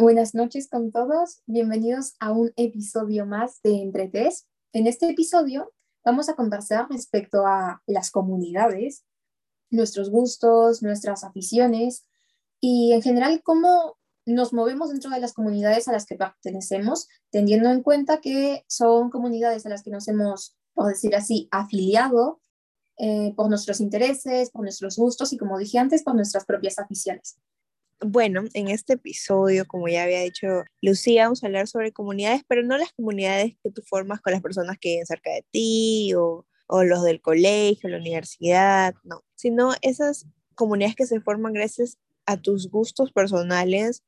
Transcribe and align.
Buenas 0.00 0.34
noches 0.34 0.66
con 0.70 0.92
todos, 0.92 1.42
bienvenidos 1.44 2.14
a 2.20 2.32
un 2.32 2.54
episodio 2.56 3.26
más 3.26 3.60
de 3.62 3.82
Entretes. 3.82 4.46
En 4.72 4.86
este 4.86 5.10
episodio 5.10 5.74
vamos 6.02 6.30
a 6.30 6.36
conversar 6.36 6.86
respecto 6.88 7.46
a 7.46 7.82
las 7.86 8.10
comunidades, 8.10 9.04
nuestros 9.68 10.08
gustos, 10.08 10.82
nuestras 10.82 11.22
aficiones 11.22 12.06
y 12.62 12.94
en 12.94 13.02
general 13.02 13.42
cómo 13.42 13.98
nos 14.24 14.54
movemos 14.54 14.88
dentro 14.88 15.10
de 15.10 15.20
las 15.20 15.34
comunidades 15.34 15.86
a 15.86 15.92
las 15.92 16.06
que 16.06 16.16
pertenecemos, 16.16 17.06
teniendo 17.28 17.68
en 17.68 17.82
cuenta 17.82 18.22
que 18.22 18.64
son 18.68 19.10
comunidades 19.10 19.66
a 19.66 19.68
las 19.68 19.82
que 19.82 19.90
nos 19.90 20.08
hemos, 20.08 20.56
por 20.72 20.86
decir 20.86 21.14
así, 21.14 21.46
afiliado 21.50 22.40
eh, 22.96 23.34
por 23.36 23.50
nuestros 23.50 23.82
intereses, 23.82 24.50
por 24.50 24.62
nuestros 24.62 24.96
gustos 24.96 25.34
y, 25.34 25.36
como 25.36 25.58
dije 25.58 25.78
antes, 25.78 26.02
por 26.02 26.14
nuestras 26.14 26.46
propias 26.46 26.78
aficiones. 26.78 27.36
Bueno, 28.02 28.44
en 28.54 28.68
este 28.68 28.94
episodio, 28.94 29.66
como 29.66 29.86
ya 29.88 30.04
había 30.04 30.22
dicho 30.22 30.64
Lucía, 30.80 31.24
vamos 31.24 31.44
a 31.44 31.48
hablar 31.48 31.68
sobre 31.68 31.92
comunidades, 31.92 32.42
pero 32.48 32.62
no 32.62 32.78
las 32.78 32.92
comunidades 32.92 33.56
que 33.62 33.70
tú 33.70 33.82
formas 33.82 34.22
con 34.22 34.32
las 34.32 34.40
personas 34.40 34.78
que 34.80 34.90
viven 34.90 35.06
cerca 35.06 35.30
de 35.30 35.44
ti 35.50 36.14
o, 36.14 36.46
o 36.66 36.82
los 36.84 37.02
del 37.02 37.20
colegio, 37.20 37.90
la 37.90 37.98
universidad, 37.98 38.94
no, 39.04 39.22
sino 39.34 39.74
esas 39.82 40.26
comunidades 40.54 40.96
que 40.96 41.06
se 41.06 41.20
forman 41.20 41.52
gracias 41.52 41.98
a 42.24 42.40
tus 42.40 42.70
gustos 42.70 43.12
personales 43.12 44.02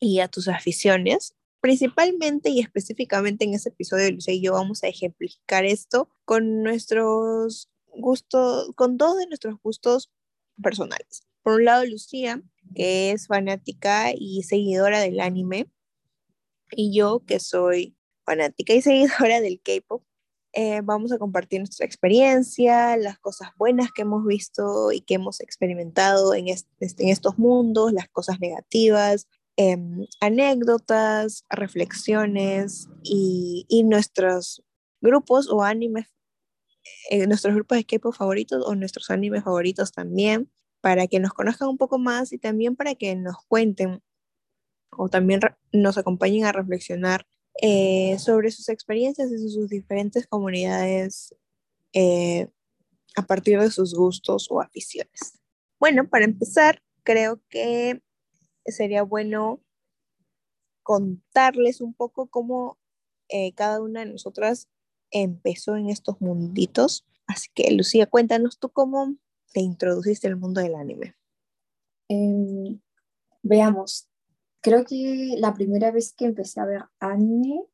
y 0.00 0.18
a 0.18 0.28
tus 0.28 0.48
aficiones. 0.48 1.34
Principalmente 1.60 2.50
y 2.50 2.60
específicamente 2.60 3.44
en 3.44 3.54
este 3.54 3.68
episodio, 3.68 4.10
Lucía 4.10 4.34
y 4.34 4.42
yo 4.42 4.54
vamos 4.54 4.82
a 4.82 4.88
ejemplificar 4.88 5.64
esto 5.64 6.08
con 6.24 6.64
nuestros 6.64 7.70
gusto, 7.96 8.72
con 8.74 8.96
dos 8.96 9.18
de 9.18 9.26
nuestros 9.26 9.54
gustos 9.62 10.10
personales. 10.60 11.27
Por 11.48 11.60
un 11.60 11.64
lado, 11.64 11.86
Lucía, 11.86 12.42
que 12.74 13.10
es 13.10 13.26
fanática 13.26 14.12
y 14.14 14.42
seguidora 14.42 15.00
del 15.00 15.18
anime, 15.18 15.70
y 16.72 16.94
yo, 16.94 17.22
que 17.26 17.40
soy 17.40 17.96
fanática 18.26 18.74
y 18.74 18.82
seguidora 18.82 19.40
del 19.40 19.58
K-pop. 19.62 20.04
Eh, 20.52 20.82
vamos 20.84 21.10
a 21.10 21.16
compartir 21.16 21.60
nuestra 21.60 21.86
experiencia, 21.86 22.98
las 22.98 23.18
cosas 23.18 23.48
buenas 23.56 23.92
que 23.92 24.02
hemos 24.02 24.26
visto 24.26 24.92
y 24.92 25.00
que 25.00 25.14
hemos 25.14 25.40
experimentado 25.40 26.34
en, 26.34 26.48
en 26.48 27.08
estos 27.08 27.38
mundos, 27.38 27.94
las 27.94 28.10
cosas 28.10 28.40
negativas, 28.40 29.26
em, 29.56 30.04
anécdotas, 30.20 31.46
reflexiones 31.48 32.88
y, 33.02 33.84
nuestros 33.84 34.62
grupos 35.00 35.48
o 35.48 35.62
animes 35.62 36.08
eh, 37.08 37.26
nuestros 37.26 37.54
grupos 37.54 37.78
de 37.78 37.84
K-pop 37.86 38.14
favoritos 38.14 38.62
o 38.66 38.74
nuestros 38.74 39.08
animes 39.08 39.44
favoritos 39.44 39.92
también, 39.92 40.50
para 40.80 41.06
que 41.06 41.20
nos 41.20 41.32
conozcan 41.32 41.68
un 41.68 41.78
poco 41.78 41.98
más 41.98 42.32
y 42.32 42.38
también 42.38 42.76
para 42.76 42.94
que 42.94 43.16
nos 43.16 43.36
cuenten 43.46 44.02
o 44.90 45.08
también 45.08 45.40
nos 45.72 45.98
acompañen 45.98 46.44
a 46.44 46.52
reflexionar 46.52 47.26
eh, 47.60 48.18
sobre 48.18 48.50
sus 48.50 48.68
experiencias 48.68 49.30
y 49.30 49.50
sus 49.50 49.68
diferentes 49.68 50.26
comunidades 50.26 51.34
eh, 51.92 52.48
a 53.16 53.22
partir 53.22 53.60
de 53.60 53.70
sus 53.70 53.94
gustos 53.94 54.48
o 54.50 54.60
aficiones. 54.60 55.40
Bueno, 55.80 56.08
para 56.08 56.24
empezar, 56.24 56.82
creo 57.02 57.40
que 57.48 58.02
sería 58.66 59.02
bueno 59.02 59.60
contarles 60.82 61.80
un 61.80 61.94
poco 61.94 62.28
cómo 62.28 62.78
cada 63.56 63.82
una 63.82 64.00
de 64.00 64.12
nosotras 64.12 64.68
empezó 65.10 65.76
en 65.76 65.88
estos 65.88 66.20
munditos. 66.20 67.06
Así 67.26 67.48
que, 67.54 67.70
Lucía, 67.72 68.06
cuéntanos 68.06 68.58
tú 68.58 68.70
cómo 68.70 69.16
te 69.58 69.64
introduciste 69.64 70.28
al 70.28 70.36
mundo 70.36 70.60
del 70.60 70.76
anime. 70.76 71.16
Em, 72.08 72.80
veamos, 73.42 74.08
creo 74.60 74.84
que 74.84 75.34
la 75.36 75.52
primera 75.52 75.90
vez 75.90 76.14
que 76.14 76.26
empecé 76.26 76.60
a 76.60 76.64
ver 76.64 76.84
anime 77.00 77.64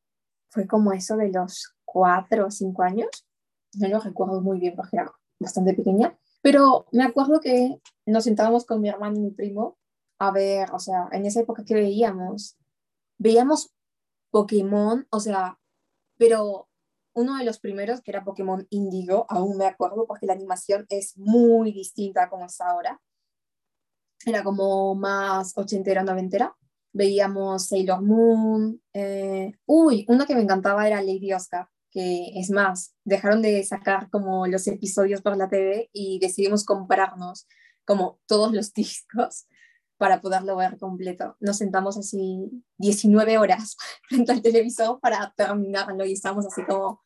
fue 0.49 0.65
como 0.65 0.93
eso 0.93 1.15
de 1.15 1.29
los 1.29 1.75
cuatro 1.85 2.47
o 2.47 2.51
cinco 2.51 2.81
años. 2.81 3.27
No 3.75 3.87
lo 3.87 3.99
recuerdo 3.99 4.41
muy 4.41 4.59
bien 4.59 4.75
porque 4.75 4.97
era 4.97 5.13
bastante 5.39 5.75
pequeña, 5.75 6.17
pero 6.41 6.87
me 6.91 7.03
acuerdo 7.03 7.39
que 7.39 7.79
nos 8.07 8.23
sentábamos 8.23 8.65
con 8.65 8.81
mi 8.81 8.89
hermano 8.89 9.17
y 9.17 9.21
mi 9.21 9.29
primo 9.29 9.77
a 10.17 10.31
ver, 10.31 10.71
o 10.71 10.79
sea, 10.79 11.07
en 11.11 11.27
esa 11.27 11.41
época 11.41 11.65
que 11.65 11.75
veíamos, 11.75 12.57
veíamos 13.19 13.75
Pokémon, 14.31 15.05
o 15.11 15.19
sea, 15.19 15.59
pero 16.17 16.67
uno 17.15 17.37
de 17.37 17.45
los 17.45 17.59
primeros, 17.59 18.01
que 18.01 18.11
era 18.11 18.23
Pokémon 18.23 18.67
Indigo, 18.69 19.25
aún 19.29 19.57
me 19.57 19.65
acuerdo 19.65 20.05
porque 20.05 20.25
la 20.25 20.33
animación 20.33 20.85
es 20.89 21.17
muy 21.17 21.71
distinta 21.71 22.23
a 22.23 22.29
como 22.29 22.45
es 22.45 22.59
ahora. 22.59 23.01
Era 24.25 24.43
como 24.43 24.95
más 24.95 25.57
ochentera, 25.57 26.03
noventera. 26.03 26.55
Veíamos 26.91 27.67
Sailor 27.67 28.01
Moon. 28.01 28.81
Eh, 28.93 29.53
uy, 29.65 30.05
uno 30.09 30.25
que 30.25 30.35
me 30.35 30.41
encantaba 30.41 30.85
era 30.85 31.01
Lady 31.01 31.31
Oscar, 31.31 31.69
que 31.89 32.31
es 32.35 32.51
más, 32.51 32.93
dejaron 33.05 33.41
de 33.41 33.63
sacar 33.63 34.09
como 34.09 34.45
los 34.47 34.67
episodios 34.67 35.21
por 35.21 35.37
la 35.37 35.47
TV 35.47 35.89
y 35.93 36.19
decidimos 36.19 36.65
comprarnos 36.65 37.47
como 37.85 38.19
todos 38.25 38.51
los 38.51 38.73
discos 38.73 39.47
para 39.97 40.19
poderlo 40.19 40.57
ver 40.57 40.77
completo. 40.77 41.37
Nos 41.39 41.59
sentamos 41.59 41.97
así 41.97 42.51
19 42.77 43.37
horas 43.37 43.77
frente 44.09 44.33
al 44.33 44.41
televisor 44.41 44.99
para 44.99 45.33
terminarlo 45.37 46.03
y 46.03 46.11
estábamos 46.11 46.45
así 46.45 46.65
como 46.65 47.04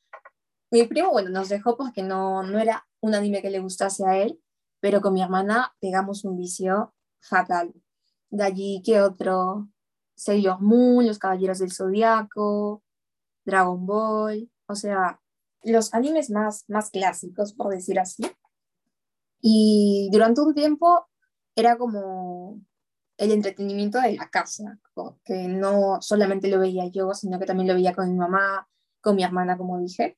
mi 0.72 0.84
primo, 0.84 1.12
bueno, 1.12 1.30
nos 1.30 1.50
dejó 1.50 1.75
porque 1.78 2.03
no, 2.03 2.44
no 2.44 2.59
era 2.59 2.88
un 3.02 3.16
anime 3.16 3.41
que 3.41 3.50
le 3.50 3.59
gustase 3.59 4.06
a 4.06 4.18
él, 4.18 4.40
pero 4.80 5.02
con 5.02 5.13
mi 5.13 5.22
hermana 5.22 5.74
pegamos 5.80 6.24
un 6.25 6.38
vicio 6.38 6.94
fatal. 7.19 7.74
De 8.30 8.44
allí 8.44 8.81
que 8.85 9.02
otro, 9.02 9.68
Sailor 10.16 10.62
Moon, 10.62 11.07
Los 11.07 11.18
Caballeros 11.18 11.59
del 11.59 11.72
Zodiaco, 11.72 12.84
Dragon 13.46 13.85
Ball, 13.85 14.52
o 14.68 14.75
sea, 14.75 15.19
los 15.63 15.94
animes 15.94 16.30
más, 16.30 16.66
más 16.68 16.91
clásicos, 16.91 17.53
por 17.53 17.74
decir 17.74 18.00
así. 18.00 18.24
Y 19.41 20.09
durante 20.12 20.41
un 20.41 20.53
tiempo 20.53 21.07
era 21.56 21.78
como 21.78 22.62
el 23.18 23.31
entretenimiento 23.31 24.00
de 24.00 24.16
la 24.16 24.30
casa, 24.30 24.80
que 25.25 25.47
no 25.47 26.01
solamente 26.01 26.47
lo 26.47 26.59
veía 26.59 26.88
yo, 26.88 27.13
sino 27.13 27.40
que 27.40 27.46
también 27.46 27.68
lo 27.68 27.74
veía 27.74 27.96
con 27.96 28.09
mi 28.09 28.18
mamá, 28.18 28.69
con 29.01 29.16
mi 29.16 29.24
hermana, 29.24 29.57
como 29.57 29.80
dije 29.80 30.18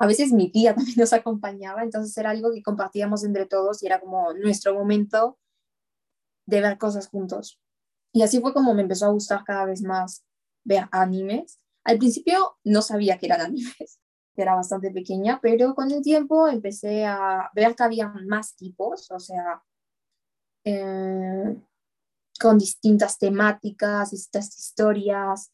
a 0.00 0.06
veces 0.06 0.32
mi 0.32 0.50
tía 0.50 0.74
también 0.74 0.96
nos 0.98 1.12
acompañaba, 1.12 1.82
entonces 1.82 2.16
era 2.16 2.30
algo 2.30 2.50
que 2.52 2.62
compartíamos 2.62 3.22
entre 3.22 3.46
todos 3.46 3.82
y 3.82 3.86
era 3.86 4.00
como 4.00 4.32
nuestro 4.32 4.74
momento 4.74 5.38
de 6.46 6.60
ver 6.60 6.78
cosas 6.78 7.06
juntos. 7.06 7.60
Y 8.12 8.22
así 8.22 8.40
fue 8.40 8.52
como 8.52 8.74
me 8.74 8.82
empezó 8.82 9.06
a 9.06 9.12
gustar 9.12 9.44
cada 9.44 9.66
vez 9.66 9.82
más 9.82 10.24
ver 10.64 10.88
animes. 10.90 11.60
Al 11.84 11.98
principio 11.98 12.58
no 12.64 12.82
sabía 12.82 13.18
que 13.18 13.26
eran 13.26 13.40
animes, 13.42 14.00
era 14.34 14.54
bastante 14.54 14.90
pequeña, 14.90 15.38
pero 15.40 15.74
con 15.74 15.90
el 15.90 16.02
tiempo 16.02 16.48
empecé 16.48 17.04
a 17.04 17.50
ver 17.54 17.76
que 17.76 17.82
había 17.82 18.08
más 18.08 18.56
tipos, 18.56 19.10
o 19.10 19.20
sea, 19.20 19.62
eh, 20.64 21.56
con 22.40 22.58
distintas 22.58 23.18
temáticas, 23.18 24.12
distintas 24.12 24.58
historias, 24.58 25.52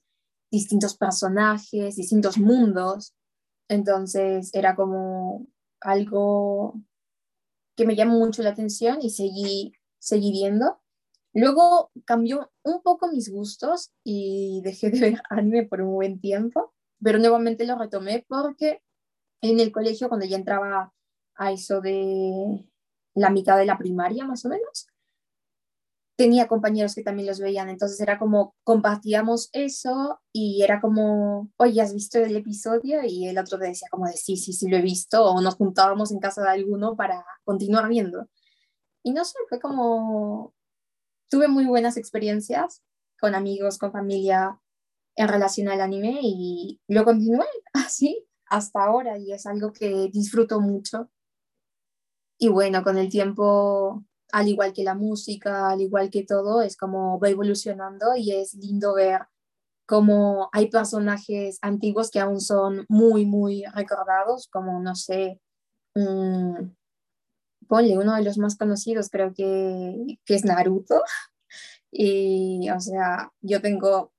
distintos 0.52 0.96
personajes, 0.96 1.96
distintos 1.96 2.38
mundos. 2.38 3.12
Entonces 3.68 4.50
era 4.54 4.76
como 4.76 5.46
algo 5.80 6.80
que 7.76 7.86
me 7.86 7.96
llamó 7.96 8.18
mucho 8.18 8.42
la 8.42 8.50
atención 8.50 8.98
y 9.02 9.10
seguí, 9.10 9.72
seguí 9.98 10.32
viendo. 10.32 10.80
Luego 11.32 11.90
cambió 12.06 12.50
un 12.62 12.82
poco 12.82 13.08
mis 13.12 13.30
gustos 13.30 13.92
y 14.02 14.62
dejé 14.64 14.90
de 14.90 15.00
ver 15.00 15.22
anime 15.30 15.64
por 15.64 15.82
un 15.82 15.92
buen 15.92 16.20
tiempo, 16.20 16.72
pero 17.02 17.18
nuevamente 17.18 17.66
lo 17.66 17.76
retomé 17.76 18.24
porque 18.28 18.82
en 19.42 19.60
el 19.60 19.70
colegio, 19.70 20.08
cuando 20.08 20.26
ya 20.26 20.36
entraba 20.36 20.94
a 21.34 21.52
eso 21.52 21.80
de 21.80 22.66
la 23.14 23.30
mitad 23.30 23.58
de 23.58 23.66
la 23.66 23.78
primaria 23.78 24.24
más 24.26 24.44
o 24.46 24.48
menos, 24.48 24.88
tenía 26.16 26.48
compañeros 26.48 26.94
que 26.94 27.02
también 27.02 27.28
los 27.28 27.40
veían, 27.40 27.68
entonces 27.68 28.00
era 28.00 28.18
como 28.18 28.54
compartíamos 28.64 29.50
eso 29.52 30.20
y 30.32 30.62
era 30.62 30.80
como, 30.80 31.50
oye, 31.58 31.82
¿has 31.82 31.92
visto 31.92 32.18
el 32.18 32.34
episodio? 32.36 33.00
Y 33.04 33.28
el 33.28 33.38
otro 33.38 33.58
te 33.58 33.66
decía 33.66 33.88
como 33.90 34.06
de 34.06 34.14
sí, 34.14 34.36
sí, 34.36 34.52
sí 34.54 34.68
lo 34.68 34.78
he 34.78 34.82
visto, 34.82 35.24
o 35.24 35.40
nos 35.42 35.56
juntábamos 35.56 36.12
en 36.12 36.18
casa 36.20 36.42
de 36.42 36.48
alguno 36.50 36.96
para 36.96 37.24
continuar 37.44 37.88
viendo. 37.88 38.28
Y 39.02 39.12
no 39.12 39.24
sé, 39.24 39.38
fue 39.48 39.60
como, 39.60 40.54
tuve 41.28 41.48
muy 41.48 41.66
buenas 41.66 41.96
experiencias 41.98 42.82
con 43.20 43.34
amigos, 43.34 43.78
con 43.78 43.92
familia 43.92 44.60
en 45.16 45.28
relación 45.28 45.68
al 45.68 45.80
anime 45.80 46.20
y 46.22 46.80
lo 46.88 47.04
continué 47.04 47.46
así 47.74 48.26
hasta 48.46 48.84
ahora 48.84 49.18
y 49.18 49.32
es 49.32 49.46
algo 49.46 49.72
que 49.72 50.08
disfruto 50.12 50.60
mucho. 50.60 51.10
Y 52.38 52.48
bueno, 52.48 52.82
con 52.82 52.98
el 52.98 53.08
tiempo 53.10 54.04
al 54.32 54.48
igual 54.48 54.72
que 54.72 54.84
la 54.84 54.94
música, 54.94 55.70
al 55.70 55.80
igual 55.80 56.10
que 56.10 56.24
todo, 56.24 56.62
es 56.62 56.76
como 56.76 57.18
va 57.20 57.28
evolucionando 57.28 58.16
y 58.16 58.32
es 58.32 58.54
lindo 58.54 58.94
ver 58.94 59.22
cómo 59.86 60.48
hay 60.52 60.68
personajes 60.68 61.58
antiguos 61.62 62.10
que 62.10 62.20
aún 62.20 62.40
son 62.40 62.84
muy, 62.88 63.24
muy 63.24 63.64
recordados, 63.74 64.48
como, 64.48 64.80
no 64.80 64.94
sé, 64.94 65.40
ponle 67.68 67.98
uno 67.98 68.14
de 68.16 68.22
los 68.22 68.38
más 68.38 68.56
conocidos, 68.56 69.08
creo 69.10 69.32
que, 69.34 70.18
que 70.24 70.34
es 70.34 70.44
Naruto, 70.44 71.02
Y, 71.98 72.68
o 72.70 72.80
sea, 72.80 73.32
yo 73.40 73.62
tengo 73.62 74.12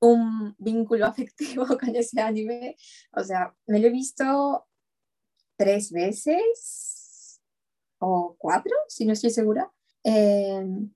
un 0.00 0.54
vínculo 0.58 1.06
afectivo 1.06 1.66
con 1.66 1.94
ese 1.96 2.20
anime. 2.20 2.76
O 3.12 3.22
sea, 3.22 3.54
me 3.66 3.78
lo 3.78 3.86
he 3.88 3.90
visto 3.90 4.66
tres 5.56 5.90
veces 5.90 7.03
o 8.04 8.36
cuatro, 8.38 8.72
si 8.88 9.04
no 9.06 9.12
estoy 9.12 9.30
segura. 9.30 9.70
Em, 10.02 10.92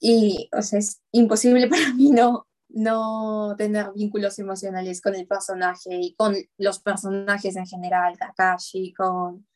y, 0.00 0.48
o 0.56 0.62
sea, 0.62 0.78
es 0.78 1.00
imposible 1.12 1.68
para 1.68 1.94
mí 1.94 2.10
no, 2.10 2.46
no 2.68 3.54
tener 3.56 3.92
vínculos 3.94 4.38
emocionales 4.38 5.00
con 5.00 5.14
el 5.14 5.26
personaje 5.26 5.94
y 5.94 6.14
con 6.14 6.36
los 6.58 6.80
personajes 6.80 7.56
en 7.56 7.66
general, 7.66 8.16
Kakashi, 8.18 8.92
con 8.92 9.46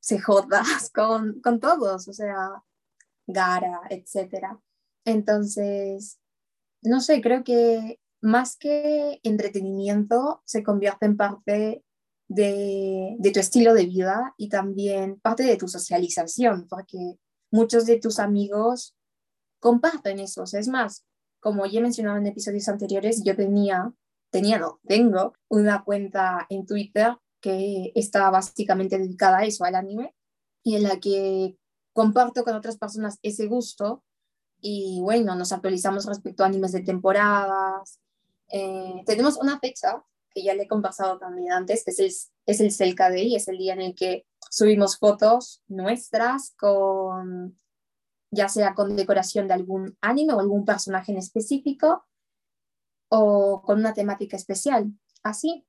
CJ, 0.00 0.26
con, 0.94 1.40
con 1.40 1.60
todos, 1.60 2.08
o 2.08 2.12
sea, 2.12 2.62
Gara, 3.26 3.82
etc. 3.90 4.58
Entonces, 5.04 6.18
no 6.82 7.00
sé, 7.00 7.20
creo 7.22 7.44
que 7.44 8.00
más 8.20 8.56
que 8.56 9.20
entretenimiento 9.22 10.42
se 10.44 10.62
convierte 10.62 11.06
en 11.06 11.16
parte 11.16 11.84
de, 12.34 13.16
de, 13.18 13.30
tu 13.30 13.40
estilo 13.40 13.74
de 13.74 13.86
vida 13.86 14.34
y 14.36 14.48
también 14.48 15.20
parte 15.20 15.42
de 15.42 15.56
tu 15.56 15.68
socialización, 15.68 16.66
porque 16.68 17.18
muchos 17.50 17.86
de 17.86 17.98
tus 17.98 18.18
amigos 18.18 18.96
comparten 19.60 20.18
eso. 20.18 20.44
es 20.44 20.68
más, 20.68 21.04
como 21.40 21.66
ya 21.66 21.78
he 21.78 21.82
mencionado 21.82 22.18
en 22.18 22.26
episodios 22.26 22.68
anteriores, 22.68 23.22
yo 23.24 23.36
tenía, 23.36 23.92
tenía, 24.30 24.58
no, 24.58 24.80
tengo 24.86 25.34
una 25.48 25.84
cuenta 25.84 26.46
en 26.48 26.66
Twitter 26.66 27.16
que 27.40 27.92
está 27.94 28.30
básicamente 28.30 28.98
dedicada 28.98 29.38
a 29.38 29.44
eso, 29.44 29.64
al 29.64 29.74
anime, 29.74 30.14
y 30.62 30.76
en 30.76 30.84
la 30.84 30.98
que 30.98 31.56
comparto 31.92 32.44
con 32.44 32.54
otras 32.54 32.78
personas 32.78 33.18
ese 33.22 33.46
gusto 33.46 34.02
y 34.60 35.00
bueno, 35.02 35.34
nos 35.34 35.52
actualizamos 35.52 36.06
respecto 36.06 36.44
a 36.44 36.46
animes 36.46 36.72
de 36.72 36.82
temporadas. 36.82 38.00
Eh, 38.48 39.02
tenemos 39.04 39.36
una 39.36 39.58
fecha 39.58 40.02
que 40.34 40.42
ya 40.42 40.54
le 40.54 40.64
he 40.64 40.68
conversado 40.68 41.18
también 41.18 41.52
antes, 41.52 41.84
que 41.84 41.90
es 41.90 41.98
el, 42.00 42.12
es 42.46 42.60
el 42.60 42.70
Selka 42.70 43.10
Day, 43.10 43.34
es 43.36 43.48
el 43.48 43.58
día 43.58 43.74
en 43.74 43.80
el 43.80 43.94
que 43.94 44.26
subimos 44.50 44.98
fotos 44.98 45.62
nuestras 45.68 46.54
con 46.56 47.58
ya 48.32 48.48
sea 48.48 48.74
con 48.74 48.96
decoración 48.96 49.46
de 49.46 49.54
algún 49.54 49.96
anime 50.00 50.32
o 50.32 50.40
algún 50.40 50.64
personaje 50.64 51.12
en 51.12 51.18
específico 51.18 52.06
o 53.08 53.62
con 53.62 53.78
una 53.78 53.92
temática 53.92 54.36
especial, 54.36 54.90
así. 55.22 55.66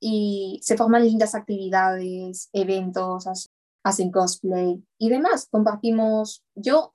Y 0.00 0.60
se 0.62 0.76
forman 0.76 1.02
lindas 1.02 1.34
actividades, 1.34 2.48
eventos, 2.52 3.50
hacen 3.82 4.12
cosplay 4.12 4.84
y 4.98 5.08
demás. 5.08 5.48
Compartimos, 5.50 6.44
yo 6.54 6.94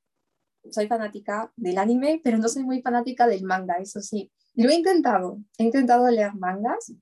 soy 0.70 0.88
fanática 0.88 1.52
del 1.58 1.78
anime, 1.78 2.22
pero 2.24 2.38
no 2.38 2.48
soy 2.48 2.64
muy 2.64 2.82
fanática 2.82 3.28
del 3.28 3.44
manga, 3.44 3.76
eso 3.76 4.00
sí. 4.00 4.32
Lo 4.54 4.70
he 4.70 4.76
intentado, 4.76 5.40
he 5.58 5.64
intentado 5.64 6.10
leer 6.10 6.36
mangas, 6.36 6.94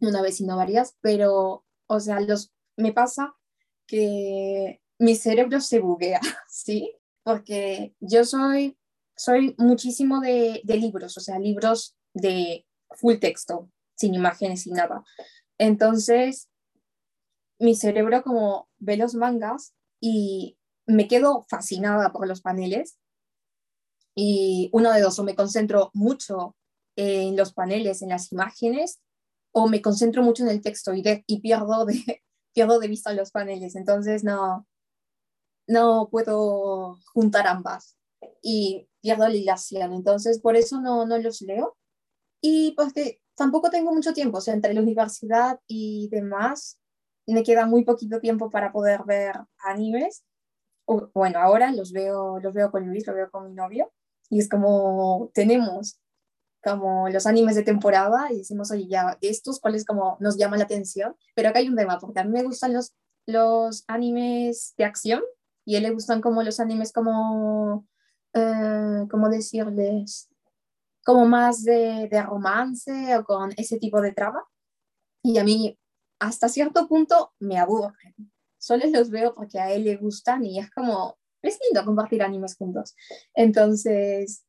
una 0.00 0.22
vez 0.22 0.40
y 0.40 0.44
no 0.44 0.56
varias, 0.56 0.96
pero, 1.00 1.64
o 1.86 2.00
sea, 2.00 2.20
los, 2.20 2.52
me 2.76 2.92
pasa 2.92 3.34
que 3.86 4.82
mi 4.98 5.16
cerebro 5.16 5.60
se 5.60 5.80
buguea, 5.80 6.20
¿sí? 6.48 6.94
porque 7.24 7.94
yo 8.00 8.24
soy, 8.24 8.78
soy 9.16 9.56
muchísimo 9.58 10.20
de, 10.20 10.60
de 10.62 10.76
libros, 10.76 11.16
o 11.16 11.20
sea, 11.20 11.38
libros 11.38 11.96
de 12.12 12.66
full 12.90 13.16
texto, 13.16 13.70
sin 13.96 14.14
imágenes 14.14 14.66
y 14.66 14.70
nada. 14.70 15.02
Entonces, 15.58 16.50
mi 17.58 17.74
cerebro 17.74 18.22
como 18.22 18.68
ve 18.78 18.96
los 18.96 19.14
mangas 19.14 19.74
y 20.00 20.58
me 20.86 21.08
quedo 21.08 21.46
fascinada 21.48 22.12
por 22.12 22.28
los 22.28 22.42
paneles 22.42 22.98
y 24.14 24.68
uno 24.72 24.92
de 24.92 25.00
dos, 25.00 25.18
o 25.18 25.24
me 25.24 25.34
concentro 25.34 25.90
mucho 25.94 26.54
en 26.96 27.36
los 27.36 27.52
paneles, 27.52 28.02
en 28.02 28.10
las 28.10 28.32
imágenes, 28.32 29.00
o 29.52 29.68
me 29.68 29.82
concentro 29.82 30.22
mucho 30.22 30.42
en 30.42 30.50
el 30.50 30.62
texto 30.62 30.94
y, 30.94 31.02
y 31.26 31.40
pierdo, 31.40 31.84
de, 31.86 31.94
pierdo 32.54 32.78
de 32.78 32.88
vista 32.88 33.12
los 33.12 33.30
paneles. 33.30 33.76
Entonces, 33.76 34.24
no, 34.24 34.66
no 35.66 36.08
puedo 36.10 36.98
juntar 37.12 37.46
ambas 37.46 37.96
y 38.42 38.88
pierdo 39.00 39.28
la 39.28 39.34
hilación. 39.34 39.92
Entonces, 39.92 40.40
por 40.40 40.56
eso 40.56 40.80
no, 40.80 41.06
no 41.06 41.18
los 41.18 41.40
leo. 41.42 41.76
Y 42.40 42.72
pues 42.72 42.92
que 42.92 43.20
tampoco 43.34 43.70
tengo 43.70 43.92
mucho 43.92 44.12
tiempo, 44.12 44.38
o 44.38 44.40
sea, 44.40 44.54
entre 44.54 44.74
la 44.74 44.80
universidad 44.80 45.60
y 45.66 46.08
demás, 46.10 46.78
me 47.26 47.42
queda 47.42 47.66
muy 47.66 47.84
poquito 47.84 48.20
tiempo 48.20 48.50
para 48.50 48.72
poder 48.72 49.04
ver 49.04 49.36
animes. 49.58 50.24
bueno, 51.14 51.38
ahora 51.40 51.72
los 51.72 51.92
veo, 51.92 52.38
los 52.40 52.52
veo 52.52 52.70
con 52.70 52.86
Luis, 52.86 53.06
los 53.06 53.16
veo 53.16 53.30
con 53.30 53.48
mi 53.48 53.54
novio, 53.54 53.92
y 54.28 54.40
es 54.40 54.48
como 54.48 55.30
tenemos 55.34 56.00
como 56.64 57.08
los 57.08 57.26
animes 57.26 57.54
de 57.54 57.62
temporada 57.62 58.32
y 58.32 58.38
decimos, 58.38 58.70
oye, 58.70 58.86
ya, 58.88 59.18
estos, 59.20 59.60
¿cuáles 59.60 59.84
como 59.84 60.16
nos 60.20 60.36
llama 60.36 60.56
la 60.56 60.64
atención? 60.64 61.14
Pero 61.34 61.50
acá 61.50 61.58
hay 61.58 61.68
un 61.68 61.76
tema, 61.76 61.98
porque 61.98 62.20
a 62.20 62.24
mí 62.24 62.30
me 62.30 62.42
gustan 62.42 62.72
los, 62.72 62.94
los 63.26 63.84
animes 63.86 64.74
de 64.76 64.84
acción, 64.84 65.22
y 65.64 65.74
a 65.74 65.78
él 65.78 65.84
le 65.84 65.90
gustan 65.90 66.20
como 66.20 66.42
los 66.42 66.60
animes 66.60 66.92
como, 66.92 67.86
eh, 68.34 69.06
¿cómo 69.10 69.28
decirles? 69.28 70.28
Como 71.04 71.26
más 71.26 71.64
de, 71.64 72.08
de, 72.10 72.22
romance 72.22 73.16
o 73.16 73.24
con 73.24 73.52
ese 73.56 73.78
tipo 73.78 74.00
de 74.00 74.12
trama. 74.12 74.44
Y 75.22 75.38
a 75.38 75.44
mí, 75.44 75.78
hasta 76.18 76.48
cierto 76.48 76.86
punto, 76.86 77.32
me 77.38 77.58
aburren. 77.58 78.14
Solo 78.58 78.84
los 78.88 79.10
veo 79.10 79.34
porque 79.34 79.58
a 79.58 79.72
él 79.72 79.84
le 79.84 79.96
gustan 79.96 80.44
y 80.44 80.58
es 80.58 80.70
como, 80.70 81.18
es 81.42 81.58
lindo 81.62 81.84
compartir 81.84 82.22
animes 82.22 82.56
juntos. 82.56 82.94
Entonces, 83.34 84.43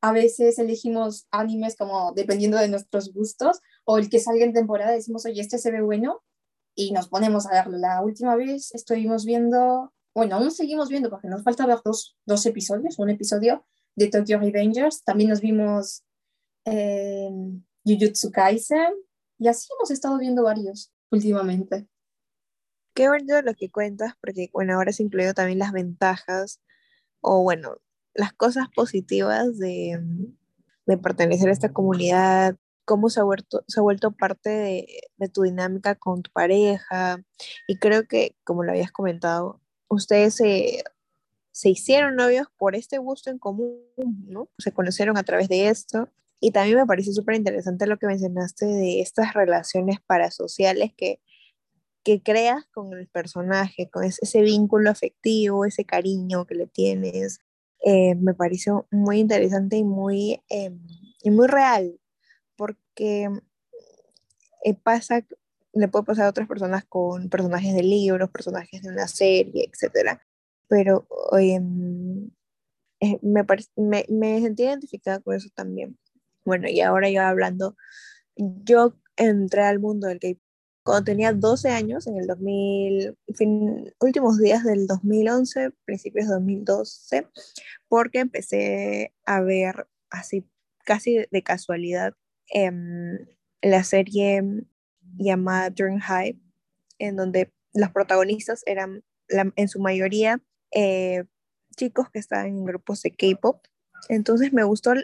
a 0.00 0.12
veces 0.12 0.58
elegimos 0.58 1.26
animes 1.30 1.76
como 1.76 2.12
dependiendo 2.12 2.56
de 2.58 2.68
nuestros 2.68 3.12
gustos 3.12 3.60
o 3.84 3.98
el 3.98 4.08
que 4.08 4.20
salga 4.20 4.44
en 4.44 4.52
temporada 4.52 4.92
decimos, 4.92 5.26
oye, 5.26 5.40
este 5.40 5.58
se 5.58 5.70
ve 5.70 5.82
bueno 5.82 6.22
y 6.74 6.92
nos 6.92 7.08
ponemos 7.08 7.46
a 7.46 7.50
verlo. 7.50 7.78
La 7.78 8.02
última 8.02 8.36
vez 8.36 8.74
estuvimos 8.74 9.24
viendo 9.24 9.92
bueno, 10.18 10.34
aún 10.34 10.50
seguimos 10.50 10.88
viendo 10.88 11.10
porque 11.10 11.28
nos 11.28 11.44
falta 11.44 11.64
ver 11.64 11.78
dos, 11.84 12.16
dos 12.26 12.44
episodios, 12.44 12.98
un 12.98 13.08
episodio 13.08 13.64
de 13.94 14.08
Tokyo 14.08 14.40
Revengers, 14.40 15.04
también 15.04 15.30
nos 15.30 15.40
vimos 15.40 16.02
eh, 16.64 17.30
Jujutsu 17.84 18.32
Kaisen 18.32 18.94
y 19.38 19.46
así 19.46 19.68
hemos 19.76 19.92
estado 19.92 20.18
viendo 20.18 20.42
varios 20.42 20.92
últimamente. 21.12 21.86
Qué 22.94 23.08
bonito 23.08 23.40
lo 23.42 23.54
que 23.54 23.70
cuentas, 23.70 24.14
porque 24.20 24.50
bueno, 24.52 24.74
ahora 24.74 24.92
se 24.92 25.04
incluido 25.04 25.34
también 25.34 25.60
las 25.60 25.70
ventajas 25.70 26.60
o 27.20 27.44
bueno, 27.44 27.76
las 28.18 28.32
cosas 28.32 28.66
positivas 28.74 29.58
de, 29.58 29.98
de 30.86 30.98
pertenecer 30.98 31.48
a 31.48 31.52
esta 31.52 31.72
comunidad, 31.72 32.56
cómo 32.84 33.10
se 33.10 33.20
ha 33.20 33.22
vuelto, 33.22 33.62
se 33.68 33.78
ha 33.78 33.82
vuelto 33.82 34.10
parte 34.10 34.50
de, 34.50 34.86
de, 35.18 35.28
tu 35.28 35.42
dinámica 35.42 35.94
con 35.94 36.22
tu 36.22 36.32
pareja. 36.32 37.22
Y 37.68 37.78
creo 37.78 38.08
que, 38.08 38.34
como 38.42 38.64
lo 38.64 38.72
habías 38.72 38.90
comentado, 38.90 39.60
ustedes 39.88 40.34
se, 40.34 40.82
hicieron 41.62 42.16
novios 42.16 42.48
por 42.56 42.74
este 42.74 42.98
gusto 42.98 43.30
en 43.30 43.38
común, 43.38 43.84
¿no? 44.26 44.48
Se 44.58 44.72
conocieron 44.72 45.16
a 45.16 45.22
través 45.22 45.48
de 45.48 45.68
esto. 45.68 46.08
Y 46.40 46.50
también 46.50 46.76
me 46.76 46.86
parece 46.86 47.12
súper 47.12 47.36
interesante 47.36 47.86
lo 47.86 47.98
que 47.98 48.06
mencionaste 48.06 48.66
de 48.66 49.00
estas 49.00 49.34
relaciones 49.34 49.98
parasociales 50.04 50.92
que, 50.96 51.20
que 52.04 52.22
creas 52.22 52.64
con 52.72 52.94
el 52.94 53.06
personaje, 53.06 53.90
con 53.90 54.02
ese, 54.04 54.42
vínculo 54.42 54.90
afectivo, 54.90 55.64
ese 55.64 55.84
cariño 55.84 56.46
que 56.46 56.54
le 56.54 56.66
tienes. 56.66 57.42
Eh, 57.84 58.14
me 58.16 58.34
pareció 58.34 58.86
muy 58.90 59.20
interesante 59.20 59.76
y 59.76 59.84
muy, 59.84 60.42
em, 60.48 60.80
y 61.22 61.30
muy 61.30 61.46
real, 61.46 61.98
porque 62.56 63.28
eh, 64.64 64.74
pasa 64.74 65.24
le 65.72 65.88
puede 65.88 66.04
pasar 66.04 66.26
a 66.26 66.30
otras 66.30 66.48
personas 66.48 66.84
con 66.86 67.28
personajes 67.28 67.74
de 67.74 67.82
libros, 67.82 68.30
personajes 68.30 68.82
de 68.82 68.88
una 68.88 69.06
serie, 69.06 69.70
etc. 69.70 70.18
Pero 70.66 71.06
eh, 71.38 71.60
me, 71.60 73.44
me, 73.76 74.06
me 74.08 74.40
sentí 74.40 74.64
identificada 74.64 75.20
con 75.20 75.36
eso 75.36 75.48
también. 75.54 75.98
Bueno, 76.44 76.68
y 76.68 76.80
ahora 76.80 77.10
yo 77.10 77.22
hablando, 77.22 77.76
yo 78.36 78.94
entré 79.16 79.62
al 79.62 79.78
mundo 79.80 80.08
del 80.08 80.18
cuando 80.88 81.04
tenía 81.04 81.34
12 81.34 81.68
años, 81.68 82.06
en 82.06 82.16
el 82.16 82.26
2000, 82.26 83.14
fin, 83.34 83.92
últimos 84.00 84.38
días 84.38 84.64
del 84.64 84.86
2011, 84.86 85.72
principios 85.84 86.28
de 86.28 86.32
2012, 86.32 87.28
porque 87.88 88.20
empecé 88.20 89.12
a 89.26 89.42
ver 89.42 89.86
así 90.08 90.48
casi 90.86 91.26
de 91.30 91.42
casualidad 91.42 92.14
eh, 92.54 92.72
la 93.60 93.84
serie 93.84 94.42
llamada 95.18 95.68
Dream 95.68 95.98
High, 95.98 96.40
en 96.98 97.16
donde 97.16 97.52
los 97.74 97.90
protagonistas 97.90 98.62
eran 98.64 99.04
en 99.28 99.68
su 99.68 99.80
mayoría 99.80 100.40
eh, 100.70 101.24
chicos 101.76 102.08
que 102.10 102.18
estaban 102.18 102.46
en 102.46 102.64
grupos 102.64 103.02
de 103.02 103.14
K-pop. 103.14 103.62
Entonces 104.08 104.54
me 104.54 104.64
gustó 104.64 104.94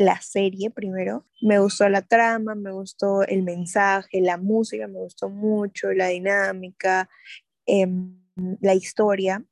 la 0.00 0.18
serie 0.22 0.70
primero, 0.70 1.26
me 1.42 1.58
gustó 1.58 1.86
la 1.90 2.00
trama, 2.00 2.54
me 2.54 2.72
gustó 2.72 3.22
el 3.22 3.42
mensaje, 3.42 4.22
la 4.22 4.38
música, 4.38 4.88
me 4.88 4.98
gustó 4.98 5.28
mucho, 5.28 5.92
la 5.92 6.06
dinámica, 6.06 7.10
em, 7.66 8.18
la 8.62 8.74
historia. 8.74 9.44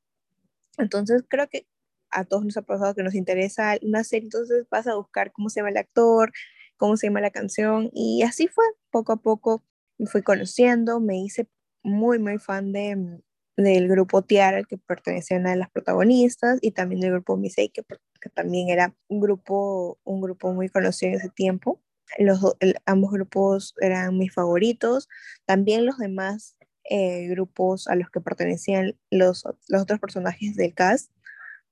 Entonces 0.78 1.22
creo 1.28 1.48
que 1.48 1.66
a 2.10 2.24
todos 2.24 2.46
nos 2.46 2.56
ha 2.56 2.62
pasado 2.62 2.94
que 2.94 3.02
nos 3.02 3.14
interesa 3.14 3.76
una 3.82 4.04
serie, 4.04 4.24
entonces 4.28 4.66
vas 4.70 4.86
a 4.86 4.94
buscar 4.96 5.32
cómo 5.32 5.50
se 5.50 5.60
llama 5.60 5.68
el 5.70 5.76
actor, 5.76 6.32
cómo 6.78 6.96
se 6.96 7.08
llama 7.08 7.20
la 7.20 7.30
canción, 7.30 7.90
y 7.92 8.22
así 8.22 8.48
fue, 8.48 8.64
poco 8.90 9.12
a 9.12 9.18
poco 9.18 9.62
me 9.98 10.06
fui 10.06 10.22
conociendo, 10.22 10.98
me 10.98 11.18
hice 11.18 11.46
muy, 11.82 12.18
muy 12.18 12.38
fan 12.38 12.72
de, 12.72 13.20
del 13.58 13.88
grupo 13.88 14.22
Tiara, 14.22 14.64
que 14.64 14.78
pertenecía 14.78 15.36
a 15.36 15.40
una 15.40 15.50
de 15.50 15.56
las 15.56 15.70
protagonistas, 15.70 16.58
y 16.62 16.70
también 16.70 17.02
del 17.02 17.12
grupo 17.12 17.36
Misei, 17.36 17.68
que, 17.68 17.82
que 18.20 18.28
también 18.30 18.68
era 18.68 18.94
un 19.08 19.20
grupo, 19.20 19.98
un 20.04 20.20
grupo 20.20 20.52
muy 20.52 20.68
conocido 20.68 21.12
en 21.12 21.18
ese 21.18 21.30
tiempo. 21.30 21.80
Los, 22.18 22.40
ambos 22.86 23.12
grupos 23.12 23.74
eran 23.80 24.16
mis 24.16 24.32
favoritos. 24.32 25.08
También 25.44 25.86
los 25.86 25.98
demás 25.98 26.56
eh, 26.90 27.26
grupos 27.28 27.86
a 27.86 27.94
los 27.96 28.10
que 28.10 28.20
pertenecían 28.20 28.98
los, 29.10 29.44
los 29.68 29.82
otros 29.82 30.00
personajes 30.00 30.56
del 30.56 30.74
cast, 30.74 31.12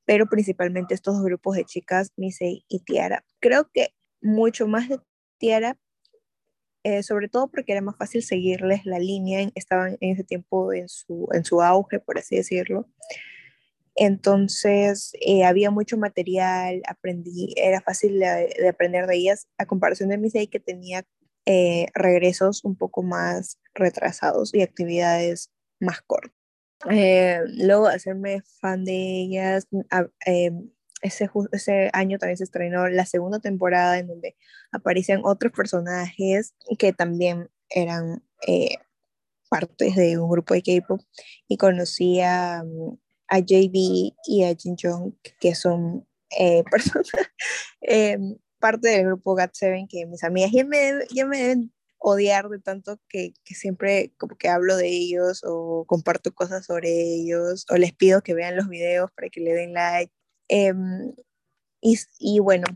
pero 0.04 0.26
principalmente 0.26 0.94
estos 0.94 1.14
dos 1.16 1.24
grupos 1.24 1.56
de 1.56 1.64
chicas, 1.64 2.12
Misei 2.16 2.64
y 2.68 2.80
Tiara. 2.80 3.24
Creo 3.40 3.70
que 3.72 3.94
mucho 4.20 4.66
más 4.66 4.88
de 4.88 5.00
Tiara, 5.38 5.78
eh, 6.84 7.02
sobre 7.02 7.28
todo 7.28 7.48
porque 7.48 7.72
era 7.72 7.80
más 7.80 7.96
fácil 7.96 8.22
seguirles 8.22 8.84
la 8.84 8.98
línea, 8.98 9.50
estaban 9.54 9.96
en 10.00 10.12
ese 10.12 10.24
tiempo 10.24 10.72
en 10.72 10.88
su, 10.88 11.28
en 11.32 11.44
su 11.44 11.62
auge, 11.62 11.98
por 11.98 12.18
así 12.18 12.36
decirlo. 12.36 12.86
Entonces 13.96 15.12
eh, 15.20 15.44
había 15.44 15.70
mucho 15.70 15.96
material, 15.96 16.82
aprendí, 16.86 17.54
era 17.56 17.80
fácil 17.80 18.18
de, 18.18 18.68
aprender 18.68 19.06
de 19.06 19.16
ellas, 19.16 19.48
a 19.56 19.64
comparación 19.64 20.10
de 20.10 20.18
Misei 20.18 20.48
que 20.48 20.60
tenía 20.60 21.04
eh, 21.46 21.86
regresos 21.94 22.62
un 22.64 22.76
poco 22.76 23.02
más 23.02 23.58
retrasados 23.74 24.54
y 24.54 24.60
actividades 24.60 25.50
más 25.80 26.02
cortas. 26.02 26.32
Eh, 26.90 27.40
luego 27.46 27.86
hacerme 27.86 28.42
fan 28.60 28.84
de 28.84 28.92
ellas, 28.92 29.66
ese, 31.00 31.30
ese 31.52 31.90
año 31.94 32.18
también 32.18 32.36
se 32.36 32.44
estrenó 32.44 32.88
la 32.88 33.06
segunda 33.06 33.38
temporada 33.38 33.98
en 33.98 34.08
donde 34.08 34.36
aparecían 34.72 35.22
otros 35.24 35.52
personajes 35.52 36.54
que 36.78 36.92
también 36.92 37.48
eran 37.70 38.22
partes 39.48 39.96
de 39.96 40.18
un 40.18 40.28
grupo 40.28 40.52
de 40.52 40.62
K-pop 40.62 41.00
y 41.48 41.56
conocí 41.56 42.20
a, 42.20 42.62
a 43.28 43.40
JB 43.40 44.14
y 44.26 44.44
a 44.44 44.54
Jin 44.54 44.76
Jong, 44.80 45.14
que 45.40 45.54
son 45.54 46.06
eh, 46.38 46.64
personas, 46.70 47.10
eh, 47.82 48.18
parte 48.58 48.88
del 48.88 49.06
grupo 49.06 49.36
GAT7, 49.36 49.86
que 49.88 50.06
mis 50.06 50.24
amigas 50.24 50.50
ya 50.52 50.64
me, 50.64 50.92
ya 51.14 51.26
me 51.26 51.38
deben 51.38 51.72
odiar 51.98 52.48
de 52.48 52.58
tanto 52.60 53.00
que, 53.08 53.32
que, 53.44 53.54
siempre 53.54 54.14
como 54.18 54.36
que 54.36 54.48
hablo 54.48 54.76
de 54.76 54.88
ellos 54.88 55.42
o 55.44 55.84
comparto 55.86 56.34
cosas 56.34 56.66
sobre 56.66 56.90
ellos 56.90 57.66
o 57.70 57.76
les 57.76 57.92
pido 57.94 58.22
que 58.22 58.34
vean 58.34 58.56
los 58.56 58.68
videos 58.68 59.10
para 59.12 59.28
que 59.28 59.40
le 59.40 59.54
den 59.54 59.72
like. 59.72 60.12
Em, 60.48 61.14
y, 61.80 61.98
y, 62.18 62.38
bueno, 62.40 62.66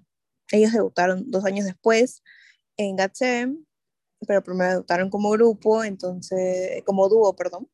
ellos 0.53 0.73
debutaron 0.73 1.31
dos 1.31 1.45
años 1.45 1.67
después 1.67 2.23
en 2.77 2.97
GAT7, 2.97 3.65
pero 4.27 4.43
primero 4.43 4.71
debutaron 4.71 5.11
como 5.11 5.31
grupo, 5.31 5.85
entonces, 5.85 6.83
como 6.85 7.09
dúo, 7.09 7.35
perdón. 7.37 7.71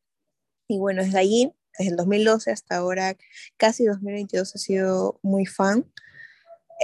Y 0.67 0.79
bueno, 0.79 1.03
desde 1.03 1.19
allí 1.19 1.53
desde 1.77 1.91
el 1.91 1.97
2012 1.97 2.51
hasta 2.51 2.77
ahora, 2.77 3.17
casi 3.57 3.85
2022, 3.85 4.55
he 4.55 4.59
sido 4.59 5.19
muy 5.23 5.45
fan. 5.45 5.85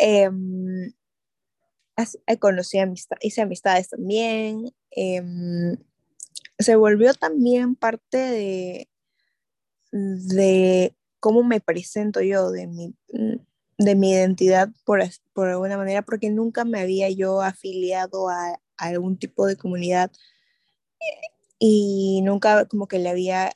Eh, 0.02 0.30
conocí 2.40 2.80
amistad, 2.80 3.18
hice 3.22 3.42
amistades 3.42 3.90
también. 3.90 4.74
Em, 4.92 5.78
se 6.58 6.76
volvió 6.76 7.14
también 7.14 7.76
parte 7.76 8.18
de, 8.18 8.90
de 9.92 10.96
cómo 11.20 11.44
me 11.44 11.60
presento 11.60 12.22
yo, 12.22 12.52
de 12.52 12.68
mi, 12.68 12.96
de 13.78 13.96
mi 13.96 14.12
identidad 14.12 14.70
por, 14.86 15.02
por 15.34 15.50
alguna 15.50 15.78
manera, 15.78 16.02
porque 16.02 16.30
nunca 16.30 16.66
me 16.66 16.82
había 16.82 17.10
yo 17.10 17.42
afiliado 17.42 18.30
a 18.30 18.60
algún 18.78 19.18
tipo 19.18 19.46
de 19.46 19.56
comunidad 19.56 20.12
y 21.60 22.22
nunca 22.24 22.66
como 22.66 22.88
que 22.88 23.00
le 23.00 23.10
había 23.10 23.54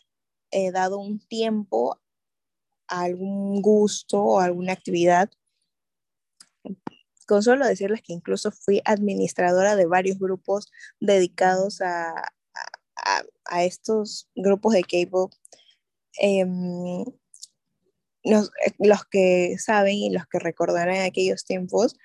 he 0.51 0.71
dado 0.71 0.99
un 0.99 1.19
tiempo 1.19 1.99
a 2.87 3.01
algún 3.01 3.61
gusto 3.61 4.23
o 4.23 4.39
alguna 4.39 4.73
actividad. 4.73 5.29
Con 7.27 7.43
solo 7.43 7.65
decirles 7.65 8.01
que 8.01 8.13
incluso 8.13 8.51
fui 8.51 8.81
administradora 8.85 9.75
de 9.75 9.85
varios 9.85 10.17
grupos 10.17 10.71
dedicados 10.99 11.81
a, 11.81 12.13
a, 13.45 13.63
estos 13.63 14.29
grupos 14.35 14.73
de 14.73 14.83
K-pop. 14.83 15.31
Em, 16.19 17.03
los, 18.23 18.51
los, 18.79 19.05
que 19.05 19.57
saben 19.59 19.95
y 19.95 20.09
los 20.09 20.25
que 20.27 20.39
recordarán 20.39 21.01
aquellos 21.01 21.45
tiempos, 21.45 21.95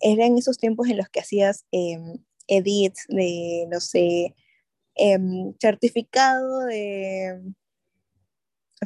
eran 0.00 0.36
esos 0.38 0.58
tiempos 0.58 0.88
en 0.88 0.98
los 0.98 1.08
que 1.08 1.20
hacías 1.20 1.64
em, 1.72 2.18
edits 2.46 3.06
de, 3.08 3.66
no 3.70 3.80
sé, 3.80 4.34
em, 4.96 5.54
certificado 5.60 6.60
de 6.60 7.54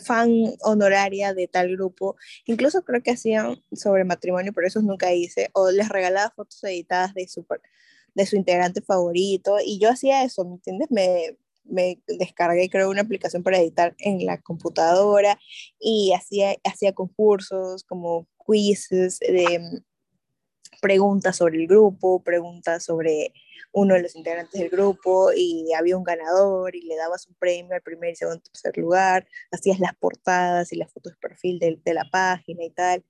fan 0.02 0.30
honoraria 0.62 1.35
de 1.35 1.49
tal 1.49 1.71
grupo. 1.71 2.16
Incluso 2.47 2.83
creo 2.83 3.02
que 3.02 3.12
hacían 3.12 3.62
sobre 3.73 4.04
matrimonio, 4.04 4.52
pero 4.54 4.66
eso 4.66 4.80
nunca 4.83 5.12
hice. 5.12 5.50
O 5.52 5.71
les 5.71 5.88
regalaba 5.88 6.30
fotos 6.30 6.62
editadas 6.64 7.14
de 7.14 7.28
su, 7.28 7.47
de 8.14 8.26
su 8.26 8.37
integrante 8.37 8.83
favorito. 8.83 9.57
Y 9.64 9.78
yo 9.78 9.90
hacía 9.90 10.25
eso, 10.25 10.45
¿me 10.45 10.54
entiendes? 10.54 10.90
Me, 10.90 11.37
me 11.64 12.00
descargué, 12.07 12.68
creo, 12.71 12.90
una 12.90 13.02
aplicación 13.02 13.42
para 13.42 13.59
editar 13.59 13.95
en 13.99 14.25
la 14.25 14.40
computadora 14.40 15.38
y 15.78 16.12
hacía, 16.12 16.57
hacía 16.64 16.92
concursos 16.92 17.85
como 17.85 18.26
quizzes 18.47 19.18
de 19.21 19.83
preguntas 20.80 21.37
sobre 21.37 21.58
el 21.58 21.66
grupo, 21.66 22.23
preguntas 22.23 22.85
sobre 22.85 23.32
uno 23.73 23.94
de 23.94 24.02
los 24.02 24.16
integrantes 24.16 24.58
del 24.58 24.70
grupo 24.70 25.30
y 25.35 25.73
había 25.75 25.97
un 25.97 26.04
ganador 26.04 26.75
y 26.75 26.82
le 26.82 26.97
dabas 26.97 27.26
un 27.28 27.35
premio 27.35 27.75
al 27.75 27.82
primer 27.82 28.12
y 28.12 28.16
segundo 28.16 28.40
tercer 28.40 28.76
lugar, 28.78 29.26
hacías 29.52 29.78
las 29.78 29.94
portadas 29.97 30.73
y 30.73 30.76
las 30.76 30.92
fotos 30.92 31.12
de 31.12 31.18
perfil 31.18 31.58
de, 31.58 31.80
de 31.85 31.94
la 31.94 32.04
página 32.11 32.64
y 32.64 32.70
tal. 32.70 33.04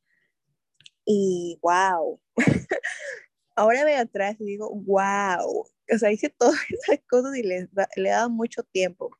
Y 1.04 1.58
wow, 1.62 2.20
ahora 3.56 3.84
veo 3.84 4.00
atrás 4.00 4.36
y 4.38 4.44
digo, 4.44 4.70
wow, 4.70 5.66
o 5.92 5.98
sea, 5.98 6.12
hice 6.12 6.28
todas 6.38 6.58
esas 6.70 7.00
cosas 7.08 7.36
y 7.36 7.42
le, 7.42 7.68
le 7.96 8.10
dado 8.10 8.30
mucho 8.30 8.62
tiempo. 8.62 9.10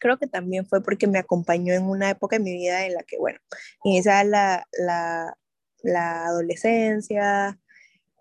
Creo 0.00 0.18
que 0.18 0.28
también 0.28 0.64
fue 0.66 0.82
porque 0.82 1.08
me 1.08 1.18
acompañó 1.18 1.74
en 1.74 1.84
una 1.84 2.10
época 2.10 2.36
de 2.36 2.44
mi 2.44 2.52
vida 2.52 2.86
en 2.86 2.94
la 2.94 3.02
que, 3.02 3.18
bueno, 3.18 3.40
iniciaba 3.82 4.22
la, 4.22 4.68
la, 4.72 5.36
la 5.82 6.26
adolescencia, 6.26 7.58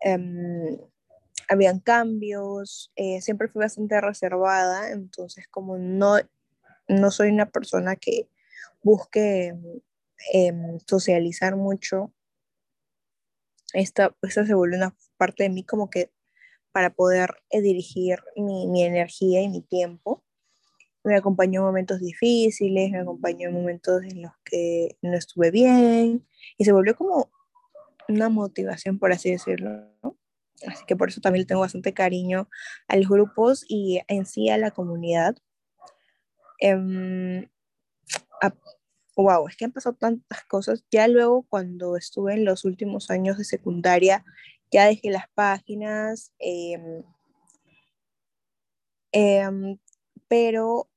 eh, 0.04 0.80
habían 1.48 1.80
cambios, 1.80 2.92
eh, 2.96 3.22
siempre 3.22 3.48
fui 3.48 3.62
bastante 3.62 4.00
reservada, 4.02 4.92
entonces 4.92 5.48
como 5.48 5.78
no, 5.78 6.18
no 6.88 7.12
soy 7.12 7.30
una 7.30 7.50
persona 7.50 7.96
que 7.96 8.30
busque 8.84 9.56
em, 10.34 10.80
socializar 10.88 11.56
mucho, 11.56 12.14
esta, 13.74 14.16
esta 14.22 14.46
se 14.46 14.54
vuelve 14.54 14.78
una 14.78 14.96
parte 15.18 15.44
de 15.44 15.50
mí 15.50 15.64
como 15.64 15.90
que 15.90 16.12
para 16.72 16.92
poder 16.92 17.32
eh, 17.50 17.62
dirigir 17.62 18.20
mi, 18.36 18.68
mi, 18.68 18.84
energía 18.84 19.42
y 19.42 19.50
mi 19.50 19.62
tiempo. 19.62 20.24
Me 21.04 21.16
acompañó 21.16 21.62
en 21.62 21.68
momentos 21.68 22.00
difíciles, 22.00 22.92
me 22.92 23.00
acompañó 23.00 23.50
en 23.50 23.56
momentos 23.56 24.04
en 24.04 24.22
los 24.24 24.34
que 24.44 24.98
no 25.02 25.16
estuve 25.16 25.52
bien 25.52 26.28
y 26.58 26.66
se 26.66 26.72
volvió 26.74 26.96
como 26.96 27.30
una 28.08 28.30
motivación, 28.30 29.00
por 29.00 29.12
así 29.12 29.32
decirlo. 29.32 29.92
Así 30.66 30.86
que 30.88 30.96
por 30.96 31.10
eso 31.10 31.22
también 31.22 31.46
tengo 31.46 31.62
bastante 31.62 31.94
cariño 31.94 32.50
a 32.88 32.98
los 32.98 33.08
grupos 33.08 33.66
y 33.68 34.02
en 34.08 34.26
sí 34.26 34.50
a 34.50 34.58
la 34.58 34.72
comunidad. 34.72 35.36
wow, 39.16 39.48
es 39.48 39.58
que 39.58 39.66
han 39.66 39.72
pasado 39.72 39.96
tantas 39.96 40.44
cosas. 40.46 40.84
Ya 40.92 41.08
luego 41.08 41.44
cuando 41.44 41.98
estuve 41.98 42.34
en 42.34 42.46
los 42.46 42.66
últimos 42.66 43.10
años 43.10 43.38
de 43.38 43.44
secundaria, 43.44 44.24
ya 44.72 44.86
dejé 44.86 45.12
las 45.12 45.28
páginas, 45.34 46.34
em, 46.40 47.04
em, 49.12 49.78
pero 50.28 50.90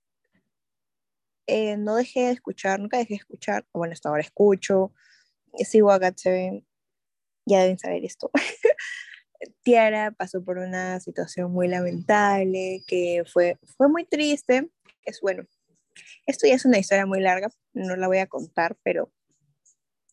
eh, 1.46 1.76
no 1.76 1.96
dejé 1.96 2.26
de 2.26 2.32
escuchar, 2.32 2.80
nunca 2.80 2.98
dejé 2.98 3.14
de 3.14 3.18
escuchar, 3.18 3.66
bueno, 3.72 3.92
hasta 3.92 4.08
ahora 4.08 4.22
escucho, 4.22 4.92
sigo 5.64 5.90
a 5.90 5.98
GAT7, 5.98 6.64
ya 7.46 7.62
deben 7.62 7.78
saber 7.78 8.04
esto. 8.04 8.30
Tiara 9.62 10.10
pasó 10.12 10.44
por 10.44 10.58
una 10.58 11.00
situación 11.00 11.52
muy 11.52 11.68
lamentable, 11.68 12.82
que 12.86 13.24
fue, 13.30 13.58
fue 13.76 13.88
muy 13.88 14.04
triste. 14.04 14.68
Es 15.04 15.20
bueno, 15.20 15.44
esto 16.26 16.46
ya 16.46 16.54
es 16.54 16.64
una 16.64 16.78
historia 16.78 17.06
muy 17.06 17.20
larga, 17.20 17.48
no 17.72 17.96
la 17.96 18.06
voy 18.06 18.18
a 18.18 18.26
contar, 18.26 18.76
pero 18.82 19.12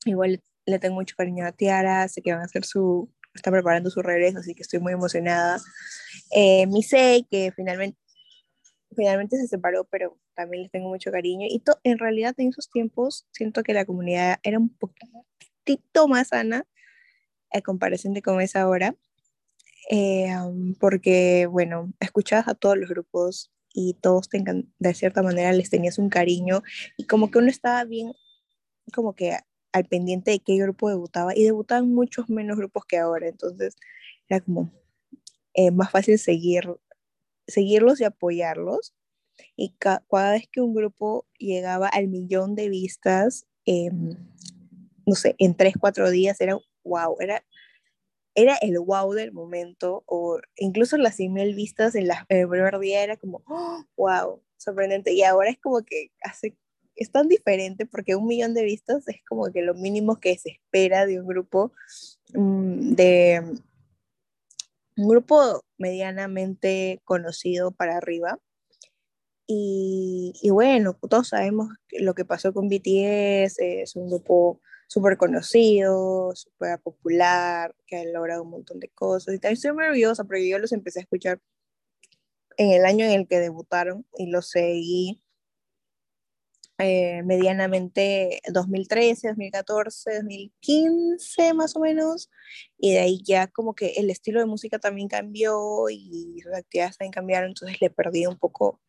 igual 0.05 0.41
le 0.65 0.79
tengo 0.79 0.96
mucho 0.96 1.15
cariño 1.15 1.46
a 1.46 1.51
Tiara, 1.51 2.07
sé 2.07 2.22
que 2.22 2.31
van 2.31 2.41
a 2.41 2.46
hacer 2.46 2.65
su, 2.65 3.12
está 3.34 3.51
preparando 3.51 3.89
su 3.89 4.01
regreso, 4.01 4.39
así 4.39 4.53
que 4.53 4.63
estoy 4.63 4.79
muy 4.79 4.93
emocionada. 4.93 5.60
Eh, 6.31 6.67
Misei, 6.67 7.25
que 7.29 7.51
finalmente, 7.55 7.98
finalmente 8.96 9.38
se 9.38 9.48
separó, 9.48 9.86
pero 9.86 10.17
también 10.36 10.63
les 10.63 10.72
tengo 10.72 10.89
mucho 10.89 11.12
cariño. 11.12 11.48
Y 11.50 11.62
en 11.84 11.98
realidad 11.98 12.36
en 12.38 12.50
esos 12.50 12.69
tiempos 12.69 13.25
siento 13.31 13.63
que 13.63 13.74
la 13.74 13.86
comunidad 13.86 14.39
era 14.43 14.57
un 14.57 14.69
poquitito 14.69 16.07
más 16.07 16.29
sana 16.29 16.65
a 17.51 17.62
comparación 17.62 18.13
de 18.13 18.22
cómo 18.22 18.42
es 18.42 18.56
ahora. 18.56 18.96
Eh, 19.89 20.30
porque, 20.80 21.48
bueno, 21.48 21.94
escuchabas 22.00 22.48
a 22.48 22.56
todos 22.56 22.77
los 22.77 22.89
grupos 22.89 23.51
y 23.74 23.94
todos 23.94 24.27
tengan, 24.27 24.72
de 24.80 24.94
cierta 24.94 25.22
manera 25.24 25.54
les 25.54 25.70
tenías 25.70 25.98
un 25.98 26.10
cariño 26.10 26.63
y 26.98 27.06
como 27.06 27.32
que 27.32 27.38
uno 27.38 27.48
estaba 27.48 27.84
bien, 27.86 28.13
como 28.94 29.13
que 29.13 29.38
al 29.72 29.86
pendiente 29.86 30.32
de 30.32 30.39
qué 30.39 30.58
grupo 30.58 30.89
debutaba 30.89 31.36
y 31.36 31.44
debutaban 31.44 31.94
muchos 31.94 32.30
menos 32.30 32.58
grupos 32.58 32.86
que 32.86 32.98
ahora, 32.98 33.27
entonces 33.27 33.75
era 34.27 34.42
como 34.42 34.72
eh, 35.54 35.72
más 35.72 35.92
fácil 35.92 36.20
seguir, 36.20 36.68
seguirlos 37.48 38.01
y 38.01 38.04
apoyarlos. 38.04 38.94
Y 39.56 39.75
cada 39.77 40.32
vez 40.32 40.48
que 40.51 40.62
un 40.62 40.74
grupo 40.74 41.27
llegaba 41.38 41.88
al 41.88 42.08
millón 42.08 42.56
de 42.56 42.70
vistas, 42.70 43.46
no 45.06 45.16
sé, 45.16 45.36
en 45.38 45.56
tres, 45.56 45.75
cuatro 45.80 46.10
días 46.10 46.42
era 46.42 46.58
wow, 46.88 47.17
era 47.20 47.44
era 48.38 48.56
el 48.62 48.77
wow 48.79 49.13
del 49.13 49.32
momento, 49.32 50.03
o 50.06 50.39
incluso 50.58 50.96
las 50.98 51.20
email 51.20 51.56
vistas 51.56 51.96
en 51.96 52.08
la, 52.08 52.24
primer 52.29 52.77
día 52.77 53.03
era 53.03 53.17
como, 53.17 53.44
wow, 53.48 53.88
¡oh! 53.96 54.44
sorprendente. 54.58 55.12
Y 55.12 55.24
ahora 55.24 55.50
es 55.50 55.58
como 55.58 55.84
que 55.84 56.12
hace, 56.22 56.56
es 56.96 57.12
tan 57.12 57.29
diferente 57.29 57.88
porque 57.88 58.15
un 58.15 58.27
millón 58.27 58.53
de 58.53 58.63
vistas 58.63 59.08
es 59.08 59.24
como 59.27 59.51
que 59.51 59.63
lo 59.63 59.74
mínimo 59.74 60.20
que 60.20 60.38
se 60.38 60.51
espera 60.51 61.08
de 61.08 61.20
un 61.20 61.25
grupo 61.25 61.72
mm, 62.36 62.94
de 62.94 63.41
un 64.98 65.08
grupo 65.08 65.63
medianamente 65.79 67.01
conocido 67.06 67.72
para 67.72 67.98
arriba. 67.98 68.39
Y, 69.48 70.34
y, 70.44 70.51
bueno, 70.51 70.96
todos 71.10 71.29
sabemos 71.29 71.70
lo 71.91 72.13
que 72.13 72.25
pasó 72.25 72.53
con 72.53 72.67
BTS, 72.67 73.60
es 73.60 73.96
un 73.96 74.10
grupo 74.10 74.62
súper 74.88 75.17
conocido, 75.17 76.34
súper 76.36 76.79
popular, 76.79 77.75
que 77.86 77.98
ha 77.98 78.06
logrado 78.06 78.44
un 78.44 78.51
montón 78.51 78.79
de 78.79 78.89
cosas. 78.89 79.36
Y 79.36 79.39
también 79.39 79.53
estoy 79.53 79.74
muy 79.74 79.86
orgullosa 79.86 80.24
porque 80.24 80.50
yo 80.50 80.60
los 80.60 80.72
empecé 80.72 81.00
a 81.00 81.03
escuchar 81.03 81.39
en 82.58 82.72
el 82.72 82.86
año 82.86 83.06
en 83.06 83.12
el 83.12 83.27
que 83.27 83.39
debutaron 83.39 84.06
y 84.17 84.27
los 84.27 84.50
seguí 84.50 85.22
eh, 86.79 87.24
medianamente 87.24 88.39
2013, 88.53 89.29
2014, 89.29 90.15
2015 90.17 91.53
más 91.56 91.75
o 91.75 91.79
menos, 91.79 92.29
y 92.77 92.94
de 92.94 93.00
ahí 93.00 93.24
ya 93.24 93.48
como 93.48 93.74
que 93.74 93.94
el 93.98 94.12
estilo 94.12 94.39
de 94.39 94.46
música 94.46 94.77
también 94.77 95.08
cambió 95.08 95.89
y 95.89 96.39
sus 96.44 96.53
actividades 96.53 96.98
también 96.98 97.13
cambiaron, 97.13 97.50
entonces 97.50 97.82
le 97.82 97.89
perdí 97.89 98.27
un 98.27 98.38
poco 98.38 98.79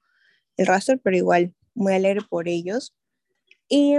el 0.59 0.67
rastro, 0.67 0.99
pero 1.03 1.17
igual 1.17 1.55
muy 1.75 1.95
alegre 1.95 2.21
por 2.29 2.47
ellos. 2.49 2.95
Y 3.69 3.95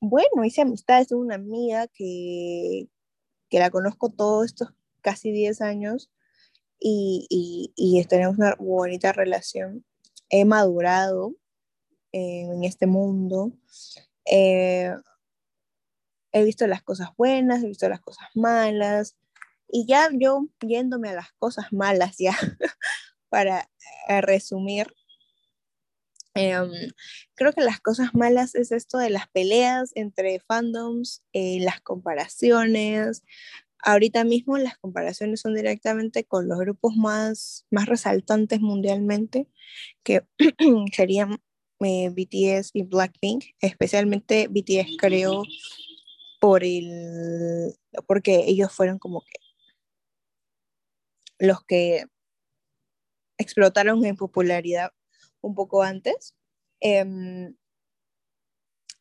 bueno, 0.00 0.44
hice 0.44 0.62
amistades, 0.62 1.08
de 1.08 1.14
una 1.14 1.34
amiga 1.36 1.86
que, 1.88 2.88
que 3.48 3.58
la 3.58 3.70
conozco 3.70 4.10
todos 4.10 4.46
estos 4.46 4.72
casi 5.02 5.30
10 5.30 5.60
años 5.60 6.10
y, 6.78 7.26
y, 7.76 8.04
tenemos 8.06 8.38
una 8.38 8.56
bonita 8.58 9.12
relación. 9.12 9.84
He 10.30 10.44
madurado 10.44 11.34
en 12.12 12.64
este 12.64 12.86
mundo. 12.86 13.52
Eh, 14.24 14.94
he 16.32 16.44
visto 16.44 16.66
las 16.66 16.82
cosas 16.82 17.10
buenas, 17.16 17.62
he 17.62 17.68
visto 17.68 17.88
las 17.88 18.00
cosas 18.00 18.28
malas. 18.34 19.16
Y 19.68 19.86
ya 19.86 20.08
yo 20.12 20.46
yéndome 20.60 21.10
a 21.10 21.14
las 21.14 21.32
cosas 21.32 21.66
malas, 21.72 22.16
ya 22.18 22.32
para 23.28 23.70
eh, 24.08 24.20
resumir, 24.22 24.94
Em, 26.34 26.70
creo 27.34 27.52
que 27.52 27.62
las 27.62 27.80
cosas 27.80 28.14
malas 28.14 28.54
es 28.54 28.72
esto 28.72 28.98
de 28.98 29.10
las 29.10 29.28
peleas 29.28 29.90
entre 29.94 30.40
fandoms, 30.40 31.22
eh, 31.32 31.58
las 31.60 31.80
comparaciones. 31.80 33.24
Ahorita 33.82 34.24
mismo 34.24 34.58
las 34.58 34.78
comparaciones 34.78 35.40
son 35.40 35.54
directamente 35.54 36.24
con 36.24 36.48
los 36.48 36.58
grupos 36.58 36.96
más, 36.96 37.66
más 37.70 37.86
resaltantes 37.86 38.60
mundialmente, 38.60 39.48
que 40.04 40.24
serían 40.94 41.38
eh, 41.80 42.10
BTS 42.10 42.70
y 42.74 42.82
Blackpink, 42.84 43.44
especialmente 43.60 44.48
BTS 44.48 44.96
creo 44.98 45.42
por 46.40 46.64
el, 46.64 47.74
porque 48.06 48.44
ellos 48.46 48.72
fueron 48.72 48.98
como 48.98 49.22
que 49.22 49.40
los 51.38 51.64
que 51.64 52.04
explotaron 53.38 54.04
en 54.04 54.16
popularidad 54.16 54.92
un 55.40 55.54
poco 55.54 55.82
antes. 55.82 56.34
Em, 56.80 57.54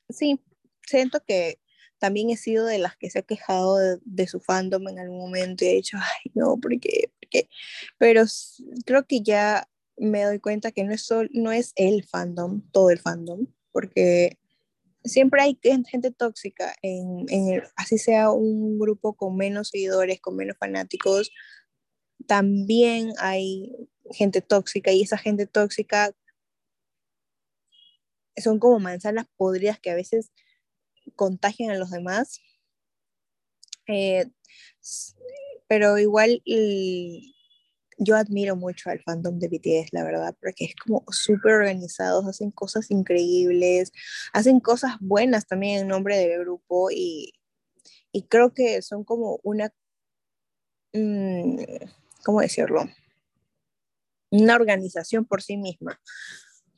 sí, 0.10 0.42
siento 0.86 1.24
que 1.26 1.60
también 2.00 2.30
he 2.30 2.38
sido 2.38 2.66
de 2.66 2.80
las 2.80 2.98
que 2.98 3.10
se 3.10 3.20
ha 3.20 3.24
quejado 3.24 3.78
de, 4.04 4.28
su 4.28 4.40
fandom 4.40 4.88
en 4.88 5.00
algún 5.00 5.20
momento 5.20 5.66
y 5.66 5.70
he 5.70 5.76
dicho, 5.76 5.98
ay, 6.00 6.32
no, 6.34 6.58
¿por 6.58 6.80
qué? 6.80 7.12
Pero 7.98 8.24
creo 8.86 9.06
que 9.06 9.22
ya 9.22 9.70
me 9.98 10.24
doy 10.24 10.40
cuenta 10.40 10.72
que 10.72 10.84
no 10.84 10.94
es, 10.94 11.08
no 11.32 11.52
es 11.52 11.74
el 11.76 12.06
fandom, 12.06 12.62
todo 12.72 12.90
el 12.90 13.00
fandom, 13.00 13.48
porque 13.72 14.40
siempre 15.04 15.42
hay 15.42 15.60
gente 15.88 16.12
tóxica, 16.12 16.74
en, 16.82 17.26
en 17.30 17.64
así 17.76 17.98
sea 17.98 18.32
un 18.32 18.80
grupo 18.80 19.14
con 19.16 19.36
menos 19.36 19.70
seguidores, 19.70 20.22
con 20.22 20.38
menos 20.38 20.58
fanáticos, 20.58 21.32
también 22.28 23.14
hay 23.20 23.72
gente 24.12 24.42
tóxica 24.42 24.92
y 24.92 25.04
esa 25.04 25.18
gente 25.18 25.48
tóxica 25.48 26.14
son 28.42 28.60
como 28.60 28.80
manzanas 28.80 29.26
podridas 29.38 29.80
que 29.80 29.92
a 29.92 29.96
veces 29.96 30.32
contagian 31.16 31.72
a 31.72 31.78
los 31.78 31.92
demás. 31.92 32.42
Eh, 33.88 34.26
pero 35.68 35.98
igual 35.98 36.42
yo 37.98 38.16
admiro 38.16 38.56
mucho 38.56 38.90
al 38.90 39.02
fandom 39.02 39.38
de 39.40 39.50
BTS, 39.50 39.90
la 39.92 40.04
verdad, 40.04 40.36
porque 40.42 40.66
es 40.66 40.76
como 40.76 41.04
súper 41.10 41.54
organizados, 41.54 42.26
hacen 42.26 42.50
cosas 42.52 42.90
increíbles, 42.92 43.92
hacen 44.34 44.60
cosas 44.62 44.94
buenas 45.02 45.46
también 45.46 45.82
en 45.82 45.88
nombre 45.90 46.18
del 46.18 46.40
grupo 46.40 46.90
y, 46.92 47.34
y 48.12 48.24
creo 48.24 48.54
que 48.54 48.82
son 48.82 49.04
como 49.04 49.40
una, 49.44 49.74
mm, 50.94 51.58
¿cómo 52.24 52.42
decirlo? 52.42 52.86
Una 54.32 54.56
organización 54.56 55.26
por 55.26 55.42
sí 55.42 55.58
misma. 55.58 56.00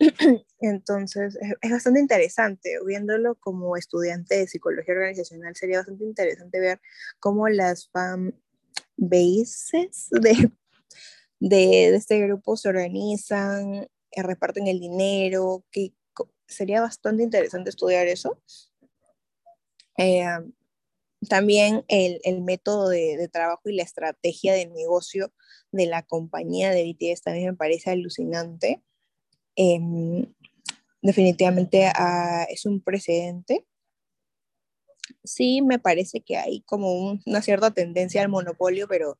Entonces, 0.60 1.38
es, 1.62 1.72
bastante 1.72 2.00
interesante, 2.00 2.78
viéndolo 2.86 3.36
como 3.36 3.78
estudiante 3.78 4.36
de 4.36 4.48
psicología 4.48 4.96
organizacional, 4.96 5.56
sería 5.56 5.78
bastante 5.78 6.06
interesante 6.06 6.60
ver 6.60 6.82
cómo 7.20 7.48
las 7.50 7.90
fan 7.90 8.36
bases 8.98 10.08
de, 10.12 10.52
de, 11.40 11.96
este 11.96 12.20
grupo 12.20 12.58
se 12.58 12.70
organizan, 12.70 13.88
eh, 14.12 14.24
reparten 14.24 14.68
el 14.68 14.80
dinero, 14.80 15.64
sería 16.48 16.82
bastante 16.82 17.24
interesante 17.24 17.70
estudiar 17.70 18.08
eso. 18.08 18.42
Eh, 19.98 20.26
también 21.30 21.86
el, 21.88 22.20
el 22.24 22.42
método 22.42 22.90
de, 22.90 23.18
de, 23.18 23.28
trabajo 23.28 23.70
y 23.70 23.76
la 23.76 23.84
estrategia 23.84 24.54
de 24.54 24.66
negocio 24.66 25.32
de 25.72 25.86
la 25.86 26.02
compañía 26.02 26.72
de 26.72 26.84
BTS 26.84 27.22
también 27.22 27.52
me 27.52 27.56
parece 27.56 27.92
alucinante. 27.92 28.82
Em, 29.56 30.26
definitivamente 31.02 31.86
ah, 31.96 32.46
es 32.50 32.66
un 32.66 32.82
precedente. 32.82 33.66
Sí, 35.24 35.62
me 35.62 35.80
parece 35.80 36.22
que 36.22 36.38
hay 36.38 36.62
como 36.62 37.20
una 37.26 37.42
cierta 37.42 37.72
tendencia 37.72 38.22
al 38.22 38.30
monopolio, 38.30 38.88
pero 38.88 39.20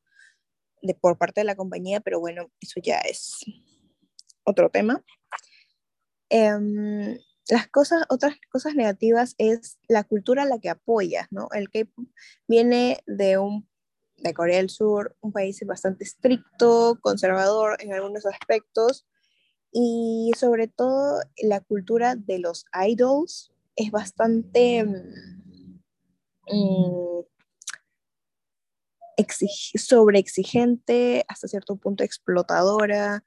de, 0.82 0.96
por 0.96 1.18
parte 1.18 1.42
de 1.42 1.46
la 1.46 1.56
compañía, 1.56 2.00
pero 2.00 2.20
bueno, 2.20 2.50
eso 2.60 2.80
ya 2.82 2.98
es 3.00 3.40
otro 4.44 4.70
tema. 4.70 5.04
Em, 6.30 7.18
las 7.50 7.68
cosas, 7.68 8.04
otras 8.10 8.36
cosas 8.50 8.76
negativas 8.76 9.36
es 9.38 9.78
la 9.88 10.04
cultura 10.04 10.44
a 10.44 10.46
la 10.46 10.60
que 10.60 10.70
apoyas, 10.70 11.28
¿no? 11.32 11.50
El 11.54 11.70
que 11.70 11.90
viene 12.48 13.00
de 13.06 13.38
un 13.38 13.70
de 14.18 14.34
Corea 14.34 14.58
del 14.58 14.70
Sur, 14.70 15.16
un 15.20 15.32
país 15.32 15.60
bastante 15.66 16.04
estricto, 16.04 17.00
conservador 17.02 17.78
en 17.82 17.92
algunos 17.94 18.26
aspectos, 18.26 19.08
y 19.72 20.32
sobre 20.38 20.68
todo 20.68 21.22
la 21.42 21.62
cultura 21.62 22.16
de 22.16 22.40
los 22.40 22.66
idols 22.88 23.52
es 23.76 23.92
bastante 23.92 24.84
mm, 24.84 25.80
mm, 26.52 27.24
sobre 29.76 30.20
exigente, 30.20 31.24
hasta 31.28 31.48
cierto 31.48 31.76
punto 31.76 32.04
explotadora, 32.04 33.24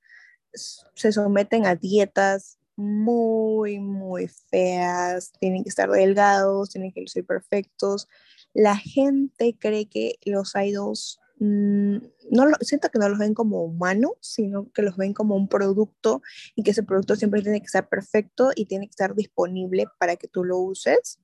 se 0.53 1.13
someten 1.13 1.67
a 1.67 1.77
dietas 1.77 2.59
muy, 2.77 3.79
muy 3.79 4.29
feas, 4.29 5.33
tienen 5.39 5.63
que 5.63 5.69
estar 5.69 5.91
delgados, 5.91 6.71
tienen 6.71 6.93
que 6.93 7.07
ser 7.07 7.25
perfectos. 7.25 8.09
La 8.53 8.77
gente 8.77 9.57
cree 9.59 9.87
que 9.89 10.19
los 10.25 10.55
idols 10.55 11.21
no 11.45 12.47
lo, 12.47 12.57
siento 12.61 12.91
que 12.91 12.99
no 12.99 13.09
los 13.09 13.19
ven 13.19 13.35
como 13.35 13.65
humanos, 13.65 14.13
sino 14.21 14.71
que 14.73 14.83
los 14.83 14.97
ven 14.97 15.13
como 15.13 15.37
un 15.37 15.49
producto 15.49 16.23
y 16.55 16.63
que 16.63 16.73
ese 16.73 16.83
producto 16.83 17.17
siempre 17.17 17.43
tiene 17.43 17.61
que 17.61 17.67
estar 17.67 17.89
perfecto 17.89 18.51
y 18.55 18.67
tiene 18.67 18.87
que 18.87 18.93
estar 18.93 19.15
disponible 19.15 19.87
para 19.99 20.17
que 20.17 20.29
tú 20.29 20.45
lo 20.45 20.59
uses. 20.59 21.21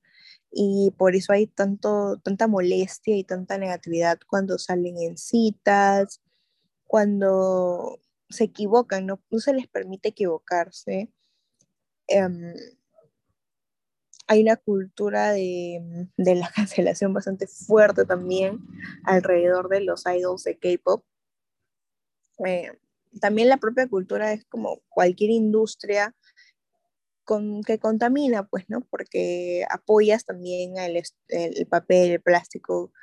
Y 0.51 0.93
por 0.97 1.15
eso 1.15 1.33
hay 1.33 1.47
tanto, 1.47 2.19
tanta 2.23 2.47
molestia 2.47 3.15
y 3.15 3.23
tanta 3.23 3.57
negatividad 3.57 4.19
cuando 4.27 4.57
salen 4.57 4.97
en 4.97 5.17
citas, 5.17 6.21
cuando 6.85 7.99
se 8.29 8.45
equivocan, 8.45 9.05
no, 9.05 9.21
no 9.29 9.39
se 9.39 9.53
les 9.53 9.67
permite 9.67 10.09
equivocarse. 10.09 11.09
Em, 12.07 12.53
hay 14.31 14.43
una 14.43 14.55
cultura 14.55 15.33
de, 15.33 16.07
de, 16.15 16.35
la 16.35 16.49
cancelación 16.55 17.13
bastante 17.13 17.47
fuerte 17.47 18.05
también 18.05 18.59
alrededor 19.03 19.67
de 19.67 19.81
los 19.81 20.05
idols 20.05 20.45
de 20.45 20.57
K-pop. 20.57 21.03
Eh, 22.45 22.71
también 23.19 23.49
la 23.49 23.57
propia 23.57 23.89
cultura 23.89 24.31
es 24.31 24.45
como 24.45 24.79
cualquier 24.87 25.31
industria 25.31 26.15
que 27.65 27.77
contamina, 27.77 28.47
pues, 28.47 28.69
¿no? 28.69 28.81
Porque 28.89 29.65
apoyas 29.69 30.23
también 30.23 30.77
el, 30.77 31.03
el 31.27 31.67
papel, 31.67 32.11
el 32.11 32.21
plástico 32.21 32.93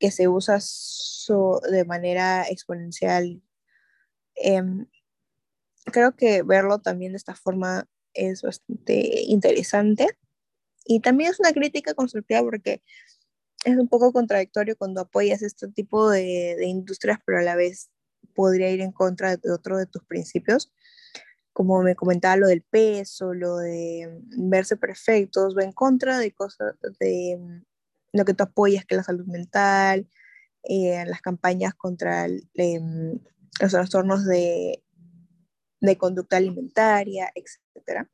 que 0.00 0.10
se 0.10 0.26
usa 0.26 0.58
de 1.70 1.84
manera 1.84 2.48
exponencial. 2.48 3.40
Eh, 4.34 4.62
creo 5.84 6.16
que 6.16 6.42
verlo 6.42 6.80
también 6.80 7.12
de 7.12 7.18
esta 7.18 7.36
forma 7.36 7.88
es 8.12 8.42
bastante 8.42 9.22
interesante 9.22 10.08
y 10.84 11.00
también 11.00 11.30
es 11.30 11.40
una 11.40 11.52
crítica 11.52 11.94
constructiva 11.94 12.42
porque 12.42 12.82
es 13.64 13.76
un 13.76 13.88
poco 13.88 14.12
contradictorio 14.12 14.76
cuando 14.76 15.00
apoyas 15.00 15.42
este 15.42 15.68
tipo 15.68 16.10
de, 16.10 16.56
industrias, 16.66 17.18
pero 17.24 17.38
a 17.38 17.42
la 17.42 17.56
vez 17.56 17.90
podría 18.34 18.70
ir 18.70 18.80
en 18.80 18.92
contra 18.92 19.36
de 19.36 19.52
otro 19.52 19.76
de 19.78 19.86
tus 19.86 20.04
principios, 20.04 20.72
como 21.52 21.82
me 21.82 21.94
comentaba 21.94 22.36
lo 22.36 22.48
del 22.48 22.62
peso, 22.62 23.34
lo 23.34 23.58
de 23.58 24.20
verse 24.36 24.76
perfectos, 24.76 25.56
va 25.56 25.64
en 25.64 25.72
contra 25.72 26.18
de 26.18 26.32
cosas, 26.32 26.74
de 26.98 27.38
lo 28.12 28.24
que 28.24 28.34
tú 28.34 28.44
apoyas, 28.44 28.84
que 28.84 28.94
es 28.94 28.98
la 28.98 29.04
salud 29.04 29.26
mental, 29.26 30.08
eh, 30.64 31.04
las 31.06 31.20
campañas 31.20 31.74
contra 31.74 32.26
eh, 32.26 32.80
los 33.60 33.70
trastornos 33.70 34.24
de, 34.24 34.82
de 35.80 35.98
conducta 35.98 36.36
alimentaria, 36.36 37.30
etc. 37.34 38.08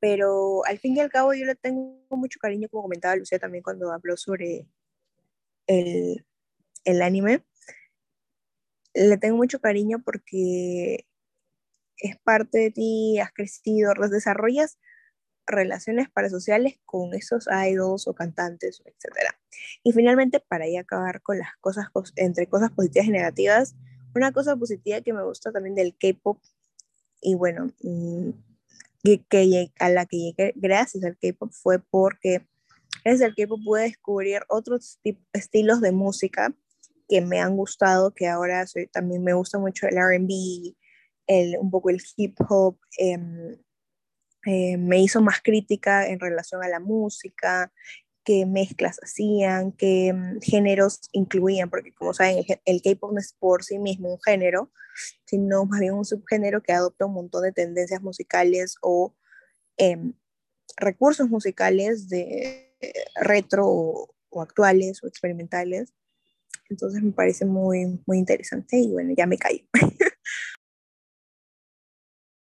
Pero 0.00 0.64
al 0.64 0.78
fin 0.78 0.96
y 0.96 1.00
al 1.00 1.10
cabo 1.10 1.34
yo 1.34 1.44
le 1.44 1.54
tengo 1.54 2.02
mucho 2.10 2.38
cariño, 2.40 2.68
como 2.68 2.84
comentaba 2.84 3.16
Lucía 3.16 3.38
también 3.38 3.62
cuando 3.62 3.92
habló 3.92 4.16
sobre 4.16 4.66
el, 5.66 6.26
el 6.84 7.02
anime. 7.02 7.44
Le 8.94 9.18
tengo 9.18 9.36
mucho 9.36 9.60
cariño 9.60 10.02
porque 10.04 11.06
es 11.98 12.18
parte 12.18 12.58
de 12.58 12.70
ti, 12.70 13.18
has 13.18 13.32
crecido, 13.32 13.92
desarrollas 14.10 14.78
relaciones 15.46 16.08
parasociales 16.10 16.78
con 16.84 17.12
esos 17.14 17.46
idols 17.68 18.06
o 18.06 18.14
cantantes, 18.14 18.82
etc. 18.84 19.34
Y 19.82 19.92
finalmente, 19.92 20.40
para 20.40 20.68
ya 20.68 20.80
acabar 20.80 21.22
con 21.22 21.38
las 21.38 21.56
cosas, 21.60 21.88
entre 22.16 22.46
cosas 22.46 22.70
positivas 22.70 23.08
y 23.08 23.10
negativas, 23.10 23.76
una 24.14 24.32
cosa 24.32 24.56
positiva 24.56 25.00
que 25.00 25.12
me 25.12 25.24
gusta 25.24 25.52
también 25.52 25.74
del 25.74 25.96
K-pop, 25.96 26.40
y 27.20 27.34
bueno, 27.34 27.70
mm, 29.04 29.14
que, 29.28 29.72
a 29.78 29.88
la 29.88 30.06
que 30.06 30.18
llegué 30.18 30.52
gracias 30.56 31.04
al 31.04 31.18
K-pop 31.18 31.52
fue 31.52 31.78
porque 31.78 32.46
desde 33.04 33.26
el 33.26 33.34
K-pop 33.34 33.60
pude 33.64 33.82
descubrir 33.82 34.42
otros 34.48 35.00
estilos 35.32 35.80
de 35.80 35.92
música 35.92 36.54
que 37.08 37.20
me 37.20 37.40
han 37.40 37.56
gustado, 37.56 38.14
que 38.14 38.28
ahora 38.28 38.64
también 38.92 39.24
me 39.24 39.32
gusta 39.32 39.58
mucho 39.58 39.86
el 39.86 39.96
RB, 39.96 40.74
un 41.60 41.70
poco 41.70 41.90
el 41.90 42.00
hip 42.16 42.36
hop, 42.48 42.78
eh, 42.98 43.18
eh, 44.46 44.76
me 44.78 45.00
hizo 45.00 45.20
más 45.20 45.40
crítica 45.42 46.08
en 46.08 46.18
relación 46.18 46.62
a 46.62 46.68
la 46.68 46.80
música, 46.80 47.72
qué 48.24 48.46
mezclas 48.46 48.98
hacían, 49.02 49.72
qué 49.72 50.12
mm, 50.12 50.40
géneros 50.40 51.00
incluían, 51.12 51.70
porque 51.70 51.92
como 51.92 52.14
saben, 52.14 52.44
el, 52.64 52.82
K-pop 52.82 53.12
no 53.12 53.18
es 53.18 53.34
por 53.38 53.64
sí 53.64 53.78
mismo 53.78 54.12
un 54.12 54.20
género, 54.22 54.70
sino 55.24 55.64
más 55.66 55.80
bien 55.80 55.94
un 55.94 56.04
subgénero 56.04 56.62
que 56.62 56.72
adopta 56.72 57.06
un 57.06 57.14
montón 57.14 57.42
de 57.42 57.52
tendencias 57.52 58.02
musicales 58.02 58.76
o 58.82 59.14
em, 59.76 60.14
recursos 60.76 61.28
musicales 61.30 62.08
de 62.08 62.74
retro 63.16 63.66
o, 63.66 64.14
o, 64.30 64.42
actuales 64.42 65.02
o 65.02 65.06
experimentales. 65.06 65.92
Entonces 66.68 67.02
me 67.02 67.12
parece 67.12 67.44
muy, 67.46 68.00
muy 68.06 68.18
interesante 68.18 68.78
y 68.78 68.92
bueno, 68.92 69.12
ya 69.16 69.26
me 69.26 69.38
callo. 69.38 69.64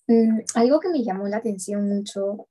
Mm, 0.08 0.42
algo 0.56 0.82
que 0.82 0.90
me 0.90 1.04
llamó 1.04 1.26
la 1.30 1.38
atención 1.38 1.88
mucho, 1.88 2.50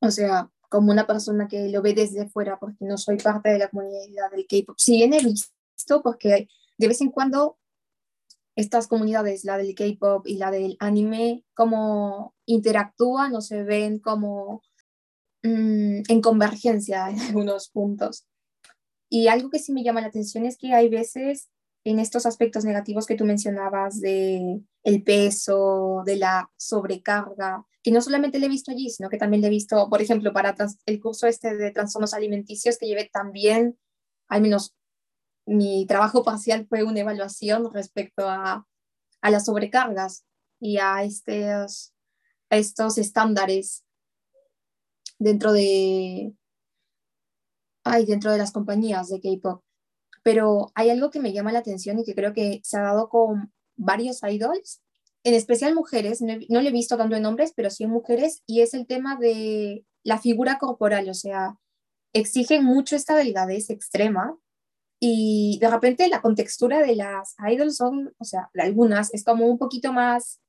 o 0.00 0.10
sea, 0.10 0.50
como 0.70 0.92
una 0.92 1.06
persona 1.06 1.48
que 1.48 1.68
lo 1.68 1.82
ve 1.82 1.92
desde 1.92 2.28
fuera, 2.28 2.58
porque 2.58 2.84
no 2.84 2.96
soy 2.96 3.18
parte 3.18 3.50
de 3.50 3.58
la 3.58 3.68
comunidad 3.68 4.30
del 4.30 4.46
K-pop, 4.46 4.76
si 4.78 4.92
bien 4.92 5.12
he 5.12 5.22
visto, 5.22 6.00
porque 6.02 6.48
de 6.78 6.88
vez 6.88 7.00
en 7.00 7.10
cuando 7.10 7.58
estas 8.54 8.86
comunidades, 8.86 9.44
la 9.44 9.58
del 9.58 9.74
K-pop 9.74 10.26
y 10.26 10.36
la 10.36 10.50
del 10.50 10.76
anime, 10.78 11.44
como 11.54 12.34
interactúan 12.46 13.34
o 13.34 13.40
se 13.40 13.64
ven 13.64 13.98
como 13.98 14.62
mm, 15.42 16.02
en 16.08 16.20
convergencia 16.20 17.10
en 17.10 17.20
algunos 17.20 17.68
puntos. 17.68 18.26
Y 19.08 19.26
algo 19.26 19.50
que 19.50 19.58
sí 19.58 19.72
me 19.72 19.82
llama 19.82 20.00
la 20.00 20.06
atención 20.06 20.46
es 20.46 20.56
que 20.56 20.72
hay 20.72 20.88
veces 20.88 21.50
en 21.84 21.98
estos 21.98 22.26
aspectos 22.26 22.64
negativos 22.64 23.06
que 23.06 23.16
tú 23.16 23.24
mencionabas 23.24 24.00
de 24.00 24.60
el 24.82 25.02
peso, 25.02 26.02
de 26.04 26.16
la 26.16 26.50
sobrecarga, 26.56 27.64
que 27.82 27.90
no 27.90 28.00
solamente 28.00 28.38
le 28.38 28.46
he 28.46 28.50
visto 28.50 28.70
allí, 28.70 28.90
sino 28.90 29.08
que 29.08 29.16
también 29.16 29.40
le 29.40 29.46
he 29.48 29.50
visto, 29.50 29.88
por 29.88 30.02
ejemplo, 30.02 30.32
para 30.32 30.54
el 30.86 31.00
curso 31.00 31.26
este 31.26 31.56
de 31.56 31.70
trastornos 31.70 32.14
alimenticios 32.14 32.78
que 32.78 32.86
llevé 32.86 33.08
también, 33.12 33.78
al 34.28 34.42
menos 34.42 34.74
mi 35.46 35.86
trabajo 35.86 36.22
parcial 36.24 36.66
fue 36.68 36.82
una 36.82 37.00
evaluación 37.00 37.72
respecto 37.72 38.28
a, 38.28 38.66
a 39.20 39.30
las 39.30 39.46
sobrecargas 39.46 40.24
y 40.60 40.78
a 40.78 41.02
estos, 41.02 41.94
estos 42.50 42.98
estándares 42.98 43.84
dentro 45.18 45.52
de, 45.52 46.34
ay, 47.84 48.04
dentro 48.04 48.30
de 48.32 48.38
las 48.38 48.52
compañías 48.52 49.08
de 49.08 49.20
K-pop. 49.20 49.62
Pero 50.22 50.70
hay 50.74 50.90
algo 50.90 51.10
que 51.10 51.20
me 51.20 51.32
llama 51.32 51.52
la 51.52 51.60
atención 51.60 51.98
y 51.98 52.04
que 52.04 52.14
creo 52.14 52.32
que 52.32 52.60
se 52.62 52.76
ha 52.76 52.82
dado 52.82 53.08
con 53.08 53.52
varios 53.76 54.22
idols, 54.22 54.82
en 55.24 55.34
especial 55.34 55.74
mujeres, 55.74 56.20
no, 56.22 56.34
no 56.48 56.62
lo 56.62 56.68
he 56.68 56.72
visto 56.72 56.96
tanto 56.96 57.16
en 57.16 57.26
hombres, 57.26 57.52
pero 57.54 57.70
sí 57.70 57.84
en 57.84 57.90
mujeres, 57.90 58.42
y 58.46 58.60
es 58.60 58.74
el 58.74 58.86
tema 58.86 59.16
de 59.16 59.84
la 60.02 60.18
figura 60.18 60.58
corporal, 60.58 61.08
o 61.08 61.14
sea, 61.14 61.58
exigen 62.12 62.64
mucho 62.64 62.96
esta 62.96 63.14
delgadez 63.16 63.70
extrema 63.70 64.38
y 65.00 65.58
de 65.60 65.70
repente 65.70 66.08
la 66.08 66.20
contextura 66.20 66.80
de 66.80 66.96
las 66.96 67.34
idols 67.50 67.76
son, 67.76 68.14
o 68.18 68.24
sea, 68.24 68.50
algunas 68.54 69.12
es 69.14 69.24
como 69.24 69.46
un 69.46 69.58
poquito 69.58 69.92
más, 69.92 70.40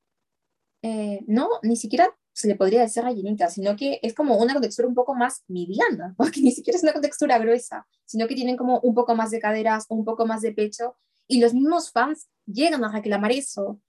eh, 0.83 1.23
no, 1.27 1.47
ni 1.63 1.75
siquiera 1.75 2.17
se 2.33 2.47
le 2.47 2.55
podría 2.55 2.81
decir 2.81 3.03
rellenita, 3.03 3.49
sino 3.49 3.75
que 3.75 3.99
es 4.01 4.13
como 4.13 4.37
una 4.37 4.53
contextura 4.53 4.87
un 4.87 4.95
poco 4.95 5.15
más 5.15 5.43
mediana, 5.47 6.13
porque 6.17 6.41
ni 6.41 6.51
siquiera 6.51 6.77
es 6.77 6.83
una 6.83 6.93
contextura 6.93 7.37
gruesa, 7.39 7.87
sino 8.05 8.27
que 8.27 8.35
tienen 8.35 8.57
como 8.57 8.79
un 8.79 8.93
poco 8.93 9.15
más 9.15 9.31
de 9.31 9.39
caderas, 9.39 9.85
un 9.89 10.05
poco 10.05 10.25
más 10.25 10.41
de 10.41 10.53
pecho, 10.53 10.97
y 11.27 11.39
los 11.39 11.53
mismos 11.53 11.91
fans 11.91 12.29
llegan 12.45 12.83
a 12.83 12.91
reclamar 12.91 13.31
eso, 13.31 13.79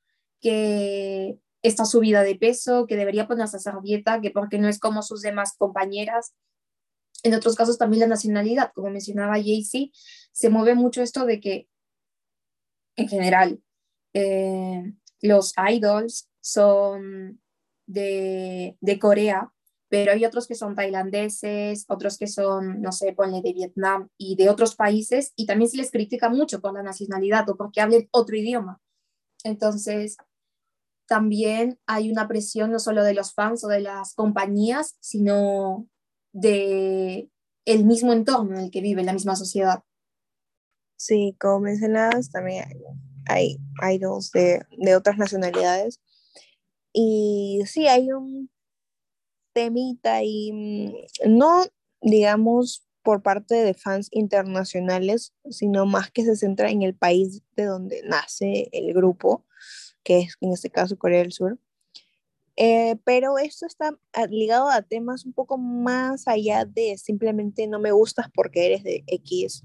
que 0.41 1.39
esta 1.63 1.85
subida 1.85 2.23
de 2.23 2.35
peso, 2.35 2.87
que 2.87 2.97
debería 2.97 3.29
ponerse 3.29 3.57
a 3.57 3.59
hacer 3.59 3.75
dieta, 3.83 4.21
que 4.21 4.31
porque 4.31 4.59
no 4.59 4.69
es 4.69 4.79
como 4.79 5.03
sus 5.03 5.23
demás 5.23 5.55
compañeras. 5.57 6.35
En 7.23 7.35
otros 7.35 7.55
casos 7.55 7.79
también 7.79 8.01
la 8.01 8.07
nacionalidad, 8.09 8.73
como 8.75 8.91
mencionaba 8.91 9.35
Jaycee, 9.35 9.93
se 10.33 10.51
mueve 10.51 10.75
mucho 10.75 11.03
esto 11.03 11.25
de 11.25 11.41
que, 11.41 11.69
en 12.97 13.09
general, 13.09 13.63
eh, 14.13 14.93
los 15.21 15.55
idols 15.71 16.29
son 16.41 17.42
de, 17.93 18.77
de, 18.81 18.99
Corea, 18.99 19.53
pero 19.89 20.13
hay 20.13 20.25
otros 20.25 20.47
que 20.47 20.55
son 20.55 20.75
tailandeses, 20.75 21.85
otros 21.89 22.19
que 22.19 22.27
son, 22.27 22.81
no 22.81 22.93
sé, 22.93 23.13
ponle 23.13 23.43
de 23.43 23.53
Vietnam 23.53 24.09
y 24.17 24.37
de 24.37 24.49
otros 24.49 24.75
países, 24.75 25.33
y 25.37 25.47
también 25.47 25.71
se 25.71 25.77
les 25.77 25.91
critica 25.91 26.29
mucho 26.29 26.61
por 26.61 26.73
la 26.73 26.83
nacionalidad 26.83 27.49
o 27.51 27.57
porque 27.57 27.81
hablen 27.81 28.09
otro 28.11 28.37
idioma. 28.37 28.81
Entonces, 29.45 30.17
también 31.07 31.79
hay 31.87 32.11
una 32.11 32.27
presión 32.27 32.71
no 32.71 32.79
solo 32.79 33.05
de 33.05 33.15
los 33.15 33.35
fans 33.35 33.65
o 33.65 33.69
de 33.69 33.81
las 33.81 34.15
compañías, 34.15 34.97
sino 35.01 35.87
de 36.33 37.29
el 37.65 37.85
mismo 37.85 38.13
entorno 38.13 38.57
en 38.57 38.65
el 38.65 38.71
que 38.71 38.81
vive 38.81 39.03
la 39.03 39.13
misma 39.13 39.37
sociedad. 39.37 39.83
Sí, 40.97 41.37
como 41.39 41.61
mencionabas, 41.61 42.31
también 42.31 42.65
hay, 43.27 43.59
hay 43.81 43.95
idols 43.97 44.31
de, 44.33 44.65
de 44.79 44.97
otras 44.97 45.19
nacionalidades 45.19 46.01
y 46.93 47.61
sí, 47.67 47.87
hay 47.87 48.13
un 48.13 48.51
temita 49.53 50.23
y 50.23 50.53
mm, 50.53 51.37
no, 51.39 51.65
digamos, 52.01 52.87
por 53.03 53.23
parte 53.23 53.55
de 53.57 53.75
fans 53.75 54.09
internacionales, 54.13 55.35
sino 55.51 55.87
más 55.87 56.11
que 56.11 56.25
se 56.25 56.37
centra 56.37 56.71
en 56.71 56.83
el 56.83 56.95
país 56.95 57.43
de 57.57 57.65
donde 57.65 58.03
nace 58.05 58.69
el 58.73 58.95
grupo, 58.95 59.45
que 60.05 60.21
es 60.21 60.37
en 60.41 60.53
este 60.53 60.71
caso 60.71 60.99
Corea 60.99 61.19
del 61.19 61.33
Sur. 61.33 61.59
Eh, 62.57 62.97
pero 63.05 63.39
esto 63.39 63.67
está 63.67 63.99
ligado 64.29 64.69
a 64.69 64.83
temas 64.83 65.25
un 65.25 65.33
poco 65.33 65.57
más 65.57 66.29
allá 66.29 66.67
de 66.67 66.99
simplemente 66.99 67.67
no 67.67 67.79
me 67.79 67.93
gustas 67.93 68.27
porque 68.35 68.67
eres 68.67 68.85
de 68.85 69.05
X 69.07 69.63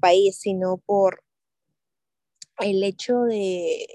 país, 0.00 0.36
sino 0.38 0.76
por 0.78 1.24
el 2.58 2.82
hecho 2.84 3.22
de, 3.22 3.86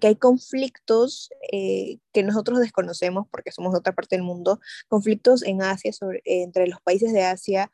que 0.00 0.06
hay 0.06 0.16
conflictos 0.16 1.30
eh, 1.52 1.98
que 2.12 2.22
nosotros 2.22 2.58
desconocemos 2.58 3.26
porque 3.30 3.52
somos 3.52 3.72
de 3.72 3.78
otra 3.78 3.94
parte 3.94 4.16
del 4.16 4.24
mundo, 4.24 4.60
conflictos 4.88 5.42
en 5.42 5.62
Asia, 5.62 5.92
entre 6.24 6.66
los 6.66 6.80
países 6.80 7.12
de 7.12 7.22
Asia, 7.22 7.70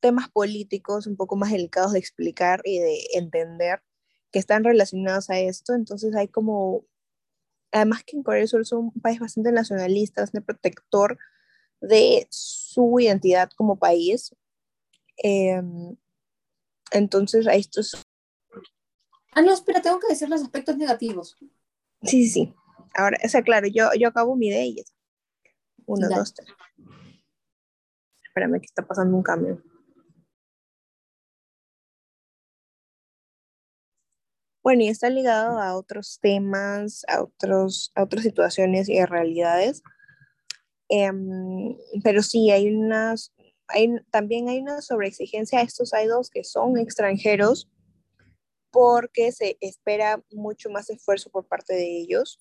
temas 0.00 0.28
políticos 0.30 1.06
un 1.06 1.16
poco 1.16 1.36
más 1.36 1.50
delicados 1.50 1.92
de 1.92 1.98
explicar 1.98 2.60
y 2.64 2.78
de 2.78 3.00
entender 3.14 3.82
que 4.30 4.38
están 4.38 4.62
relacionados 4.62 5.30
a 5.30 5.40
esto, 5.40 5.74
entonces 5.74 6.14
hay 6.14 6.28
como 6.28 6.84
además 7.72 8.02
que 8.04 8.16
en 8.16 8.22
Corea 8.22 8.40
del 8.40 8.48
Sur 8.48 8.60
es 8.60 8.72
un 8.72 8.92
país 8.92 9.18
bastante 9.20 9.52
nacionalista, 9.52 10.22
bastante 10.22 10.44
protector 10.44 11.18
de 11.80 12.26
su 12.30 12.98
identidad 13.00 13.50
como 13.56 13.78
país. 13.78 14.34
Em, 15.18 15.96
entonces, 16.92 17.46
a 17.46 17.54
estos... 17.54 17.96
Ah, 19.38 19.40
no, 19.40 19.52
espera, 19.52 19.80
tengo 19.80 20.00
que 20.00 20.08
decir 20.08 20.28
los 20.28 20.42
aspectos 20.42 20.76
negativos. 20.76 21.36
Sí, 22.02 22.24
sí, 22.24 22.28
sí. 22.28 22.54
Ahora, 22.92 23.18
o 23.24 23.28
sea, 23.28 23.40
claro, 23.40 23.68
yo, 23.68 23.88
yo 23.96 24.08
acabo 24.08 24.34
mi 24.34 24.48
idea 24.48 24.64
y 24.64 24.82
Uno, 25.86 26.08
dos, 26.08 26.34
tres. 26.34 26.48
Espérame, 28.24 28.58
que 28.58 28.66
está 28.66 28.84
pasando 28.84 29.16
un 29.16 29.22
cambio. 29.22 29.62
Bueno, 34.64 34.82
y 34.82 34.88
está 34.88 35.08
ligado 35.08 35.60
a 35.60 35.76
otros 35.76 36.18
temas, 36.20 37.04
a, 37.06 37.22
otros, 37.22 37.92
a 37.94 38.02
otras 38.02 38.24
situaciones 38.24 38.88
y 38.88 38.98
a 38.98 39.06
realidades. 39.06 39.84
Em, 40.88 41.76
pero 42.02 42.24
sí, 42.24 42.50
hay 42.50 42.74
unas, 42.74 43.32
hay, 43.68 44.00
también 44.10 44.48
hay 44.48 44.58
una 44.58 44.82
sobreexigencia 44.82 45.60
a 45.60 45.62
estos 45.62 45.92
idols 45.92 46.28
que 46.28 46.42
son 46.42 46.76
extranjeros 46.76 47.70
porque 48.70 49.32
se 49.32 49.56
espera 49.60 50.22
mucho 50.30 50.70
más 50.70 50.90
esfuerzo 50.90 51.30
por 51.30 51.46
parte 51.46 51.74
de 51.74 51.98
ellos 51.98 52.40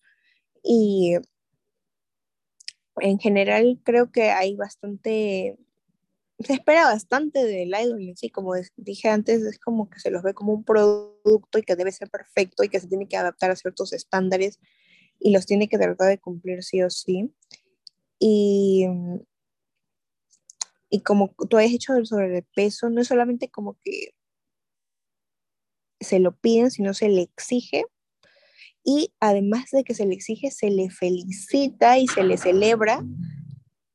y 0.63 1.15
en 2.99 3.19
general 3.19 3.79
creo 3.83 4.11
que 4.11 4.31
hay 4.31 4.55
bastante 4.55 5.57
se 6.39 6.53
espera 6.53 6.85
bastante 6.85 7.43
del 7.43 7.69
idol 7.69 8.01
en 8.01 8.15
sí, 8.15 8.29
como 8.29 8.53
dije 8.75 9.09
antes, 9.09 9.41
es 9.41 9.57
como 9.59 9.89
que 9.89 9.99
se 9.99 10.11
los 10.11 10.21
ve 10.21 10.33
como 10.33 10.53
un 10.53 10.63
producto 10.63 11.57
y 11.57 11.63
que 11.63 11.75
debe 11.75 11.91
ser 11.91 12.09
perfecto 12.09 12.63
y 12.63 12.69
que 12.69 12.79
se 12.79 12.87
tiene 12.87 13.07
que 13.07 13.17
adaptar 13.17 13.49
a 13.49 13.55
ciertos 13.55 13.91
estándares 13.91 14.59
y 15.19 15.31
los 15.31 15.47
tiene 15.47 15.67
que 15.67 15.79
tratar 15.79 16.09
de 16.09 16.19
cumplir 16.19 16.63
sí 16.63 16.83
o 16.83 16.91
sí. 16.91 17.33
Y, 18.19 18.85
y 20.89 21.01
como 21.01 21.33
tú 21.49 21.57
has 21.57 21.69
dicho 21.69 21.93
sobre 22.05 22.37
el 22.37 22.43
peso, 22.55 22.89
no 22.91 23.01
es 23.01 23.07
solamente 23.07 23.49
como 23.49 23.77
que 23.83 24.13
se 25.99 26.19
lo 26.19 26.35
piden, 26.35 26.71
sino 26.71 26.93
se 26.93 27.09
le 27.09 27.21
exige. 27.21 27.85
Y 28.83 29.13
además 29.19 29.71
de 29.71 29.83
que 29.83 29.93
se 29.93 30.05
le 30.05 30.13
exige, 30.13 30.51
se 30.51 30.69
le 30.69 30.89
felicita 30.89 31.97
y 31.97 32.07
se 32.07 32.23
le 32.23 32.37
celebra 32.37 33.03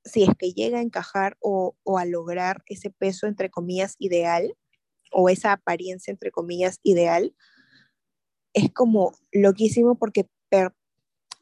si 0.04 0.24
es 0.24 0.30
que 0.38 0.52
llega 0.52 0.78
a 0.78 0.82
encajar 0.82 1.36
o, 1.40 1.76
a 1.96 2.04
lograr 2.04 2.62
ese 2.66 2.90
peso, 2.90 3.26
entre 3.26 3.50
comillas, 3.50 3.96
ideal, 3.98 4.56
o 5.12 5.28
esa 5.28 5.52
apariencia, 5.52 6.10
entre 6.10 6.30
comillas, 6.30 6.80
ideal, 6.82 7.34
es 8.54 8.72
como 8.72 9.12
loquísimo 9.30 9.98
porque 9.98 10.28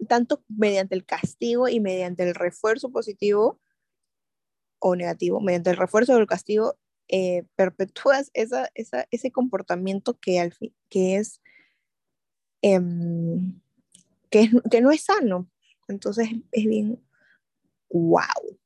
tanto 0.09 0.42
mediante 0.49 0.94
el 0.94 1.05
castigo 1.05 1.68
y 1.68 1.81
mediante 1.81 2.23
el 2.25 2.35
refuerzo 2.35 2.90
positivo 2.90 3.61
o 4.79 4.96
negativo, 4.96 5.40
mediante 5.40 5.70
el 5.70 5.77
refuerzo 5.77 6.16
del 6.16 6.27
castigo, 6.27 6.77
eh, 7.12 7.44
perpetúas 7.57 8.31
ese 8.35 9.31
comportamiento 9.33 10.18
que, 10.20 10.38
al 10.38 10.53
fin, 10.53 10.75
que, 10.88 11.16
es, 11.16 11.40
em, 12.62 13.61
que, 14.31 14.51
que 14.70 14.81
no 14.81 14.92
es 14.92 15.03
sano. 15.03 15.51
Entonces 15.88 16.29
es 16.53 16.64
bien, 16.66 17.03
wow. 17.90 18.59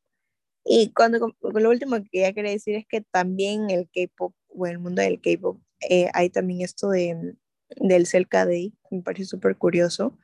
Y 0.65 0.93
cuando 0.93 1.35
lo 1.41 1.71
último 1.71 1.97
que 2.11 2.21
ya 2.21 2.33
quería 2.33 2.53
decir 2.53 2.77
es 2.77 2.87
que 2.87 3.01
también 3.01 3.71
el 3.71 3.89
K-pop 3.91 4.35
o 4.49 4.67
el 4.67 4.79
mundo 4.79 5.03
del 5.03 5.21
K-pop 5.21 5.61
eh, 5.89 6.09
hay 6.15 6.31
también 6.31 6.63
esto 6.63 6.91
de, 6.91 7.35
del 7.77 8.07
Selka 8.07 8.47
Day, 8.47 8.75
me 8.91 9.03
parece 9.03 9.27
súper 9.27 9.57
curioso, 9.57 10.19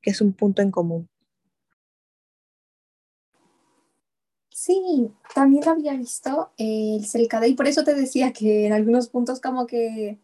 que 0.00 0.10
es 0.10 0.20
un 0.20 0.32
punto 0.32 0.62
en 0.62 0.70
común. 0.70 1.08
Sí, 4.52 5.10
también 5.34 5.64
lo 5.64 5.72
había 5.72 5.94
visto 5.94 6.52
el 6.58 7.04
Selka 7.06 7.40
Day, 7.40 7.54
por 7.54 7.66
eso 7.66 7.84
te 7.84 7.94
decía 7.94 8.32
que 8.32 8.66
en 8.66 8.72
algunos 8.74 9.08
puntos 9.08 9.40
como 9.40 9.66
que 9.66 10.18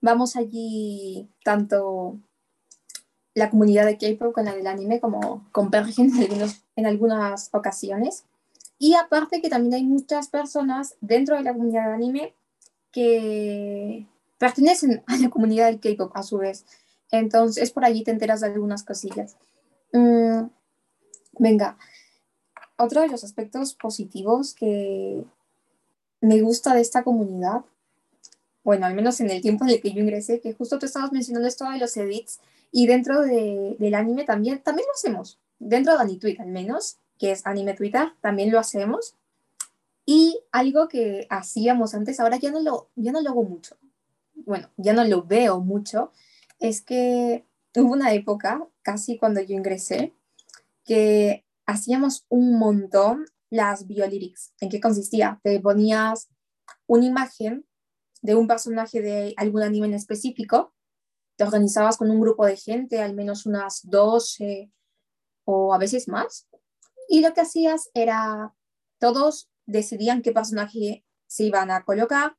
vamos 0.00 0.34
allí 0.34 1.28
tanto 1.44 2.18
la 3.34 3.50
comunidad 3.50 3.84
de 3.84 3.98
K-pop 3.98 4.32
con 4.32 4.46
la 4.46 4.54
del 4.54 4.66
anime 4.66 4.98
como 4.98 5.46
convergen 5.52 6.06
en, 6.16 6.22
algunos, 6.22 6.62
en 6.74 6.86
algunas 6.86 7.50
ocasiones. 7.52 8.24
Y 8.78 8.94
aparte 8.94 9.42
que 9.42 9.50
también 9.50 9.74
hay 9.74 9.84
muchas 9.84 10.28
personas 10.28 10.96
dentro 11.02 11.36
de 11.36 11.42
la 11.42 11.52
comunidad 11.52 11.88
de 11.88 11.94
anime 11.94 12.34
que 12.92 14.06
pertenecen 14.38 15.02
a 15.06 15.18
la 15.18 15.28
comunidad 15.28 15.66
del 15.66 15.80
K-pop 15.80 16.12
a 16.14 16.22
su 16.22 16.38
vez. 16.38 16.64
Entonces 17.10 17.70
por 17.72 17.84
allí 17.84 18.04
te 18.04 18.10
enteras 18.10 18.40
de 18.40 18.46
algunas 18.46 18.84
cosillas. 18.84 19.36
Mm, 19.92 20.46
venga, 21.38 21.76
otro 22.78 23.00
de 23.00 23.08
los 23.08 23.24
aspectos 23.24 23.74
positivos 23.74 24.54
que 24.54 25.24
me 26.20 26.40
gusta 26.40 26.74
de 26.74 26.80
esta 26.80 27.02
comunidad, 27.02 27.64
bueno, 28.64 28.86
al 28.86 28.94
menos 28.94 29.20
en 29.20 29.30
el 29.30 29.40
tiempo 29.42 29.64
en 29.64 29.70
el 29.70 29.80
que 29.80 29.92
yo 29.92 30.00
ingresé, 30.00 30.40
que 30.40 30.52
justo 30.52 30.78
tú 30.78 30.86
estabas 30.86 31.12
mencionando 31.12 31.46
esto 31.48 31.70
de 31.70 31.78
los 31.78 31.96
edits, 31.96 32.40
y 32.72 32.86
dentro 32.86 33.22
de, 33.22 33.76
del 33.78 33.94
anime 33.94 34.24
también, 34.24 34.60
también 34.60 34.86
lo 34.88 34.92
hacemos. 34.92 35.38
Dentro 35.58 35.94
de 35.94 36.00
AniTweet 36.00 36.40
al 36.40 36.48
menos, 36.48 36.98
que 37.18 37.30
es 37.30 37.46
Anime 37.46 37.74
Twitter, 37.74 38.12
también 38.20 38.50
lo 38.50 38.58
hacemos. 38.58 39.14
Y 40.04 40.40
algo 40.52 40.88
que 40.88 41.26
hacíamos 41.30 41.94
antes, 41.94 42.20
ahora 42.20 42.36
ya 42.36 42.50
no 42.50 42.60
lo, 42.60 42.88
ya 42.94 43.12
no 43.12 43.22
lo 43.22 43.30
hago 43.30 43.44
mucho. 43.44 43.76
Bueno, 44.34 44.68
ya 44.76 44.92
no 44.92 45.04
lo 45.04 45.22
veo 45.22 45.60
mucho. 45.60 46.12
Es 46.58 46.82
que 46.82 47.44
hubo 47.74 47.92
una 47.92 48.12
época, 48.12 48.66
casi 48.82 49.16
cuando 49.16 49.40
yo 49.40 49.54
ingresé, 49.54 50.12
que 50.84 51.45
hacíamos 51.66 52.24
un 52.28 52.58
montón 52.58 53.26
las 53.50 53.86
biolyrics. 53.86 54.54
¿En 54.60 54.68
qué 54.68 54.80
consistía? 54.80 55.40
Te 55.42 55.60
ponías 55.60 56.28
una 56.86 57.06
imagen 57.06 57.66
de 58.22 58.34
un 58.34 58.46
personaje 58.46 59.02
de 59.02 59.34
algún 59.36 59.62
anime 59.62 59.86
en 59.86 59.94
específico 59.94 60.74
te 61.36 61.44
organizabas 61.44 61.96
con 61.96 62.10
un 62.10 62.20
grupo 62.20 62.46
de 62.46 62.56
gente, 62.56 63.00
al 63.00 63.14
menos 63.14 63.46
unas 63.46 63.82
12 63.84 64.72
o 65.44 65.74
a 65.74 65.78
veces 65.78 66.08
más, 66.08 66.48
y 67.08 67.20
lo 67.20 67.32
que 67.32 67.42
hacías 67.42 67.90
era, 67.94 68.54
todos 68.98 69.48
decidían 69.66 70.22
qué 70.22 70.32
personaje 70.32 71.04
se 71.28 71.44
iban 71.44 71.70
a 71.70 71.84
colocar 71.84 72.36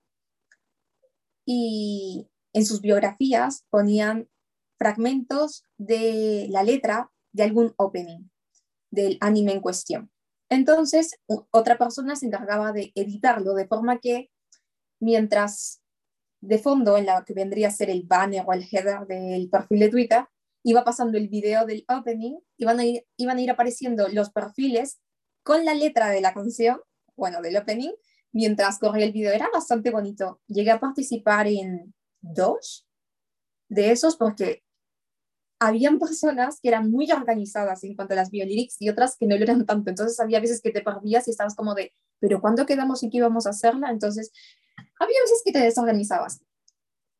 y 1.46 2.30
en 2.54 2.66
sus 2.66 2.82
biografías 2.82 3.66
ponían 3.70 4.30
fragmentos 4.78 5.64
de 5.78 6.48
la 6.50 6.64
letra 6.64 7.12
de 7.32 7.44
algún 7.44 7.74
opening 7.78 8.30
del 8.92 9.18
anime 9.22 9.54
en 9.54 9.62
cuestión. 9.62 10.12
Entonces, 10.50 11.20
otra 11.52 11.78
persona 11.78 12.16
se 12.16 12.26
encargaba 12.26 12.72
de 12.72 12.92
editarlo 12.96 13.54
de 13.54 13.68
forma 13.68 14.00
que 14.00 14.30
mientras 15.00 15.82
de 16.42 16.60
fondo, 16.60 16.98
en 16.98 17.08
la 17.08 17.24
que 17.26 17.34
vendría 17.34 17.68
a 17.68 17.72
ser 17.72 17.90
el 17.90 18.04
banner 18.04 18.44
o 18.48 18.54
el 18.54 18.68
header 18.72 19.08
del 19.08 19.50
perfil 19.50 19.80
de 19.80 19.90
Twitter, 19.90 20.26
iba 20.64 20.84
pasando 20.84 21.18
el 21.18 21.28
video 21.30 21.66
del 21.66 21.86
opening, 21.90 22.38
iban 22.58 22.80
a 22.80 22.86
ir, 22.86 23.06
iban 23.18 23.38
a 23.38 23.42
ir 23.42 23.52
apareciendo 23.52 24.08
los 24.10 24.32
perfiles 24.32 25.00
con 25.44 25.66
la 25.66 25.74
letra 25.74 26.10
de 26.10 26.22
la 26.22 26.34
canción, 26.34 26.80
bueno, 27.16 27.42
del 27.42 27.58
opening, 27.58 27.92
mientras 28.32 28.80
corría 28.80 29.06
el 29.06 29.14
video. 29.14 29.32
Era 29.32 29.50
bastante 29.54 29.92
bonito. 29.92 30.42
Llegué 30.48 30.72
a 30.72 30.80
participar 30.80 31.48
en 31.48 31.94
dos 32.22 32.86
de 33.70 33.92
esos 33.92 34.16
porque 34.16 34.64
habían 35.60 36.00
personas 36.00 36.60
que 36.62 36.70
eran 36.70 36.92
muy 36.92 37.12
organizadas 37.12 37.84
en 37.84 37.96
cuanto 37.96 38.14
a 38.14 38.18
las 38.18 38.30
biolyrics 38.30 38.78
y 38.80 38.90
otras 38.90 39.18
que 39.18 39.26
no 39.26 39.36
lo 39.36 39.44
eran 39.44 39.66
tanto. 39.66 39.90
Entonces 39.90 40.20
había 40.20 40.40
veces 40.40 40.62
que 40.62 40.72
te 40.72 40.82
perdías 40.82 41.28
y 41.28 41.32
estabas 41.32 41.56
como 41.56 41.74
de, 41.74 41.94
pero 42.20 42.42
¿cuándo 42.42 42.66
quedamos 42.66 43.04
y 43.04 43.10
qué 43.10 43.18
íbamos 43.18 43.48
a 43.48 43.52
hacerla? 43.52 43.90
Entonces 43.90 44.32
había 45.00 45.20
veces 45.22 45.42
que 45.44 45.52
te 45.52 45.60
desorganizabas. 45.60 46.42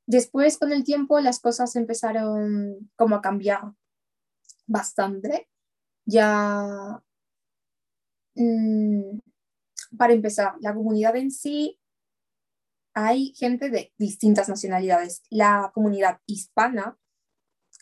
Después, 0.06 0.58
con 0.58 0.72
el 0.72 0.84
tiempo, 0.84 1.20
las 1.20 1.40
cosas 1.40 1.76
empezaron 1.76 2.90
como 2.96 3.16
a 3.16 3.22
cambiar 3.22 3.74
bastante. 4.66 5.50
Ya 6.06 7.02
mm, 8.36 9.20
para 9.98 10.14
empezar, 10.14 10.54
la 10.62 10.74
comunidad 10.74 11.16
en 11.18 11.32
sí, 11.32 11.80
hay 12.94 13.34
gente 13.36 13.70
de 13.70 13.94
distintas 13.98 14.48
nacionalidades. 14.48 15.24
La 15.30 15.72
comunidad 15.74 16.20
hispana 16.26 16.98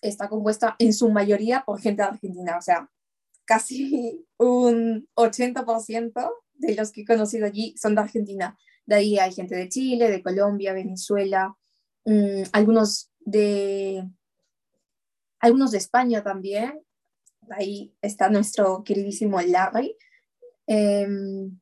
está 0.08 0.30
compuesta 0.30 0.76
en 0.80 0.94
su 0.94 1.10
mayoría 1.10 1.64
por 1.66 1.80
gente 1.80 2.04
Argentina, 2.04 2.58
o 2.58 2.62
sea, 2.62 2.90
casi 3.46 4.26
un 4.38 5.08
80% 5.16 6.32
de 6.56 6.76
los 6.76 6.92
que 6.92 7.02
he 7.02 7.06
conocido 7.06 7.46
allí 7.46 7.76
son 7.78 7.96
de 7.96 8.02
Argentina. 8.02 8.58
De 8.86 8.96
ahí 8.96 9.20
hay 9.20 9.32
gente 9.32 9.56
de 9.56 9.70
Chile, 9.70 10.10
de 10.10 10.22
Colombia, 10.22 10.74
Venezuela, 10.74 11.56
mm, 12.06 12.44
algunos, 12.52 13.12
de, 13.20 14.08
algunos 15.40 15.72
de 15.72 15.78
España 15.78 16.24
también. 16.24 16.82
Ahí 17.52 17.94
está 18.02 18.30
nuestro 18.30 18.84
queridísimo 18.84 19.40
Larry. 19.42 19.96
Em, 20.68 21.60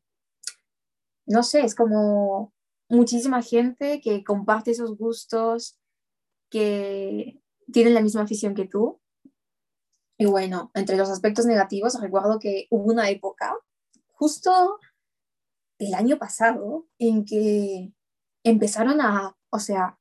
no 1.26 1.44
sé, 1.44 1.62
es 1.62 1.76
como 1.76 2.54
muchísima 2.90 3.42
gente 3.42 4.02
que 4.02 4.24
comparte 4.24 4.72
esos 4.72 4.98
gustos, 4.98 5.78
que 6.50 7.42
tienen 7.72 7.94
la 7.94 8.02
misma 8.02 8.22
afición 8.22 8.56
que 8.56 8.68
tú. 8.68 9.00
Y 10.18 10.26
bueno, 10.26 10.72
entre 10.74 10.98
los 10.98 11.10
aspectos 11.10 11.46
negativos, 11.46 12.00
recuerdo 12.00 12.40
que 12.40 12.68
hubo 12.70 12.92
una 12.92 13.10
época, 13.10 13.56
justo 14.12 14.80
el 15.80 15.94
año 15.94 16.18
pasado, 16.18 16.88
en 17.00 17.26
que 17.26 17.92
empezaron 18.44 19.02
a, 19.02 19.36
o 19.50 19.60
sea, 19.60 20.00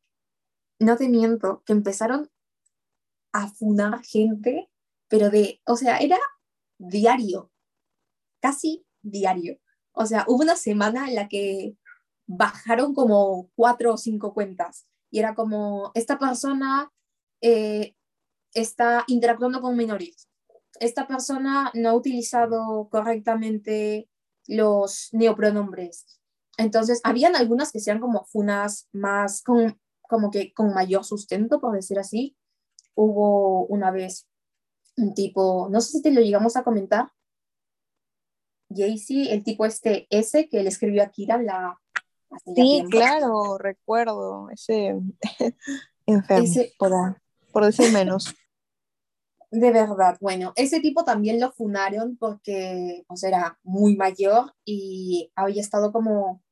no 0.78 0.96
te 0.96 1.08
miento, 1.08 1.62
que 1.64 1.72
empezaron 1.72 2.30
a 3.32 3.48
funar 3.48 4.02
gente, 4.04 4.70
pero 5.08 5.30
de, 5.30 5.60
o 5.66 5.76
sea, 5.76 5.98
era 5.98 6.18
diario, 6.78 7.50
casi 8.40 8.84
diario. 9.02 9.58
O 9.92 10.06
sea, 10.06 10.24
hubo 10.28 10.42
una 10.42 10.56
semana 10.56 11.08
en 11.08 11.14
la 11.14 11.28
que 11.28 11.76
bajaron 12.26 12.94
como 12.94 13.50
cuatro 13.54 13.94
o 13.94 13.98
cinco 13.98 14.32
cuentas 14.34 14.86
y 15.10 15.18
era 15.18 15.34
como, 15.34 15.92
esta 15.94 16.18
persona 16.18 16.90
eh, 17.42 17.94
está 18.54 19.04
interactuando 19.06 19.60
con 19.60 19.76
menores, 19.76 20.28
esta 20.80 21.06
persona 21.06 21.70
no 21.74 21.90
ha 21.90 21.94
utilizado 21.94 22.88
correctamente 22.90 24.08
los 24.46 25.08
neopronombres. 25.12 26.20
Entonces, 26.58 27.00
habían 27.04 27.36
algunas 27.36 27.72
que 27.72 27.80
sean 27.80 28.00
como 28.00 28.24
funas 28.24 28.88
más, 28.92 29.42
con, 29.42 29.80
como 30.02 30.30
que 30.30 30.52
con 30.52 30.74
mayor 30.74 31.04
sustento, 31.04 31.60
por 31.60 31.74
decir 31.74 31.98
así. 31.98 32.36
Hubo 32.94 33.66
una 33.66 33.90
vez 33.90 34.28
un 34.96 35.14
tipo, 35.14 35.68
no 35.70 35.80
sé 35.80 35.92
si 35.92 36.02
te 36.02 36.10
lo 36.10 36.20
llegamos 36.20 36.56
a 36.56 36.64
comentar, 36.64 37.12
Jaycee, 38.74 39.32
el 39.32 39.44
tipo 39.44 39.64
este 39.64 40.06
S 40.10 40.48
que 40.48 40.62
le 40.62 40.68
escribió 40.68 41.02
a 41.02 41.10
Kira 41.10 41.40
la... 41.40 41.78
Sí, 42.54 42.84
claro, 42.90 43.58
recuerdo 43.58 44.48
ese 44.50 44.98
enfermo, 46.06 46.46
por, 47.52 47.64
decir 47.64 47.92
menos. 47.92 48.34
De 49.50 49.70
verdad, 49.70 50.16
bueno, 50.20 50.52
ese 50.56 50.80
tipo 50.80 51.04
también 51.04 51.38
lo 51.38 51.52
funaron 51.52 52.16
porque 52.16 53.04
sea, 53.14 53.28
era 53.28 53.58
muy 53.62 53.96
mayor 53.96 54.54
y 54.64 55.30
había 55.36 55.60
estado 55.60 55.92
como 55.92 56.42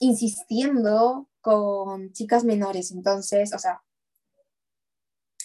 insistiendo 0.00 1.28
con 1.40 2.12
chicas 2.12 2.44
menores, 2.44 2.90
entonces, 2.90 3.54
o 3.54 3.58
sea, 3.58 3.82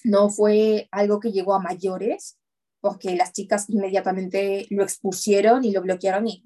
no 0.04 0.30
fue 0.30 0.88
algo 0.92 1.20
que 1.20 1.32
llegó 1.32 1.54
a 1.54 1.60
mayores, 1.60 2.40
porque 2.82 3.16
las 3.16 3.32
chicas 3.34 3.70
inmediatamente 3.70 4.66
lo 4.70 4.84
expusieron 4.84 5.64
y 5.64 5.72
lo 5.72 5.82
bloquearon 5.82 6.28
y 6.28 6.44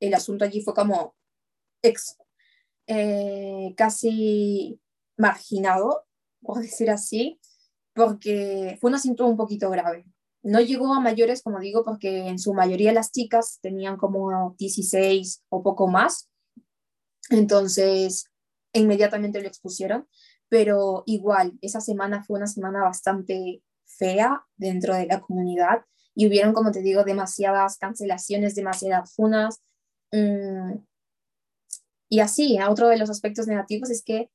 el 0.00 0.14
asunto 0.14 0.44
allí 0.44 0.62
fue 0.62 0.74
como 0.74 1.14
eh, 2.86 3.74
casi 3.76 4.80
marginado, 5.16 6.06
por 6.42 6.60
decir 6.60 6.90
así, 6.90 7.40
porque 7.94 8.78
fue 8.80 8.90
un 8.90 8.96
asunto 8.96 9.26
un 9.26 9.36
poquito 9.36 9.70
grave. 9.70 10.04
No 10.42 10.60
llegó 10.60 10.94
a 10.94 11.00
mayores, 11.00 11.42
como 11.42 11.60
digo, 11.60 11.84
porque 11.84 12.28
en 12.28 12.38
su 12.38 12.54
mayoría 12.54 12.92
las 12.92 13.12
chicas 13.12 13.58
tenían 13.60 13.96
como 13.96 14.54
16 14.58 15.42
o 15.50 15.62
poco 15.62 15.86
más. 15.86 16.30
Entonces, 17.28 18.24
inmediatamente 18.72 19.40
lo 19.40 19.48
expusieron, 19.48 20.08
pero 20.48 21.02
igual, 21.06 21.58
esa 21.60 21.80
semana 21.80 22.24
fue 22.24 22.38
una 22.38 22.46
semana 22.46 22.82
bastante 22.82 23.62
fea 23.84 24.44
dentro 24.56 24.94
de 24.94 25.06
la 25.06 25.20
comunidad 25.20 25.84
y 26.14 26.26
hubieron, 26.26 26.54
como 26.54 26.72
te 26.72 26.80
digo, 26.80 27.04
demasiadas 27.04 27.78
cancelaciones, 27.78 28.54
demasiadas 28.54 29.14
funas. 29.14 29.60
Mm, 30.12 30.78
y 32.08 32.20
así, 32.20 32.58
otro 32.68 32.88
de 32.88 32.98
los 32.98 33.10
aspectos 33.10 33.46
negativos 33.46 33.90
es 33.90 34.02
que, 34.02 34.30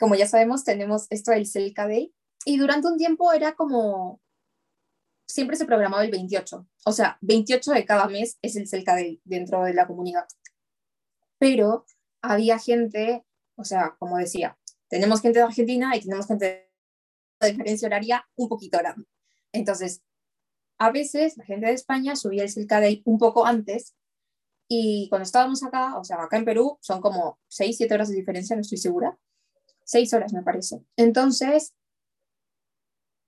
como 0.00 0.14
ya 0.14 0.26
sabemos, 0.26 0.64
tenemos 0.64 1.06
esto 1.10 1.30
del 1.30 1.46
Celca 1.46 1.86
Day 1.86 2.12
y 2.46 2.56
durante 2.56 2.88
un 2.88 2.96
tiempo 2.96 3.34
era 3.34 3.52
como, 3.52 4.20
siempre 5.28 5.56
se 5.56 5.66
programaba 5.66 6.02
el 6.02 6.10
28, 6.10 6.66
o 6.86 6.92
sea, 6.92 7.18
28 7.20 7.72
de 7.72 7.84
cada 7.84 8.08
mes 8.08 8.38
es 8.40 8.56
el 8.56 8.66
Celca 8.66 8.94
Day 8.94 9.20
dentro 9.24 9.62
de 9.62 9.74
la 9.74 9.86
comunidad. 9.86 10.24
Pero 11.38 11.84
había 12.22 12.58
gente, 12.58 13.24
o 13.56 13.64
sea, 13.64 13.94
como 13.98 14.16
decía, 14.16 14.58
tenemos 14.88 15.20
gente 15.20 15.38
de 15.38 15.44
Argentina 15.44 15.94
y 15.94 16.00
tenemos 16.00 16.26
gente 16.26 16.72
diferencia 17.42 17.86
horaria 17.86 18.28
un 18.36 18.48
poquito 18.48 18.78
grande. 18.78 19.06
Entonces, 19.52 20.02
a 20.78 20.90
veces 20.90 21.36
la 21.36 21.44
gente 21.44 21.66
de 21.66 21.74
España 21.74 22.16
subía 22.16 22.42
el 22.42 22.48
Silca 22.48 22.80
Day 22.80 23.02
un 23.04 23.18
poco 23.18 23.44
antes 23.44 23.94
y 24.66 25.08
cuando 25.10 25.24
estábamos 25.24 25.62
acá, 25.62 25.98
o 25.98 26.04
sea, 26.04 26.22
acá 26.22 26.38
en 26.38 26.46
Perú, 26.46 26.78
son 26.80 27.02
como 27.02 27.38
6, 27.48 27.76
7 27.76 27.94
horas 27.94 28.08
de 28.08 28.16
diferencia, 28.16 28.56
no 28.56 28.62
estoy 28.62 28.78
segura. 28.78 29.18
6 29.90 30.14
horas 30.14 30.32
me 30.32 30.42
parece. 30.42 30.84
Entonces, 30.96 31.74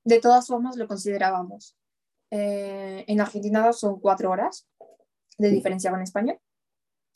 de 0.04 0.20
todas 0.20 0.46
formas 0.46 0.76
lo 0.76 0.86
considerábamos. 0.86 1.76
Eh, 2.30 3.04
en 3.06 3.20
Argentina 3.20 3.72
son 3.72 4.00
4 4.00 4.30
horas 4.30 4.66
de 5.38 5.50
diferencia 5.50 5.90
con 5.90 6.02
España. 6.02 6.38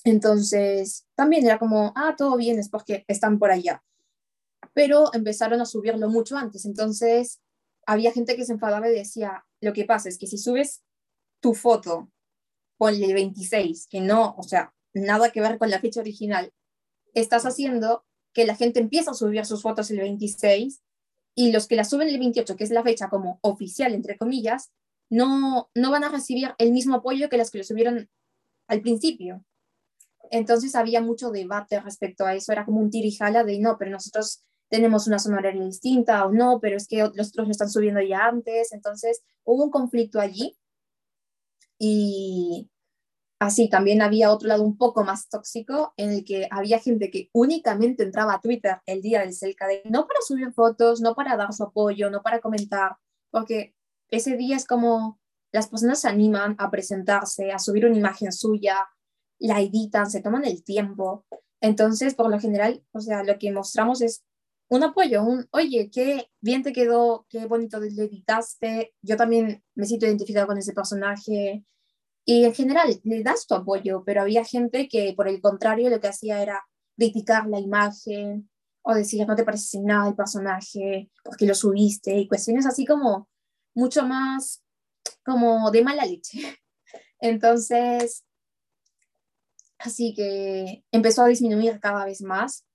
Entonces, 0.05 1.07
también 1.15 1.45
era 1.45 1.59
como, 1.59 1.93
ah, 1.97 2.15
todo 2.17 2.37
bien, 2.37 2.59
es 2.59 2.69
porque 2.69 3.05
están 3.09 3.39
por 3.39 3.51
allá 3.51 3.83
pero 4.77 5.09
empezaron 5.15 5.63
a 5.63 5.65
subirlo 5.65 6.11
mucho 6.11 6.37
antes. 6.37 6.67
Entonces, 6.67 7.41
había 7.87 8.13
gente 8.13 8.37
que 8.37 8.45
se 8.45 8.53
enfadaba 8.53 8.91
y 8.91 8.95
decía, 8.95 9.47
lo 9.63 9.73
que 9.73 9.87
pasa 9.87 10.11
es 10.11 10.19
que 10.19 10.27
si 10.27 10.37
subes 10.37 10.85
tu 11.41 11.55
foto, 11.55 12.13
ponle 12.77 13.15
26, 13.15 13.89
que 13.89 14.03
no, 14.03 14.35
o 14.37 14.43
sea, 14.43 14.75
nada 14.93 15.31
que 15.33 15.41
ver 15.41 15.57
con 15.57 15.71
la 15.71 15.81
fecha 15.81 16.01
original, 16.01 16.53
estás 17.15 17.47
haciendo 17.47 18.05
que 18.37 18.45
la 18.45 18.55
gente 18.55 18.81
empiece 18.81 19.09
a 19.09 19.15
subir 19.15 19.47
sus 19.47 19.63
fotos 19.63 19.91
el 19.91 19.97
26 19.97 20.83
y 21.35 21.53
los 21.53 21.67
que 21.67 21.75
la 21.75 21.85
suben 21.85 22.09
el 22.09 22.19
28, 22.19 22.55
que 22.55 22.65
es 22.65 22.71
la 22.71 22.83
fecha 22.83 23.09
como 23.09 23.39
oficial, 23.41 23.95
entre 23.95 24.19
comillas, 24.19 24.73
no, 25.09 25.71
no 25.75 25.91
van 25.91 26.05
a 26.05 26.11
recibir 26.11 26.55
el 26.59 26.71
mismo 26.71 26.97
apoyo 26.97 27.31
que 27.31 27.39
las 27.39 27.51
que 27.51 27.57
lo 27.57 27.65
subieron 27.65 28.11
al 28.69 28.83
principio. 28.83 29.43
Entonces 30.31 30.75
había 30.75 31.01
mucho 31.01 31.31
debate 31.31 31.81
respecto 31.81 32.27
a 32.27 32.35
eso, 32.35 32.53
era 32.53 32.67
como 32.67 32.81
un 32.81 32.91
tirijala 32.91 33.43
de 33.43 33.59
no, 33.59 33.79
pero 33.79 33.93
nosotros 33.93 34.45
tenemos 34.69 35.07
una 35.07 35.19
zona 35.19 35.41
distinta 35.51 36.27
o 36.27 36.31
no, 36.31 36.61
pero 36.61 36.77
es 36.77 36.87
que 36.87 37.09
los 37.15 37.29
otros 37.29 37.49
están 37.49 37.71
subiendo 37.71 38.03
ya 38.03 38.27
antes, 38.27 38.71
entonces 38.73 39.23
hubo 39.45 39.65
un 39.65 39.71
conflicto 39.71 40.21
allí 40.21 40.55
y 41.79 42.69
así 43.39 43.69
también 43.69 44.03
había 44.03 44.31
otro 44.31 44.49
lado 44.49 44.63
un 44.63 44.77
poco 44.77 45.05
más 45.05 45.29
tóxico 45.29 45.93
en 45.97 46.11
el 46.11 46.25
que 46.25 46.49
había 46.51 46.79
gente 46.79 47.11
que 47.11 47.29
únicamente 47.33 48.03
entraba 48.03 48.35
a 48.35 48.41
Twitter 48.41 48.79
el 48.87 49.03
día 49.03 49.21
del 49.21 49.35
Celca 49.35 49.67
no 49.85 50.07
para 50.07 50.21
subir 50.21 50.53
fotos, 50.53 51.01
no 51.01 51.15
para 51.15 51.37
dar 51.37 51.53
su 51.53 51.65
apoyo, 51.65 52.11
no 52.11 52.23
para 52.23 52.41
comentar, 52.41 52.97
porque 53.31 53.75
ese 54.11 54.37
día 54.37 54.57
es 54.57 54.67
como 54.67 55.21
las 55.53 55.69
personas 55.69 56.01
se 56.01 56.09
animan 56.09 56.57
a 56.59 56.71
presentarse, 56.71 57.53
a 57.53 57.59
subir 57.59 57.87
una 57.87 57.97
imagen 57.97 58.33
suya, 58.33 58.89
la 59.39 59.61
editan, 59.61 60.11
se 60.11 60.21
toman 60.21 60.45
el 60.45 60.63
tiempo. 60.65 61.25
Entonces, 61.61 62.15
por 62.15 62.31
lo 62.31 62.39
general, 62.39 62.85
o 62.93 63.01
sea, 63.01 63.23
lo 63.23 63.39
que 63.39 63.53
mostramos 63.53 64.03
es 64.03 64.25
un 64.69 64.83
apoyo, 64.83 65.23
un, 65.23 65.47
oye, 65.53 65.91
qué 65.91 66.31
bien 66.41 66.63
te 66.63 66.73
quedó, 66.73 67.27
qué 67.31 67.47
bonito 67.47 67.79
le 67.81 67.89
editaste, 67.89 68.95
yo 69.03 69.17
también 69.17 69.63
me 69.75 69.87
siento 69.87 70.07
identificada 70.07 70.47
con 70.47 70.59
ese 70.59 70.73
personaje. 70.73 71.65
Y 72.29 72.45
en 72.45 72.55
general, 72.55 73.01
le 73.05 73.23
das 73.23 73.47
tu 73.47 73.55
apoyo, 73.55 74.03
pero 74.05 74.21
había 74.21 74.45
gente 74.45 74.89
que 74.89 75.15
por 75.17 75.29
el 75.29 75.41
contrario 75.41 75.89
lo 75.89 76.01
que 76.01 76.09
hacía 76.09 76.43
era 76.43 76.67
criticar 76.97 77.47
la 77.47 77.61
imagen 77.61 78.51
o 78.83 78.95
decir, 78.95 79.27
no 79.27 79.37
te 79.37 79.45
parece 79.45 79.81
nada 79.81 80.09
el 80.09 80.17
personaje, 80.17 81.09
porque 81.23 81.47
lo 81.47 81.55
subiste, 81.55 82.17
y 82.17 82.27
cuestiones 82.29 82.67
así 82.67 82.85
como 82.85 83.29
mucho 83.75 84.05
más 84.05 84.63
como 85.25 85.71
de 85.71 85.85
mala 85.85 86.05
leche. 86.05 86.39
Entonces, 87.21 88.25
así 89.79 90.13
que 90.15 90.85
empezó 90.91 91.23
a 91.23 91.29
disminuir 91.29 91.79
cada 91.79 92.05
vez 92.05 92.23
más 92.23 92.67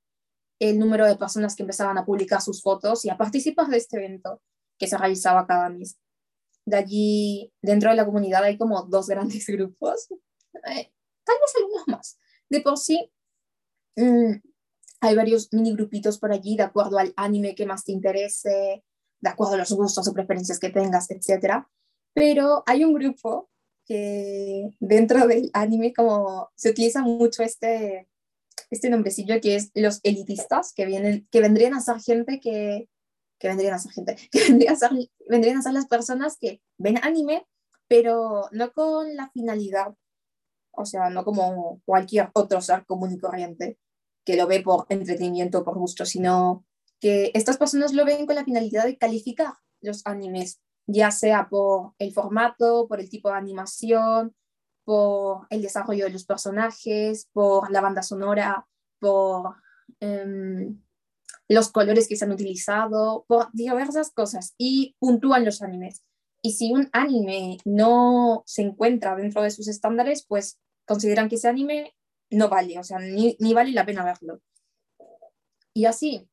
el 0.59 0.79
número 0.79 1.05
de 1.05 1.15
personas 1.15 1.55
que 1.55 1.63
empezaban 1.63 1.97
a 1.97 2.05
publicar 2.05 2.41
sus 2.41 2.61
fotos 2.61 3.03
y 3.03 3.09
a 3.09 3.17
participar 3.17 3.67
de 3.67 3.77
este 3.77 3.97
evento 3.97 4.41
que 4.77 4.87
se 4.87 4.97
realizaba 4.97 5.45
cada 5.45 5.69
mes. 5.69 5.97
De 6.65 6.77
allí, 6.77 7.53
dentro 7.61 7.89
de 7.89 7.95
la 7.95 8.05
comunidad 8.05 8.43
hay 8.43 8.57
como 8.57 8.83
dos 8.83 9.07
grandes 9.07 9.45
grupos. 9.47 10.07
Eh, 10.11 10.91
tal 11.23 11.35
vez 11.39 11.53
algunos 11.57 11.87
más. 11.87 12.19
De 12.49 12.61
por 12.61 12.77
sí, 12.77 13.11
mm, 13.95 14.33
hay 15.01 15.15
varios 15.15 15.51
mini 15.51 15.73
grupitos 15.73 16.19
por 16.19 16.31
allí 16.31 16.55
de 16.55 16.63
acuerdo 16.63 16.99
al 16.99 17.13
anime 17.17 17.55
que 17.55 17.65
más 17.65 17.83
te 17.83 17.91
interese, 17.91 18.83
de 19.19 19.29
acuerdo 19.29 19.55
a 19.55 19.57
los 19.57 19.71
gustos 19.71 20.07
o 20.07 20.13
preferencias 20.13 20.59
que 20.59 20.69
tengas, 20.69 21.09
etc. 21.09 21.65
Pero 22.13 22.63
hay 22.65 22.83
un 22.83 22.93
grupo 22.93 23.49
que 23.85 24.69
dentro 24.79 25.27
del 25.27 25.49
anime 25.53 25.93
como 25.93 26.49
se 26.55 26.69
utiliza 26.69 27.01
mucho 27.01 27.43
este, 27.43 28.07
este 28.69 28.89
nombrecillo 28.89 29.39
que 29.41 29.55
es 29.55 29.71
los 29.73 29.99
elitistas, 30.03 30.73
que, 30.73 30.85
vienen, 30.85 31.27
que 31.31 31.41
vendrían 31.41 31.73
a 31.73 31.81
ser 31.81 31.99
gente 31.99 32.39
que, 32.39 32.87
que 33.41 33.47
vendrían 33.47 33.73
a 33.73 33.79
ser 33.79 33.91
gente, 33.91 34.15
que 34.31 34.43
vendrían 34.43 34.75
a 34.75 34.77
ser, 34.77 34.91
vendrían 35.27 35.57
a 35.57 35.61
ser 35.63 35.73
las 35.73 35.87
personas 35.87 36.37
que 36.37 36.61
ven 36.77 36.99
anime, 37.03 37.47
pero 37.87 38.47
no 38.51 38.71
con 38.71 39.15
la 39.15 39.29
finalidad, 39.31 39.95
o 40.71 40.85
sea, 40.85 41.09
no 41.09 41.25
como 41.25 41.81
cualquier 41.83 42.29
otro 42.33 42.61
ser 42.61 42.85
común 42.85 43.11
y 43.11 43.17
corriente, 43.17 43.79
que 44.23 44.37
lo 44.37 44.47
ve 44.47 44.61
por 44.61 44.85
entretenimiento, 44.89 45.65
por 45.65 45.77
gusto, 45.77 46.05
sino 46.05 46.65
que 46.99 47.31
estas 47.33 47.57
personas 47.57 47.93
lo 47.93 48.05
ven 48.05 48.27
con 48.27 48.35
la 48.35 48.45
finalidad 48.45 48.85
de 48.85 48.97
calificar 48.97 49.53
los 49.81 50.05
animes, 50.05 50.61
ya 50.85 51.09
sea 51.09 51.49
por 51.49 51.93
el 51.97 52.13
formato, 52.13 52.87
por 52.87 52.99
el 52.99 53.09
tipo 53.09 53.29
de 53.29 53.35
animación, 53.35 54.35
por 54.85 55.47
el 55.49 55.63
desarrollo 55.63 56.05
de 56.05 56.11
los 56.11 56.25
personajes, 56.25 57.27
por 57.33 57.71
la 57.71 57.81
banda 57.81 58.03
sonora, 58.03 58.67
por 58.99 59.55
em, 59.99 60.79
los 61.51 61.69
colores 61.69 62.07
que 62.07 62.15
se 62.15 62.23
han 62.23 62.31
utilizado, 62.31 63.25
diversas 63.51 64.11
cosas 64.11 64.55
y 64.57 64.95
puntúan 64.99 65.43
los 65.43 65.61
animes. 65.61 66.01
Y 66.41 66.53
si 66.53 66.71
un 66.71 66.89
anime 66.93 67.57
no 67.65 68.43
se 68.45 68.61
encuentra 68.61 69.15
dentro 69.15 69.41
de 69.43 69.51
sus 69.51 69.67
estándares, 69.67 70.25
pues 70.25 70.59
consideran 70.87 71.27
que 71.27 71.35
ese 71.35 71.49
anime 71.49 71.93
no 72.29 72.47
vale, 72.47 72.79
o 72.79 72.83
sea, 72.83 72.99
ni, 72.99 73.35
ni 73.39 73.53
vale 73.53 73.73
la 73.73 73.85
pena 73.85 74.05
verlo. 74.05 74.39
Y 75.73 75.85
así. 75.85 76.25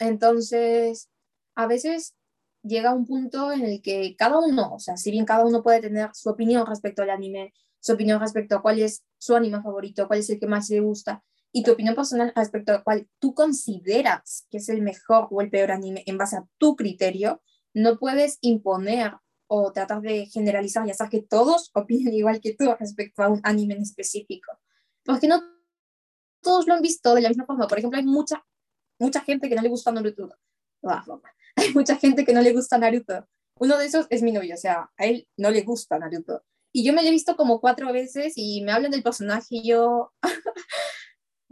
Entonces, 0.00 1.10
a 1.54 1.66
veces 1.66 2.14
llega 2.62 2.94
un 2.94 3.04
punto 3.04 3.52
en 3.52 3.64
el 3.66 3.82
que 3.82 4.16
cada 4.16 4.38
uno, 4.38 4.74
o 4.74 4.78
sea, 4.78 4.96
si 4.96 5.10
bien 5.10 5.26
cada 5.26 5.44
uno 5.44 5.62
puede 5.62 5.82
tener 5.82 6.10
su 6.14 6.30
opinión 6.30 6.66
respecto 6.66 7.02
al 7.02 7.10
anime, 7.10 7.52
su 7.78 7.92
opinión 7.92 8.20
respecto 8.20 8.56
a 8.56 8.62
cuál 8.62 8.80
es 8.80 9.04
su 9.18 9.36
anime 9.36 9.60
favorito, 9.60 10.06
cuál 10.06 10.20
es 10.20 10.30
el 10.30 10.40
que 10.40 10.46
más 10.46 10.70
le 10.70 10.80
gusta, 10.80 11.22
y 11.52 11.62
tu 11.62 11.72
opinión 11.72 11.94
personal 11.94 12.32
respecto 12.34 12.72
a 12.72 12.82
cuál 12.82 13.08
tú 13.18 13.34
consideras 13.34 14.46
que 14.50 14.56
es 14.56 14.68
el 14.68 14.82
mejor 14.82 15.28
o 15.30 15.40
el 15.42 15.50
peor 15.50 15.70
anime 15.70 16.02
en 16.06 16.18
base 16.18 16.36
a 16.36 16.46
tu 16.58 16.76
criterio, 16.76 17.42
no 17.74 17.98
puedes 17.98 18.38
imponer 18.40 19.12
o 19.46 19.70
tratar 19.70 20.00
de 20.00 20.26
generalizar 20.26 20.86
y 20.86 20.90
hacer 20.90 21.10
que 21.10 21.22
todos 21.22 21.70
opinen 21.74 22.14
igual 22.14 22.40
que 22.40 22.54
tú 22.54 22.74
respecto 22.78 23.22
a 23.22 23.28
un 23.28 23.40
anime 23.44 23.74
en 23.74 23.82
específico. 23.82 24.52
Porque 25.04 25.28
no 25.28 25.42
todos 26.42 26.66
lo 26.66 26.74
han 26.74 26.82
visto 26.82 27.14
de 27.14 27.20
la 27.20 27.28
misma 27.28 27.46
forma. 27.46 27.68
Por 27.68 27.78
ejemplo, 27.78 27.98
hay 27.98 28.04
mucha, 28.04 28.44
mucha 28.98 29.20
gente 29.20 29.48
que 29.48 29.54
no 29.54 29.62
le 29.62 29.68
gusta 29.68 29.92
Naruto. 29.92 30.30
Hay 31.54 31.74
mucha 31.74 31.96
gente 31.96 32.24
que 32.24 32.32
no 32.32 32.40
le 32.40 32.52
gusta 32.54 32.78
Naruto. 32.78 33.28
Uno 33.60 33.76
de 33.76 33.84
esos 33.84 34.06
es 34.08 34.22
mi 34.22 34.32
novio, 34.32 34.54
o 34.54 34.58
sea, 34.58 34.90
a 34.96 35.04
él 35.04 35.28
no 35.36 35.50
le 35.50 35.62
gusta 35.62 35.98
Naruto. 35.98 36.42
Y 36.72 36.84
yo 36.84 36.94
me 36.94 37.02
lo 37.02 37.08
he 37.08 37.10
visto 37.10 37.36
como 37.36 37.60
cuatro 37.60 37.92
veces 37.92 38.32
y 38.36 38.62
me 38.62 38.72
hablan 38.72 38.90
del 38.90 39.02
personaje 39.02 39.46
y 39.50 39.68
yo, 39.68 40.14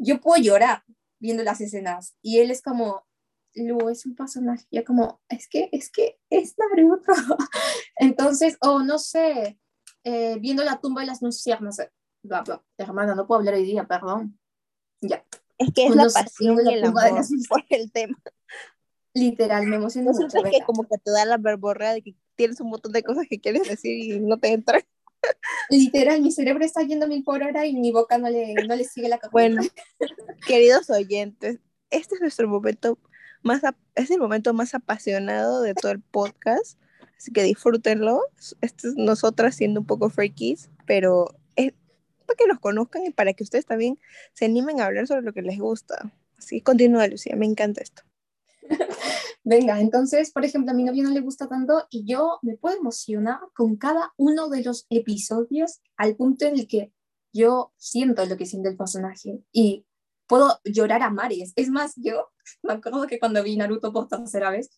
yo 0.01 0.20
puedo 0.20 0.42
llorar 0.42 0.82
viendo 1.18 1.42
las 1.42 1.61
escenas. 1.61 2.16
Y 2.22 2.38
él 2.38 2.51
es 2.51 2.62
como, 2.62 3.07
Lu, 3.55 3.88
es 3.88 4.07
un 4.07 4.14
personaje. 4.14 4.66
Como, 4.84 5.20
es 5.28 5.48
que, 5.48 5.68
es 5.72 5.90
que 5.90 6.18
es 6.30 6.55
Naruto. 6.59 7.12
Entonces, 7.96 8.57
o 8.62 8.70
oh, 8.70 8.82
no 8.82 8.98
sé, 8.98 9.59
eh, 10.05 10.36
viendo 10.40 10.64
la 10.64 10.80
tumba 10.80 11.03
de 11.03 11.09
las 11.09 11.22
luciérnagas, 11.22 11.88
bla, 12.22 12.42
bla. 12.42 12.62
Hermana, 12.78 13.14
no 13.14 13.26
puedo 13.26 13.40
hablar 13.40 13.55
hoy 13.55 13.64
día, 13.64 13.86
perdón. 13.86 14.38
Ya. 15.01 15.24
Es 15.59 15.72
que 15.74 15.86
es 15.86 15.94
la 15.94 16.09
pasión 16.09 16.59
y 16.64 16.74
el 16.74 16.84
amor 16.84 17.03
por 17.48 17.64
el 17.68 17.92
tema. 17.92 18.18
Literal, 19.12 19.66
me 19.66 19.76
emociona 19.76 20.12
mucho. 20.12 20.26
Es 20.26 20.51
que 20.51 20.64
como 20.64 20.84
que 20.84 20.96
te 20.98 21.11
da 21.11 21.24
la 21.24 21.36
verborrea 21.36 21.92
de 21.92 22.03
que 22.03 22.14
tienes 22.36 22.61
un 22.61 22.70
montón 22.70 22.92
de 22.92 23.03
cosas 23.03 23.26
que 23.28 23.40
quieres 23.40 23.68
decir 23.68 23.98
y 23.98 24.20
no 24.20 24.38
te 24.38 24.53
entra. 24.53 24.80
Literal, 25.71 26.21
mi 26.23 26.33
cerebro 26.33 26.64
está 26.64 26.83
yendo 26.83 27.07
mil 27.07 27.23
por 27.23 27.43
hora 27.43 27.66
y 27.66 27.75
mi 27.75 27.93
boca 27.93 28.18
no 28.18 28.29
le, 28.29 28.55
no 28.55 28.75
le 28.75 28.85
sigue 28.85 29.09
la 29.09 29.18
cabeza. 29.18 29.33
Bueno, 29.33 29.62
queridos 30.47 30.91
oyentes, 30.91 31.59
este 31.91 32.14
es 32.16 32.21
nuestro 32.21 32.49
momento 32.49 32.99
más, 33.43 33.62
es 33.95 34.11
el 34.11 34.18
momento 34.18 34.53
más 34.55 34.75
apasionado 34.75 35.62
de 35.62 35.75
todo 35.75 35.93
el 35.93 36.01
podcast, 36.01 36.79
así 37.16 37.33
que 37.33 37.43
disfrútenlo. 37.43 38.21
Esto 38.61 38.89
es 38.89 38.95
nosotras 38.97 39.55
siendo 39.55 39.81
un 39.81 39.87
poco 39.87 40.11
freakies, 40.11 40.71
pero 40.87 41.35
para 42.31 42.37
que 42.37 42.47
nos 42.47 42.61
conozcan 42.61 43.05
y 43.05 43.11
para 43.11 43.33
que 43.33 43.43
ustedes 43.43 43.66
también 43.66 43.99
se 44.35 44.45
animen 44.45 44.81
a 44.81 44.87
hablar 44.87 45.09
sobre 45.09 45.23
lo 45.23 45.33
que 45.33 45.43
les 45.43 45.59
gusta. 45.59 46.12
Así, 46.39 46.61
continúa, 46.61 47.09
Lucía, 47.09 47.35
me 47.35 47.45
encanta 47.45 47.81
esto. 47.81 48.03
Venga, 49.45 49.81
entonces, 49.81 50.33
por 50.33 50.45
ejemplo, 50.45 50.73
a 50.73 50.75
mi 50.75 50.85
novio 50.85 51.03
no 51.03 51.11
le 51.11 51.21
gusta 51.21 51.49
tanto 51.49 51.87
y 51.91 52.05
yo 52.05 52.39
me 52.43 52.57
puedo 52.57 52.77
emocionar 52.77 53.41
con 53.55 53.77
cada 53.77 54.12
uno 54.16 54.49
de 54.49 54.62
los 54.62 54.87
episodios 54.91 55.81
al 55.97 56.16
punto 56.16 56.45
en 56.47 56.59
el 56.59 56.68
que 56.68 56.93
yo 57.33 57.73
siento 57.77 58.25
lo 58.27 58.37
que 58.37 58.47
siente 58.47 58.68
el 58.68 58.77
personaje 58.77 59.43
y 59.53 59.87
puedo 60.27 60.61
llorar 60.64 61.03
a 61.03 61.11
mares. 61.11 61.53
Es 61.57 61.71
más, 61.71 61.95
yo 61.97 62.31
me 62.62 62.75
acuerdo 62.75 63.07
que 63.07 63.18
cuando 63.18 63.43
vi 63.43 63.57
Naruto 63.57 63.93
por 63.93 64.09
tercera 64.09 64.51
vez, 64.51 64.71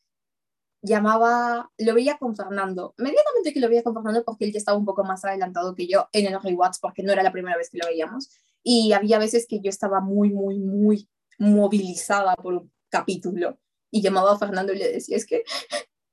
llamaba, 0.83 1.71
lo 1.79 1.95
veía 1.95 2.19
con 2.19 2.35
Fernando. 2.35 2.95
Medianamente 2.99 3.53
que 3.53 3.61
lo 3.61 3.69
veía 3.69 3.83
con 3.83 3.95
Fernando 3.95 4.25
porque 4.25 4.47
él 4.47 4.53
ya 4.53 4.59
estaba 4.59 4.79
un 4.79 4.85
poco 4.85 5.05
más 5.05 5.25
adelantado 5.25 5.75
que 5.75 5.87
yo 5.87 6.09
en 6.13 6.27
el 6.27 6.41
rewatch 6.41 6.79
porque 6.81 7.03
no 7.03 7.13
era 7.13 7.23
la 7.23 7.33
primera 7.33 7.57
vez 7.57 7.71
que 7.71 7.79
lo 7.79 7.87
veíamos. 7.87 8.31
Y 8.63 8.93
había 8.93 9.19
veces 9.19 9.47
que 9.49 9.61
yo 9.61 9.71
estaba 9.71 10.01
muy, 10.01 10.31
muy, 10.31 10.59
muy 10.59 11.09
movilizada 11.39 12.35
por 12.37 12.55
un 12.55 12.73
capítulo 12.89 13.59
y 13.93 14.03
llamaba 14.03 14.33
a 14.33 14.39
Fernando 14.39 14.73
y 14.73 14.79
le 14.79 14.91
decía, 14.91 15.17
es 15.17 15.27
que 15.27 15.45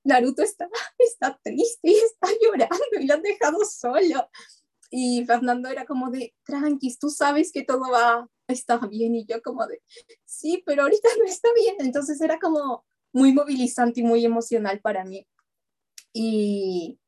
Naruto 0.03 0.43
está, 0.43 0.69
está 0.99 1.39
triste 1.41 1.79
y 1.89 1.95
está 1.95 2.27
llorando 2.43 2.99
y 2.99 3.07
lo 3.07 3.15
han 3.15 3.23
dejado 3.23 3.59
solo. 3.65 4.29
Y 4.91 5.23
Fernando 5.25 5.69
era 5.69 5.85
como 5.85 6.11
de, 6.11 6.35
tranquis, 6.43 6.99
tú 6.99 7.09
sabes 7.09 7.51
que 7.51 7.63
todo 7.63 7.91
va 7.91 8.29
a 8.47 8.53
estar 8.53 8.87
bien. 8.89 9.15
Y 9.15 9.25
yo 9.25 9.41
como 9.41 9.65
de, 9.65 9.81
sí, 10.25 10.61
pero 10.65 10.83
ahorita 10.83 11.07
no 11.17 11.25
está 11.25 11.49
bien. 11.55 11.75
Entonces 11.79 12.19
era 12.21 12.37
como 12.39 12.85
muy 13.13 13.33
movilizante 13.33 14.01
y 14.01 14.03
muy 14.03 14.25
emocional 14.25 14.81
para 14.81 15.05
mí. 15.05 15.25
Y 16.11 16.99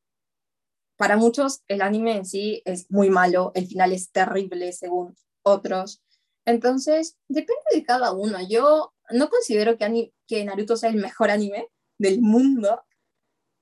para 0.96 1.18
muchos 1.18 1.64
el 1.68 1.82
anime 1.82 2.16
en 2.16 2.26
sí 2.26 2.62
es 2.64 2.90
muy 2.92 3.10
malo, 3.10 3.52
el 3.56 3.66
final 3.68 3.92
es 3.92 4.12
terrible 4.12 4.72
según 4.72 5.16
otros. 5.42 6.02
Entonces, 6.46 7.18
depende 7.28 7.62
de 7.74 7.84
cada 7.84 8.14
uno. 8.14 8.38
Yo 8.48 8.94
no 9.14 9.30
considero 9.30 9.78
que, 9.78 10.14
que 10.28 10.46
Naruto 10.46 10.76
sea 10.76 10.90
el 10.90 10.98
mejor 10.98 11.32
anime 11.32 11.68
del 11.98 12.22
mundo, 12.22 12.84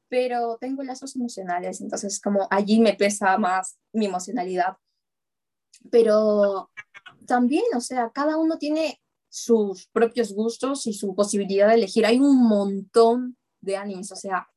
pero 0.10 0.58
tengo 0.60 0.84
lazos 0.84 1.16
emocionales, 1.16 1.82
entonces 1.82 2.20
como 2.20 2.48
allí 2.50 2.80
me 2.80 2.96
pesa 2.96 3.38
más 3.38 3.78
mi 3.94 4.08
emocionalidad. 4.08 4.78
Pero 5.92 6.72
también, 7.26 7.64
o 7.76 7.82
sea, 7.82 8.12
cada 8.14 8.38
uno 8.38 8.58
tiene 8.58 9.00
sus 9.30 9.88
propios 9.88 10.34
gustos 10.34 10.88
y 10.88 10.94
su 10.94 11.16
posibilidad 11.16 11.68
de 11.68 11.76
elegir. 11.76 12.06
Hay 12.06 12.20
un 12.20 12.48
montón 12.48 13.38
de 13.62 13.78
animes, 13.78 14.12
o 14.12 14.16
sea, 14.16 14.50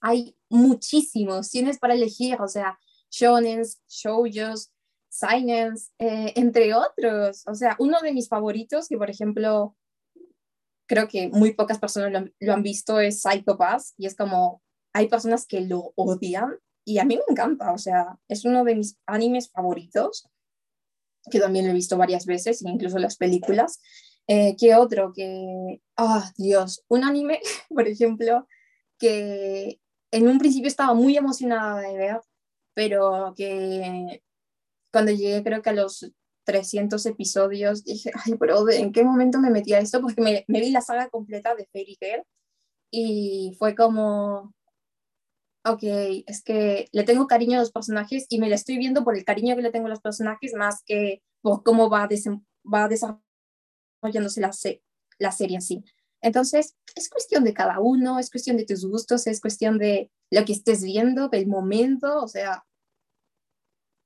hay 0.00 0.36
muchísimos, 0.48 1.50
tienes 1.50 1.78
para 1.78 1.94
elegir, 1.94 2.40
o 2.40 2.48
sea, 2.48 2.78
shonens, 3.10 3.80
shoujos, 3.88 4.70
seinens, 5.08 5.92
eh, 5.98 6.32
entre 6.34 6.74
otros. 6.74 7.44
O 7.46 7.54
sea, 7.54 7.76
uno 7.78 8.00
de 8.00 8.12
mis 8.12 8.28
favoritos, 8.28 8.88
que 8.88 8.96
por 8.96 9.10
ejemplo 9.10 9.76
creo 10.86 11.08
que 11.08 11.28
muy 11.28 11.52
pocas 11.54 11.78
personas 11.78 12.30
lo, 12.38 12.52
han 12.52 12.62
visto, 12.62 13.00
es 13.00 13.20
Psycho 13.22 13.56
Pass, 13.56 13.94
y 13.96 14.06
es 14.06 14.16
como, 14.16 14.62
hay 14.92 15.08
personas 15.08 15.46
que 15.46 15.60
lo 15.60 15.92
odian, 15.96 16.58
y 16.84 16.98
a 16.98 17.04
mí 17.04 17.16
me 17.16 17.22
encanta, 17.28 17.72
o 17.72 17.78
sea, 17.78 18.18
es 18.28 18.44
uno 18.44 18.64
de 18.64 18.74
mis 18.74 18.98
animes 19.06 19.50
favoritos, 19.50 20.28
que 21.30 21.40
también 21.40 21.64
lo 21.64 21.70
he 21.70 21.74
visto 21.74 21.96
varias 21.96 22.26
veces, 22.26 22.62
incluso 22.62 22.98
las 22.98 23.16
películas. 23.16 23.80
Eh, 24.26 24.56
¿Qué 24.58 24.74
otro? 24.74 25.12
Que, 25.14 25.80
ah, 25.96 26.30
Dios, 26.36 26.84
un 26.88 27.04
anime, 27.04 27.40
por 27.68 27.88
ejemplo, 27.88 28.46
que 28.98 29.80
en 30.10 30.28
un 30.28 30.38
principio 30.38 30.68
estaba 30.68 30.94
muy 30.94 31.16
emocionada 31.16 31.80
de 31.80 31.96
ver, 31.96 32.20
pero 32.74 33.34
que 33.36 34.22
cuando 34.92 35.12
llegué 35.12 35.42
creo 35.42 35.62
que 35.62 35.70
a 35.70 35.74
los 35.74 36.10
300 36.44 37.04
episodios, 37.06 37.84
dije, 37.84 38.10
ay, 38.24 38.34
pero 38.38 38.68
¿en 38.70 38.92
qué 38.92 39.04
momento 39.04 39.38
me 39.38 39.50
metí 39.50 39.72
a 39.74 39.78
esto? 39.78 40.00
Porque 40.00 40.22
me, 40.22 40.44
me 40.48 40.60
vi 40.60 40.70
la 40.70 40.80
saga 40.80 41.08
completa 41.08 41.54
de 41.54 41.66
Fairy 41.72 41.96
Tail 41.96 42.22
y 42.90 43.56
fue 43.58 43.74
como, 43.74 44.54
ok, 45.64 45.82
es 46.26 46.42
que 46.42 46.88
le 46.92 47.04
tengo 47.04 47.26
cariño 47.26 47.56
a 47.56 47.60
los 47.60 47.72
personajes 47.72 48.26
y 48.28 48.38
me 48.38 48.48
la 48.48 48.54
estoy 48.54 48.78
viendo 48.78 49.02
por 49.04 49.16
el 49.16 49.24
cariño 49.24 49.56
que 49.56 49.62
le 49.62 49.70
tengo 49.70 49.86
a 49.86 49.90
los 49.90 50.00
personajes 50.00 50.54
más 50.54 50.82
que 50.84 51.22
por 51.40 51.62
cómo 51.62 51.90
va, 51.90 52.08
va 52.72 52.88
desarrollándose 52.88 54.40
la, 54.40 54.50
la 55.18 55.32
serie 55.32 55.56
en 55.56 55.62
sí. 55.62 55.84
Entonces, 56.20 56.76
es 56.94 57.10
cuestión 57.10 57.44
de 57.44 57.52
cada 57.52 57.80
uno, 57.80 58.18
es 58.18 58.30
cuestión 58.30 58.56
de 58.56 58.64
tus 58.64 58.86
gustos, 58.86 59.26
es 59.26 59.40
cuestión 59.40 59.78
de 59.78 60.10
lo 60.30 60.44
que 60.44 60.52
estés 60.52 60.82
viendo, 60.82 61.28
del 61.28 61.46
momento, 61.46 62.22
o 62.22 62.28
sea, 62.28 62.64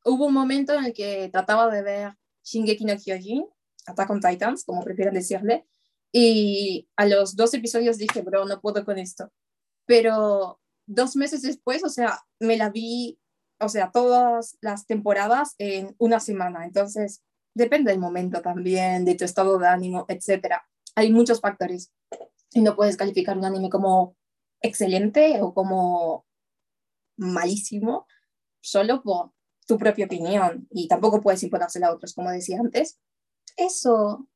hubo 0.04 0.26
un 0.26 0.34
momento 0.34 0.74
en 0.74 0.86
el 0.86 0.92
que 0.92 1.28
trataba 1.30 1.70
de 1.70 1.82
ver 1.82 2.18
Shingeki 2.48 2.84
no 2.84 2.96
Kyojin, 2.96 3.46
Attack 3.86 4.10
on 4.10 4.20
Titans, 4.20 4.64
como 4.64 4.82
prefieran 4.82 5.14
decirle, 5.14 5.66
y 6.12 6.88
a 6.96 7.06
los 7.06 7.36
dos 7.36 7.52
episodios 7.54 7.98
dije, 7.98 8.22
bro, 8.22 8.44
no 8.46 8.60
puedo 8.60 8.84
con 8.84 8.98
esto. 8.98 9.30
Pero 9.86 10.60
dos 10.86 11.16
meses 11.16 11.42
después, 11.42 11.84
o 11.84 11.88
sea, 11.88 12.20
me 12.40 12.56
la 12.56 12.70
vi, 12.70 13.18
o 13.60 13.68
sea, 13.68 13.90
todas 13.90 14.56
las 14.60 14.86
temporadas 14.86 15.54
en 15.58 15.94
una 15.98 16.20
semana. 16.20 16.64
Entonces, 16.64 17.22
depende 17.54 17.90
del 17.90 18.00
momento 18.00 18.40
también, 18.40 19.04
de 19.04 19.14
tu 19.14 19.24
estado 19.24 19.58
de 19.58 19.68
ánimo, 19.68 20.06
etcétera. 20.08 20.66
Hay 20.94 21.12
muchos 21.12 21.40
factores 21.40 21.92
y 22.52 22.62
no 22.62 22.74
puedes 22.74 22.96
calificar 22.96 23.36
un 23.36 23.44
anime 23.44 23.68
como 23.68 24.16
excelente 24.60 25.40
o 25.42 25.52
como 25.54 26.26
malísimo 27.16 28.06
solo 28.60 29.02
por 29.02 29.32
tu 29.68 29.76
propia 29.76 30.06
opinión 30.06 30.66
y 30.70 30.88
tampoco 30.88 31.20
puedes 31.20 31.42
imponérsela 31.42 31.88
a 31.88 31.94
otros, 31.94 32.14
como 32.14 32.30
decía 32.30 32.58
antes. 32.58 32.98
Eso, 33.54 34.26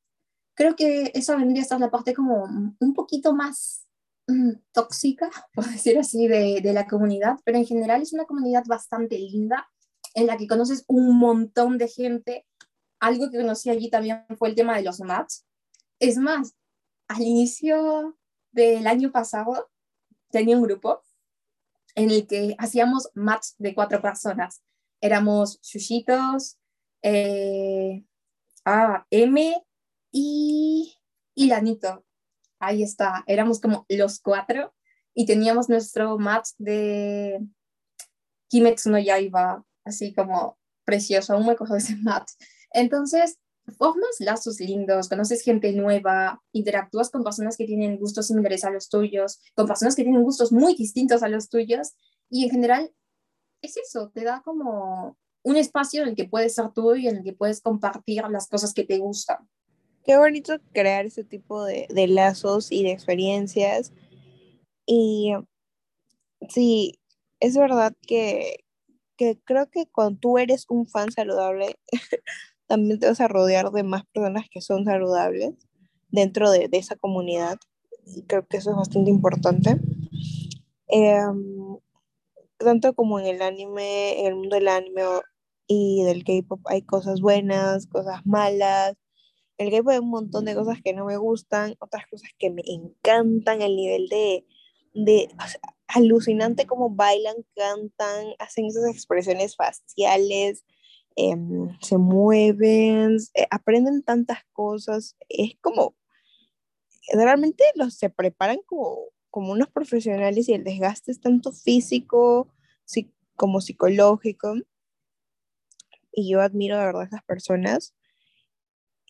creo 0.54 0.76
que 0.76 1.10
eso 1.14 1.36
vendría 1.38 1.62
a 1.62 1.64
ser 1.64 1.80
la 1.80 1.90
parte 1.90 2.12
como 2.12 2.44
un 2.78 2.94
poquito 2.94 3.34
más 3.34 3.86
mm, 4.28 4.50
tóxica, 4.72 5.30
por 5.54 5.64
decir 5.64 5.98
así, 5.98 6.28
de, 6.28 6.60
la 6.62 6.86
comunidad, 6.86 7.38
pero 7.44 7.56
en 7.56 7.64
general 7.64 8.02
es 8.02 8.12
una 8.12 8.26
comunidad 8.26 8.64
bastante 8.66 9.18
linda 9.18 9.66
en 10.14 10.26
la 10.26 10.36
que 10.36 10.46
conoces 10.46 10.84
un 10.86 11.16
montón 11.18 11.78
de 11.78 11.88
gente. 11.88 12.46
Algo 13.00 13.30
que 13.30 13.38
conocí 13.38 13.70
allí 13.70 13.88
también 13.88 14.26
fue 14.36 14.50
el 14.50 14.54
tema 14.54 14.76
de 14.76 14.82
los 14.82 15.00
mats. 15.00 15.46
Es 15.98 16.18
más, 16.18 16.54
al 17.08 17.22
inicio 17.22 18.18
del 18.50 18.86
año 18.86 19.10
pasado 19.10 19.70
tenía 20.30 20.58
un 20.58 20.62
grupo 20.62 21.00
en 21.94 22.10
el 22.10 22.26
que 22.26 22.54
hacíamos 22.58 23.08
mats 23.14 23.54
de 23.58 23.74
cuatro 23.74 24.02
personas 24.02 24.62
éramos 25.02 25.60
Shushitos, 25.60 26.58
eh, 27.02 28.04
ah, 28.64 29.04
M 29.10 29.62
y, 30.12 30.96
y 31.34 31.46
Lanito. 31.48 32.06
Ahí 32.58 32.82
está, 32.82 33.24
éramos 33.26 33.60
como 33.60 33.84
los 33.88 34.20
cuatro 34.20 34.72
y 35.12 35.26
teníamos 35.26 35.68
nuestro 35.68 36.18
match 36.18 36.50
de 36.58 37.40
Kimetsu 38.48 38.90
no 38.90 38.98
Yaiba, 38.98 39.64
así 39.84 40.14
como 40.14 40.58
precioso, 40.84 41.34
aún 41.34 41.46
me 41.46 41.56
cojo 41.56 41.74
ese 41.76 41.96
match. 41.96 42.30
Entonces, 42.70 43.38
formas 43.76 44.16
lazos 44.20 44.60
lindos, 44.60 45.08
conoces 45.08 45.42
gente 45.42 45.72
nueva, 45.72 46.40
interactúas 46.52 47.10
con 47.10 47.24
personas 47.24 47.56
que 47.56 47.66
tienen 47.66 47.98
gustos 47.98 48.28
similares 48.28 48.64
a 48.64 48.70
los 48.70 48.88
tuyos, 48.88 49.40
con 49.54 49.66
personas 49.66 49.96
que 49.96 50.04
tienen 50.04 50.22
gustos 50.22 50.52
muy 50.52 50.74
distintos 50.74 51.22
a 51.24 51.28
los 51.28 51.48
tuyos 51.48 51.94
y 52.30 52.44
en 52.44 52.50
general 52.50 52.92
es 53.62 53.76
eso, 53.76 54.10
te 54.10 54.24
da 54.24 54.42
como 54.44 55.16
un 55.42 55.56
espacio 55.56 56.02
en 56.02 56.10
el 56.10 56.14
que 56.14 56.28
puedes 56.28 56.54
ser 56.54 56.70
tú 56.72 56.94
y 56.94 57.08
en 57.08 57.18
el 57.18 57.24
que 57.24 57.32
puedes 57.32 57.60
compartir 57.60 58.24
las 58.28 58.48
cosas 58.48 58.74
que 58.74 58.84
te 58.84 58.98
gustan. 58.98 59.48
Qué 60.04 60.16
bonito 60.16 60.58
crear 60.72 61.06
ese 61.06 61.24
tipo 61.24 61.64
de, 61.64 61.86
lazos 62.08 62.72
y 62.72 62.82
de 62.82 62.90
experiencias. 62.90 63.92
Y 64.84 65.32
sí, 66.48 66.98
es 67.40 67.56
verdad 67.56 67.94
que, 68.02 68.64
creo 69.44 69.70
que 69.70 69.86
cuando 69.86 70.18
tú 70.18 70.38
eres 70.38 70.66
un 70.68 70.86
fan 70.86 71.12
saludable, 71.12 71.76
también 72.66 72.98
te 72.98 73.06
vas 73.06 73.20
a 73.20 73.28
rodear 73.28 73.70
de 73.70 73.84
más 73.84 74.04
personas 74.06 74.46
que 74.50 74.60
son 74.60 74.84
saludables 74.84 75.54
dentro 76.10 76.50
de, 76.50 76.68
esa 76.72 76.96
comunidad. 76.96 77.58
Y 78.04 78.22
creo 78.22 78.44
que 78.46 78.56
eso 78.56 78.70
es 78.70 78.76
bastante 78.76 79.10
importante. 79.10 79.78
Em, 80.88 81.78
tanto 82.64 82.94
como 82.94 83.20
en 83.20 83.26
el 83.26 83.42
anime, 83.42 84.20
en 84.20 84.26
el 84.26 84.34
mundo 84.36 84.56
del 84.56 84.68
anime 84.68 85.02
y 85.66 86.02
del 86.04 86.24
K-pop 86.24 86.60
hay 86.66 86.82
cosas 86.82 87.20
buenas, 87.20 87.86
cosas 87.86 88.24
malas. 88.24 88.94
El 89.58 89.70
K-pop 89.70 89.90
hay 89.90 89.98
un 89.98 90.10
montón 90.10 90.44
de 90.44 90.54
cosas 90.54 90.78
que 90.82 90.92
no 90.92 91.04
me 91.04 91.16
gustan, 91.16 91.74
otras 91.78 92.06
cosas 92.10 92.30
que 92.38 92.50
me 92.50 92.62
encantan, 92.66 93.62
el 93.62 93.76
nivel 93.76 94.08
de, 94.08 94.46
de 94.94 95.28
alucinante 95.88 96.66
como 96.66 96.90
bailan, 96.90 97.36
cantan, 97.54 98.34
hacen 98.38 98.66
esas 98.66 98.86
expresiones 98.90 99.56
faciales, 99.56 100.64
em, 101.16 101.68
se 101.80 101.98
mueven, 101.98 103.18
eh, 103.34 103.46
aprenden 103.50 104.02
tantas 104.02 104.40
cosas. 104.52 105.16
Es 105.28 105.52
como, 105.60 105.94
realmente 107.12 107.64
los 107.74 107.94
se 107.94 108.10
preparan 108.10 108.58
como 108.66 109.08
como 109.32 109.52
unos 109.52 109.70
profesionales 109.70 110.48
y 110.48 110.52
el 110.52 110.62
desgaste 110.62 111.10
es 111.10 111.20
tanto 111.20 111.52
físico 111.52 112.48
como 113.34 113.62
psicológico. 113.62 114.54
Y 116.12 116.30
yo 116.30 116.42
admiro 116.42 116.78
de 116.78 116.84
verdad 116.84 117.02
a 117.02 117.06
esas 117.06 117.24
personas. 117.24 117.94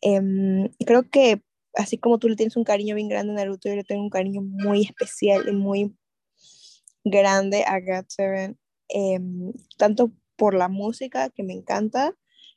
Em, 0.00 0.70
creo 0.86 1.10
que 1.10 1.42
así 1.74 1.98
como 1.98 2.18
tú 2.18 2.28
le 2.28 2.36
tienes 2.36 2.56
un 2.56 2.64
cariño 2.64 2.94
bien 2.94 3.08
grande 3.08 3.32
a 3.32 3.36
Naruto, 3.36 3.68
yo 3.68 3.74
le 3.74 3.84
tengo 3.84 4.02
un 4.02 4.10
cariño 4.10 4.42
muy 4.42 4.82
especial 4.82 5.48
y 5.48 5.52
muy 5.52 5.94
grande 7.04 7.64
a 7.64 7.80
GOT7, 7.80 8.56
em, 8.88 9.52
tanto 9.76 10.12
por 10.36 10.54
la 10.54 10.68
música 10.68 11.30
que 11.30 11.42
me 11.42 11.52
encanta, 11.52 12.16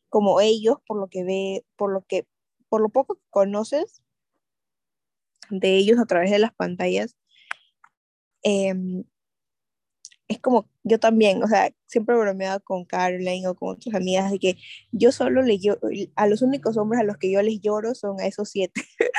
como 0.10 0.40
ellos, 0.40 0.78
por 0.88 1.00
lo 1.00 1.08
que 1.08 1.24
ve, 1.24 1.66
por 1.76 1.92
lo 1.92 2.04
que, 2.04 2.28
por 2.70 2.82
lo 2.82 2.90
poco 2.90 3.16
que 3.16 3.26
conoces 3.32 4.04
de 5.50 5.76
ellos 5.78 6.00
a 6.00 6.06
través 6.06 6.32
de 6.32 6.40
las 6.40 6.54
pantallas, 6.54 7.16
Em, 8.48 9.04
es 10.28 10.40
como 10.40 10.70
yo 10.84 11.00
también, 11.00 11.44
o 11.44 11.48
sea, 11.48 11.72
siempre 11.88 12.16
he 12.16 12.20
bromeado 12.20 12.60
con 12.64 12.86
Caroline 12.86 13.48
o 13.48 13.56
con 13.56 13.70
otras 13.76 13.96
amigas 13.96 14.32
de 14.32 14.40
que 14.40 14.58
yo 14.92 15.12
solo 15.12 15.42
le 15.42 15.58
lloro, 15.60 15.82
a 16.16 16.28
los 16.28 16.42
únicos 16.44 16.78
hombres 16.78 17.02
a 17.02 17.04
los 17.04 17.18
que 17.18 17.32
yo 17.32 17.42
les 17.42 17.60
lloro 17.62 17.96
son 17.96 18.20
a 18.20 18.28
esos 18.28 18.50
siete, 18.50 18.82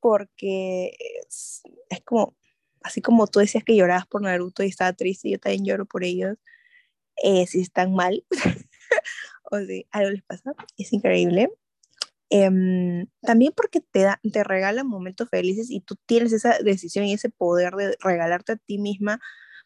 porque 0.00 0.92
es, 1.28 1.62
como, 2.04 2.36
así 2.82 3.02
como 3.02 3.26
tú 3.28 3.40
decías 3.40 3.64
que 3.64 3.76
llorabas 3.76 4.06
por 4.06 4.22
Naruto 4.22 4.62
y 4.62 4.68
estaba 4.68 4.92
triste, 4.92 5.30
yo 5.30 5.38
también 5.38 5.64
lloro 5.64 5.86
por 5.86 6.04
ellos, 6.04 6.36
eh, 7.22 7.46
si 7.46 7.60
están 7.62 7.94
mal, 7.94 8.24
o 9.50 9.58
si 9.60 9.86
algo 9.90 10.10
les 10.10 10.22
pasa, 10.22 10.54
es 10.78 10.92
increíble. 10.92 11.50
Em, 12.30 13.08
también 13.22 13.52
porque 13.56 13.80
te, 13.80 14.02
da, 14.02 14.20
te 14.32 14.44
regalan 14.44 14.86
momentos 14.86 15.28
felices 15.28 15.68
y 15.70 15.80
tú 15.80 15.96
tienes 16.06 16.32
esa 16.32 16.58
decisión 16.60 17.04
y 17.04 17.14
ese 17.14 17.28
poder 17.28 17.74
de 17.74 17.96
regalarte 18.00 18.52
a 18.52 18.56
ti 18.56 18.78
misma 18.78 19.20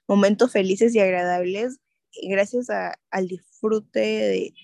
momentos 0.09 0.53
felices 0.53 0.95
y 0.95 1.01
agradables 1.01 1.79
gracias 2.23 2.69
al 3.11 3.29
disfrute 3.29 4.55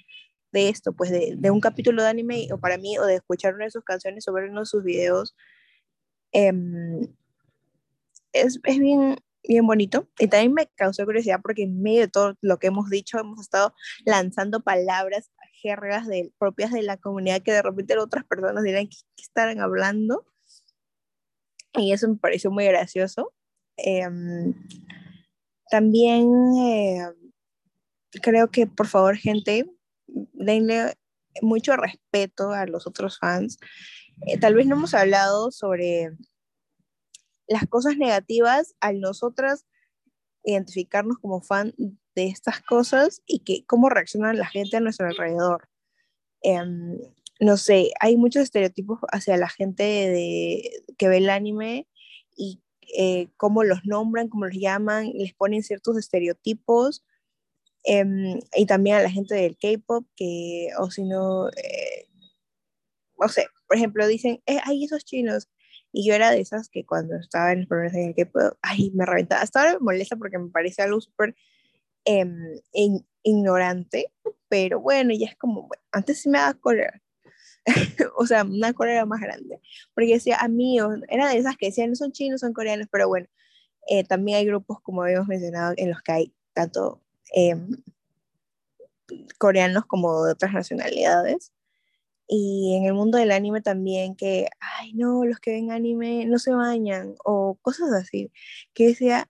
de, 0.53 0.69
esto, 0.69 0.93
pues 0.93 1.11
de, 1.11 1.35
de, 1.37 1.51
un 1.51 1.61
capítulo 1.61 2.03
de 2.03 2.09
anime 2.09 2.49
o 2.53 2.59
para 2.59 2.79
mí 2.79 2.99
o 2.99 3.05
de 3.05 3.17
escuchar 3.17 3.55
una 3.55 3.65
de 3.65 3.71
sus 3.71 3.85
canciones 3.85 4.27
o 4.29 4.33
ver 4.33 4.51
uno 4.51 4.61
de 4.61 4.67
sus 4.67 4.83
videos. 4.83 5.37
Em, 6.33 7.07
es, 8.33 8.61
es 8.65 8.79
bien, 8.79 9.17
bien 9.47 9.67
bonito. 9.67 10.09
Y 10.19 10.29
también 10.29 10.55
me 10.55 10.67
causó 10.75 11.05
curiosidad 11.05 11.41
porque 11.43 11.65
en 11.65 11.83
medio 11.83 12.03
de 12.03 12.09
todo 12.09 12.35
lo 12.41 12.59
que 12.59 12.69
hemos 12.69 12.91
dicho, 12.91 13.19
hemos 13.19 13.41
estado 13.41 13.75
lanzando 14.05 14.61
palabras 14.61 15.31
jergas 15.61 16.07
de, 16.07 16.33
propias 16.39 16.73
de 16.73 16.83
la 16.83 16.97
comunidad 16.97 17.43
que 17.43 17.53
de 17.53 17.63
repente 17.63 17.97
otras 17.99 18.25
personas 18.25 18.65
dirán 18.65 18.89
que, 18.89 18.97
estarán 19.17 19.61
hablando. 19.61 20.27
Y 21.75 21.93
eso 21.93 22.09
me 22.09 22.17
pareció 22.17 22.51
muy 22.51 22.65
gracioso. 22.67 23.33
Em, 23.77 24.55
también 25.71 26.27
em, 26.59 27.15
creo 28.23 28.51
que 28.51 28.67
por 28.67 28.87
favor 28.87 29.17
gente, 29.17 29.65
denle 30.07 30.95
mucho 31.43 31.77
respeto 31.77 32.51
a 32.51 32.67
los 32.67 32.87
otros 32.87 33.19
fans. 33.19 33.59
Eh, 34.27 34.39
tal 34.39 34.55
vez 34.55 34.67
no 34.67 34.77
hemos 34.77 34.95
hablado 34.95 35.51
sobre 35.51 36.11
las 37.47 37.67
cosas 37.67 37.97
negativas 37.97 38.75
al 38.81 39.01
nosotras 39.01 39.67
identificarnos 40.45 41.19
como 41.19 41.41
fan 41.43 41.75
de 42.15 42.29
estas 42.29 42.61
cosas 42.63 43.23
y 43.27 43.41
que 43.41 43.65
cómo 43.67 43.89
reacciona 43.89 44.33
la 44.33 44.47
gente 44.47 44.77
a 44.77 44.81
nuestro 44.81 45.07
alrededor. 45.07 45.69
Em, 46.43 46.99
no 47.41 47.57
sé, 47.57 47.91
hay 48.01 48.17
muchos 48.17 48.43
estereotipos 48.43 49.01
hacia 49.13 49.37
la 49.37 49.49
gente 49.49 49.83
de, 49.83 50.85
que 50.99 51.09
ve 51.09 51.19
el 51.19 51.31
anime 51.31 51.87
y 52.37 52.61
eh, 52.97 53.29
cómo 53.37 53.65
los 53.65 53.85
nombran, 53.85 54.29
cómo 54.29 54.47
los 54.47 54.57
llaman, 54.57 55.13
les 55.15 55.35
ponen 55.35 55.63
ciertos 55.63 55.97
estereotipos. 55.97 57.05
Em, 57.85 58.41
y 58.55 58.67
también 58.67 58.97
a 58.97 59.03
la 59.03 59.11
gente 59.11 59.35
del 59.35 59.57
K-pop, 59.57 60.07
que, 60.17 60.69
o 60.79 60.91
si 60.91 61.05
no, 61.05 61.49
eh, 61.49 62.09
no 63.19 63.29
sé, 63.29 63.47
por 63.67 63.77
ejemplo, 63.77 64.07
dicen, 64.07 64.43
eh, 64.47 64.59
hay 64.65 64.85
esos 64.85 65.05
chinos. 65.05 65.49
Y 65.93 66.07
yo 66.07 66.15
era 66.15 66.31
de 66.31 66.41
esas 66.41 66.69
que 66.69 66.85
cuando 66.85 67.17
estaba 67.17 67.53
en 67.53 67.61
el 67.61 67.69
primer 67.69 67.95
en 67.95 68.09
el 68.11 68.15
K-pop, 68.15 68.59
ay, 68.63 68.91
me 68.95 69.07
reventaba. 69.07 69.43
Hasta 69.43 69.61
ahora 69.61 69.73
me 69.75 69.81
molesta 69.81 70.17
porque 70.17 70.39
me 70.39 70.51
parece 70.51 70.83
algo 70.83 71.01
súper 71.01 71.35
Em, 72.13 72.61
ignorante, 73.23 74.13
pero 74.49 74.81
bueno, 74.81 75.13
ya 75.15 75.29
es 75.29 75.37
como, 75.37 75.69
bueno, 75.69 75.83
antes 75.93 76.21
sí 76.21 76.29
me 76.29 76.39
daba 76.39 76.55
cólera, 76.55 77.01
o 78.17 78.27
sea, 78.27 78.43
una 78.43 78.73
cólera 78.73 79.07
más 79.07 79.21
grande, 79.21 79.61
porque 79.95 80.15
decía, 80.15 80.39
amigos, 80.41 80.99
era 81.09 81.29
de 81.29 81.39
esas 81.39 81.57
que 81.57 81.67
decían, 81.67 81.91
no 81.91 81.95
son 81.97 82.11
chinos, 82.11 82.41
son 82.41 82.53
coreanos, 82.53 82.89
pero 82.91 83.07
bueno, 83.07 83.29
eh, 83.89 84.03
también 84.03 84.39
hay 84.39 84.47
grupos, 84.47 84.81
como 84.81 85.03
habíamos 85.03 85.29
mencionado, 85.29 85.75
en 85.77 85.91
los 85.91 86.03
que 86.03 86.13
hay 86.13 86.35
tanto 86.53 87.01
em, 87.33 87.77
coreanos 89.39 89.87
como 89.87 90.25
de 90.25 90.33
otras 90.33 90.53
nacionalidades. 90.53 91.53
Y 92.29 92.77
en 92.77 92.87
el 92.87 92.95
mundo 92.95 93.19
del 93.19 93.33
anime 93.33 93.61
también 93.61 94.15
que, 94.17 94.49
ay 94.61 94.95
no, 94.95 95.25
los 95.25 95.41
que 95.41 95.53
ven 95.53 95.73
anime 95.73 96.27
no 96.27 96.39
se 96.39 96.53
bañan 96.53 97.15
o 97.25 97.59
cosas 97.63 97.93
así. 97.93 98.33
Que 98.75 98.89
decía, 98.89 99.29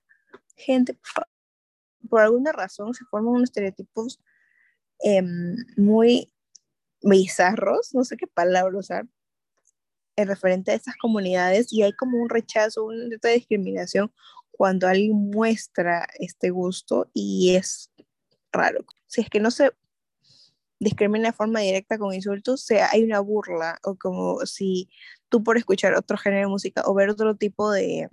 gente, 0.55 0.97
alguna 2.11 2.51
razón 2.51 2.93
se 2.93 3.05
forman 3.05 3.33
unos 3.33 3.43
estereotipos 3.43 4.19
em, 4.99 5.55
muy 5.77 6.31
bizarros, 7.01 7.93
no 7.93 8.03
sé 8.03 8.17
qué 8.17 8.27
palabra 8.27 8.77
usar, 8.77 9.07
en 10.15 10.27
referente 10.27 10.71
a 10.71 10.75
estas 10.75 10.95
comunidades 10.97 11.71
y 11.71 11.83
hay 11.83 11.93
como 11.93 12.17
un 12.17 12.29
rechazo, 12.29 12.85
una 12.85 13.17
discriminación 13.33 14.11
cuando 14.51 14.87
alguien 14.87 15.13
muestra 15.13 16.07
este 16.19 16.49
gusto 16.51 17.09
y 17.13 17.55
es 17.55 17.91
raro. 18.51 18.85
Si 19.07 19.21
es 19.21 19.29
que 19.29 19.39
no 19.39 19.49
se 19.49 19.71
discrimina 20.79 21.29
de 21.29 21.33
forma 21.33 21.61
directa 21.61 21.97
con 21.97 22.13
insultos, 22.13 22.61
sea, 22.61 22.89
hay 22.91 23.03
una 23.03 23.19
burla 23.19 23.79
o 23.83 23.95
como 23.95 24.45
si 24.45 24.89
tú 25.29 25.43
por 25.43 25.57
escuchar 25.57 25.93
otro 25.95 26.17
género 26.17 26.47
de 26.47 26.51
música 26.51 26.83
o 26.85 26.93
ver 26.93 27.09
otro 27.09 27.35
tipo 27.35 27.71
de, 27.71 28.09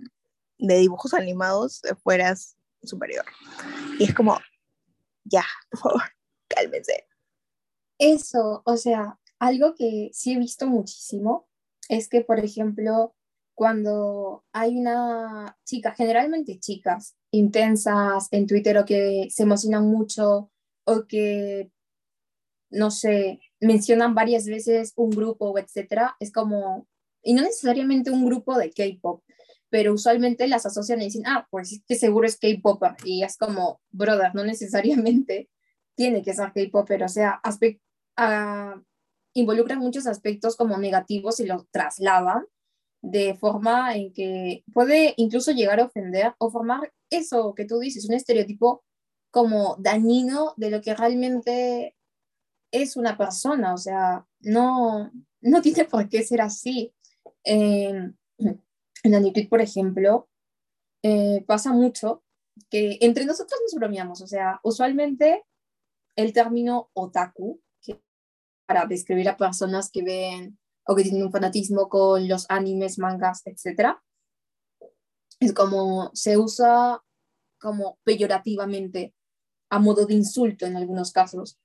de 0.57 0.77
dibujos 0.77 1.13
animados 1.13 1.81
fueras 2.03 2.55
superior. 2.83 3.25
Y 3.99 4.05
es 4.05 4.13
como, 4.13 4.37
ya, 5.23 5.45
por 5.69 5.79
favor, 5.79 6.03
cálmense. 6.47 7.05
Eso, 7.97 8.61
o 8.65 8.77
sea, 8.77 9.19
algo 9.39 9.75
que 9.75 10.09
sí 10.13 10.33
he 10.33 10.37
visto 10.37 10.67
muchísimo 10.67 11.47
es 11.89 12.07
que, 12.07 12.21
por 12.21 12.39
ejemplo, 12.39 13.15
cuando 13.55 14.45
hay 14.53 14.77
una 14.77 15.57
chica, 15.65 15.93
generalmente 15.93 16.59
chicas 16.59 17.17
intensas 17.31 18.29
en 18.31 18.47
Twitter 18.47 18.77
o 18.77 18.85
que 18.85 19.27
se 19.29 19.43
emocionan 19.43 19.85
mucho 19.85 20.49
o 20.85 21.05
que, 21.07 21.69
no 22.69 22.89
sé, 22.89 23.41
mencionan 23.59 24.15
varias 24.15 24.45
veces 24.45 24.93
un 24.95 25.09
grupo 25.09 25.57
etcétera, 25.57 26.15
es 26.19 26.31
como, 26.31 26.87
y 27.21 27.33
no 27.33 27.41
necesariamente 27.41 28.11
un 28.11 28.25
grupo 28.25 28.57
de 28.57 28.71
K-pop, 28.71 29.23
pero 29.69 29.93
usualmente 29.93 30.47
las 30.47 30.65
asocian 30.65 31.01
y 31.01 31.05
dicen, 31.05 31.23
ah, 31.27 31.47
pues 31.49 31.71
es 31.71 31.83
que 31.87 31.95
seguro 31.95 32.27
es 32.27 32.37
K-pop, 32.37 32.83
y 33.03 33.23
es 33.23 33.37
como, 33.37 33.81
brother, 33.91 34.33
no 34.33 34.43
necesariamente 34.43 35.49
tiene 35.95 36.21
que 36.23 36.33
ser 36.33 36.51
K-pop, 36.53 36.89
o 37.03 37.07
sea, 37.07 37.41
uh, 37.45 38.81
involucran 39.33 39.79
muchos 39.79 40.07
aspectos 40.07 40.55
como 40.55 40.77
negativos 40.77 41.39
y 41.39 41.45
los 41.45 41.69
trasladan 41.71 42.45
de 43.01 43.35
forma 43.35 43.95
en 43.95 44.11
que 44.11 44.63
puede 44.73 45.13
incluso 45.17 45.51
llegar 45.51 45.79
a 45.79 45.85
ofender 45.85 46.33
o 46.37 46.51
formar 46.51 46.91
eso 47.09 47.53
que 47.55 47.65
tú 47.65 47.79
dices, 47.79 48.05
un 48.05 48.15
estereotipo 48.15 48.83
como 49.31 49.77
dañino 49.79 50.53
de 50.57 50.69
lo 50.69 50.81
que 50.81 50.95
realmente 50.95 51.95
es 52.71 52.97
una 52.97 53.17
persona, 53.17 53.73
o 53.73 53.77
sea, 53.77 54.25
no, 54.41 55.11
no 55.41 55.61
tiene 55.61 55.85
por 55.85 56.09
qué 56.09 56.23
ser 56.23 56.41
así. 56.41 56.93
En 59.03 59.11
la 59.11 59.21
por 59.49 59.61
ejemplo, 59.61 60.29
eh, 61.03 61.43
pasa 61.47 61.71
mucho 61.71 62.23
que 62.69 62.97
entre 63.01 63.25
nosotros 63.25 63.59
nos 63.63 63.79
bromeamos, 63.79 64.21
o 64.21 64.27
sea, 64.27 64.59
usualmente 64.63 65.45
el 66.15 66.33
término 66.33 66.89
otaku, 66.93 67.61
que 67.81 68.01
para 68.65 68.85
describir 68.85 69.29
a 69.29 69.37
personas 69.37 69.89
que 69.91 70.03
ven 70.03 70.59
o 70.85 70.95
que 70.95 71.03
tienen 71.03 71.23
un 71.23 71.31
fanatismo 71.31 71.87
con 71.87 72.27
los 72.27 72.45
animes, 72.49 72.99
mangas, 72.99 73.43
etc. 73.45 73.97
Es 75.39 75.53
como 75.53 76.11
se 76.13 76.37
usa 76.37 77.01
como 77.59 77.99
peyorativamente, 78.03 79.13
a 79.69 79.79
modo 79.79 80.05
de 80.05 80.15
insulto 80.15 80.65
en 80.65 80.75
algunos 80.75 81.11
casos. 81.11 81.59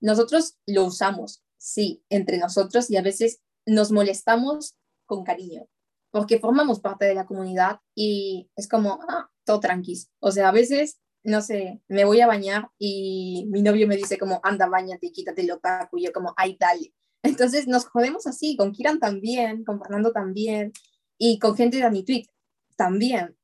Nosotros 0.00 0.58
lo 0.66 0.84
usamos, 0.84 1.42
sí, 1.56 2.04
entre 2.10 2.38
nosotros 2.38 2.90
y 2.90 2.96
a 2.96 3.02
veces 3.02 3.40
nos 3.64 3.90
molestamos 3.90 4.76
con 5.06 5.24
cariño, 5.24 5.68
porque 6.16 6.38
formamos 6.38 6.80
parte 6.80 7.04
de 7.04 7.14
la 7.14 7.26
comunidad 7.26 7.80
y 7.94 8.48
es 8.56 8.68
como, 8.68 9.00
ah, 9.06 9.28
todo 9.44 9.60
tranquis. 9.60 10.10
O 10.18 10.32
sea, 10.32 10.48
a 10.48 10.52
veces, 10.52 10.98
no 11.22 11.42
sé, 11.42 11.82
me 11.88 12.06
voy 12.06 12.22
a 12.22 12.26
bañar 12.26 12.70
y 12.78 13.44
mi 13.50 13.60
novio 13.60 13.86
me 13.86 13.98
dice 13.98 14.16
como, 14.16 14.40
anda, 14.42 14.66
bañate, 14.66 15.12
quítate 15.12 15.42
el 15.42 15.50
otaku, 15.50 15.98
y 15.98 16.04
yo 16.04 16.12
como, 16.12 16.32
ay, 16.38 16.56
dale. 16.58 16.94
Entonces 17.22 17.68
nos 17.68 17.84
jodemos 17.84 18.26
así, 18.26 18.56
con 18.56 18.72
Kiran 18.72 18.98
también, 18.98 19.62
con 19.62 19.78
Fernando 19.78 20.10
también, 20.12 20.72
y 21.18 21.38
con 21.38 21.54
gente 21.54 21.76
de 21.76 21.82
Anitweet 21.82 22.28
también. 22.76 23.36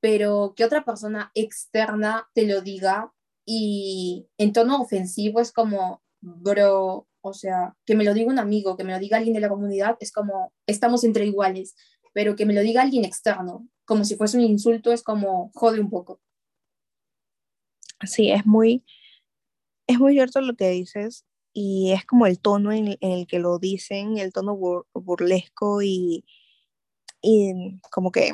Pero 0.00 0.52
que 0.54 0.66
otra 0.66 0.84
persona 0.84 1.30
externa 1.32 2.28
te 2.34 2.46
lo 2.46 2.60
diga 2.60 3.14
y 3.46 4.28
en 4.36 4.52
tono 4.52 4.82
ofensivo 4.82 5.40
es 5.40 5.52
como, 5.52 6.02
bro, 6.20 7.08
o 7.22 7.32
sea, 7.32 7.74
que 7.86 7.96
me 7.96 8.04
lo 8.04 8.12
diga 8.12 8.30
un 8.30 8.38
amigo, 8.38 8.76
que 8.76 8.84
me 8.84 8.92
lo 8.92 8.98
diga 8.98 9.16
alguien 9.16 9.32
de 9.32 9.40
la 9.40 9.48
comunidad, 9.48 9.96
es 9.98 10.12
como, 10.12 10.52
estamos 10.66 11.04
entre 11.04 11.24
iguales, 11.24 11.74
pero 12.14 12.36
que 12.36 12.46
me 12.46 12.54
lo 12.54 12.62
diga 12.62 12.80
alguien 12.80 13.04
externo, 13.04 13.68
como 13.84 14.04
si 14.04 14.16
fuese 14.16 14.38
un 14.38 14.44
insulto, 14.44 14.92
es 14.92 15.02
como, 15.02 15.50
jode 15.52 15.80
un 15.80 15.90
poco. 15.90 16.20
Sí, 18.06 18.30
es 18.30 18.46
muy, 18.46 18.84
es 19.86 19.98
muy 19.98 20.14
cierto 20.14 20.40
lo 20.40 20.54
que 20.54 20.70
dices 20.70 21.26
y 21.52 21.92
es 21.92 22.06
como 22.06 22.26
el 22.26 22.38
tono 22.38 22.72
en, 22.72 22.96
el 23.00 23.26
que 23.26 23.38
lo 23.38 23.58
dicen, 23.58 24.16
el 24.18 24.32
tono 24.32 24.56
burlesco 24.94 25.82
y, 25.82 26.24
y 27.20 27.80
como 27.90 28.12
que, 28.12 28.32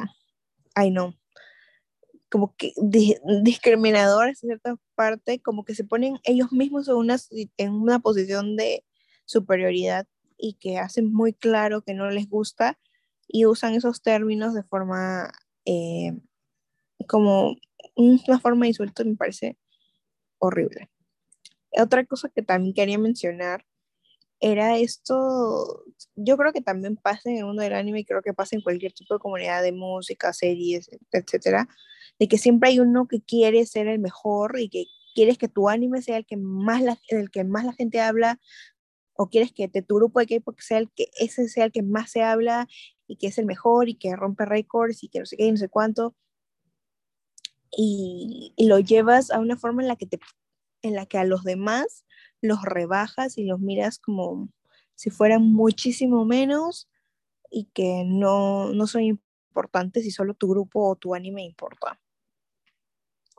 ay 0.75 0.91
no, 0.91 1.15
como 2.31 2.55
que 2.57 2.73
discriminador 3.43 4.29
en 4.29 4.37
cierta 4.37 4.77
parte, 4.95 5.41
como 5.41 5.65
que 5.65 5.75
se 5.75 5.85
ponen 5.85 6.19
ellos 6.25 6.53
mismos 6.53 6.87
en 6.89 6.97
una, 6.97 7.17
en 7.57 7.73
una 7.73 7.99
posición 7.99 8.57
de 8.57 8.85
superioridad 9.25 10.07
y 10.37 10.55
que 10.55 10.79
hacen 10.79 11.13
muy 11.13 11.33
claro 11.33 11.83
que 11.83 11.95
no 11.95 12.11
les 12.11 12.29
gusta 12.29 12.79
y 13.33 13.47
usan 13.47 13.75
esos 13.75 14.03
términos 14.03 14.55
de 14.55 14.63
forma 14.65 15.31
eh, 15.65 16.19
como 17.07 17.57
una 17.97 18.41
forma 18.41 18.63
de 18.63 18.69
insulto 18.69 19.05
me 19.05 19.17
parece 19.17 19.59
horrible. 20.39 20.91
Otra 21.73 22.05
cosa 22.05 22.29
que 22.29 22.43
también 22.43 22.75
quería 22.75 22.99
mencionar 22.99 23.65
era 24.41 24.79
esto, 24.79 25.85
yo 26.17 26.37
creo 26.39 26.53
que 26.53 26.63
también 26.63 26.97
pasa 26.97 27.31
en 27.31 27.37
el 27.39 27.45
mundo 27.45 27.63
del 27.63 27.75
anime 27.75 28.01
y 28.01 28.05
creo 28.05 28.23
que 28.23 28.33
pasa 28.33 28.57
en 28.57 28.63
cualquier 28.63 28.93
tipo 28.93 29.15
de 29.15 29.21
comunidad 29.21 29.63
de 29.63 29.73
música, 29.73 30.33
series, 30.33 30.91
etcétera, 31.13 31.69
de 32.19 32.27
que 32.27 32.39
siempre 32.39 32.71
hay 32.71 32.81
uno 32.81 33.07
que 33.07 33.21
quiere 33.21 33.67
ser 33.67 33.87
el 33.87 33.99
mejor 33.99 34.59
y 34.59 34.71
que 34.71 34.87
quieres 35.15 35.37
que 35.37 35.49
tu 35.49 35.69
anime 35.69 36.01
sea 36.01 36.17
el 36.17 36.27
que 36.27 36.39
más 36.39 36.83
la, 36.83 36.99
el 37.09 37.31
que 37.31 37.45
más 37.45 37.67
la 37.67 37.75
gente 37.75 38.01
habla 38.01 38.41
o 39.15 39.29
quieres 39.29 39.53
que 39.53 39.69
tu 39.69 39.97
grupo 39.97 40.21
de 40.21 40.27
K-pop 40.27 40.59
sea 40.61 40.79
el 40.79 40.91
que 40.91 41.11
ese 41.19 41.47
sea 41.49 41.67
el 41.67 41.73
que 41.73 41.83
más 41.83 42.11
se 42.11 42.23
habla 42.23 42.67
y 43.11 43.17
que 43.17 43.27
es 43.27 43.39
el 43.39 43.47
mejor 43.47 43.89
y 43.89 43.97
que 43.97 44.15
rompe 44.15 44.45
récords 44.45 45.03
y 45.03 45.09
que 45.09 45.19
no 45.19 45.27
sé 45.27 45.37
qué 45.37 45.51
no 45.51 45.57
sé 45.57 45.69
cuánto 45.69 46.15
y, 47.73 48.53
y, 48.57 48.67
lo 48.67 48.79
llevas 48.79 49.31
a 49.31 49.39
una 49.39 49.57
forma 49.57 49.83
en 49.83 49.89
la 49.89 49.97
que 49.97 50.07
te 50.07 50.21
en 50.83 50.95
la 50.95 51.07
que 51.07 51.19
a 51.19 51.25
los 51.25 51.45
demás 51.45 52.05
los 52.41 52.63
rebajas 52.63 53.37
y 53.37 53.45
los 53.45 53.61
miras 53.61 53.99
como 53.99 54.49
si 54.95 55.11
fueran 55.11 55.43
muchísimo 55.43 56.25
menos 56.25 56.89
y 57.51 57.65
que 57.75 58.05
no, 58.07 58.73
no 58.73 58.87
son 58.87 59.03
importantes 59.03 60.07
y 60.07 60.11
solo 60.11 60.35
tu 60.35 60.49
grupo 60.49 60.89
o 60.89 60.97
tu 60.97 61.15
anime 61.15 61.43
importa. 61.43 62.01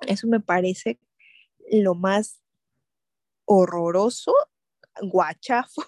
Eso 0.07 0.27
me 0.27 0.39
parece 0.39 0.99
lo 1.71 1.95
más 1.95 2.41
horroroso, 3.45 4.33
guachafo 5.01 5.83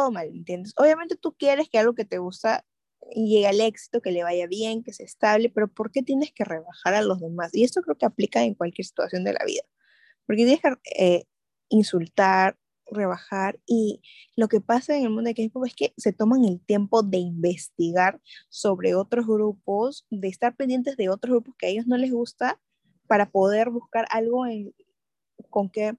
todo 0.00 0.10
mal, 0.10 0.28
¿entiendes? 0.28 0.72
Obviamente 0.76 1.16
tú 1.16 1.34
quieres 1.36 1.68
que 1.68 1.78
algo 1.78 1.94
que 1.94 2.06
te 2.06 2.18
gusta 2.18 2.64
llegue 3.14 3.46
al 3.46 3.60
éxito, 3.60 4.00
que 4.00 4.12
le 4.12 4.22
vaya 4.22 4.46
bien, 4.46 4.82
que 4.82 4.92
sea 4.92 5.04
estable, 5.04 5.50
pero 5.50 5.68
¿por 5.68 5.90
qué 5.90 6.02
tienes 6.02 6.32
que 6.32 6.44
rebajar 6.44 6.94
a 6.94 7.02
los 7.02 7.20
demás? 7.20 7.54
Y 7.54 7.64
esto 7.64 7.82
creo 7.82 7.96
que 7.98 8.06
aplica 8.06 8.42
en 8.42 8.54
cualquier 8.54 8.86
situación 8.86 9.24
de 9.24 9.32
la 9.34 9.44
vida, 9.44 9.62
porque 10.26 10.44
tienes 10.44 10.60
que 10.60 10.70
eh, 10.96 11.24
insultar, 11.68 12.58
rebajar 12.86 13.60
y 13.66 14.00
lo 14.36 14.48
que 14.48 14.60
pasa 14.60 14.96
en 14.96 15.04
el 15.04 15.10
mundo 15.10 15.28
de 15.28 15.34
K-pop 15.34 15.64
es 15.66 15.74
que 15.74 15.92
se 15.96 16.12
toman 16.12 16.44
el 16.44 16.60
tiempo 16.60 17.02
de 17.02 17.18
investigar 17.18 18.20
sobre 18.48 18.94
otros 18.94 19.26
grupos, 19.26 20.06
de 20.10 20.28
estar 20.28 20.56
pendientes 20.56 20.96
de 20.96 21.08
otros 21.08 21.34
grupos 21.34 21.54
que 21.56 21.66
a 21.66 21.68
ellos 21.68 21.86
no 21.86 21.96
les 21.96 22.10
gusta 22.10 22.60
para 23.06 23.30
poder 23.30 23.70
buscar 23.70 24.06
algo 24.10 24.46
en, 24.46 24.74
con 25.50 25.70
que 25.70 25.94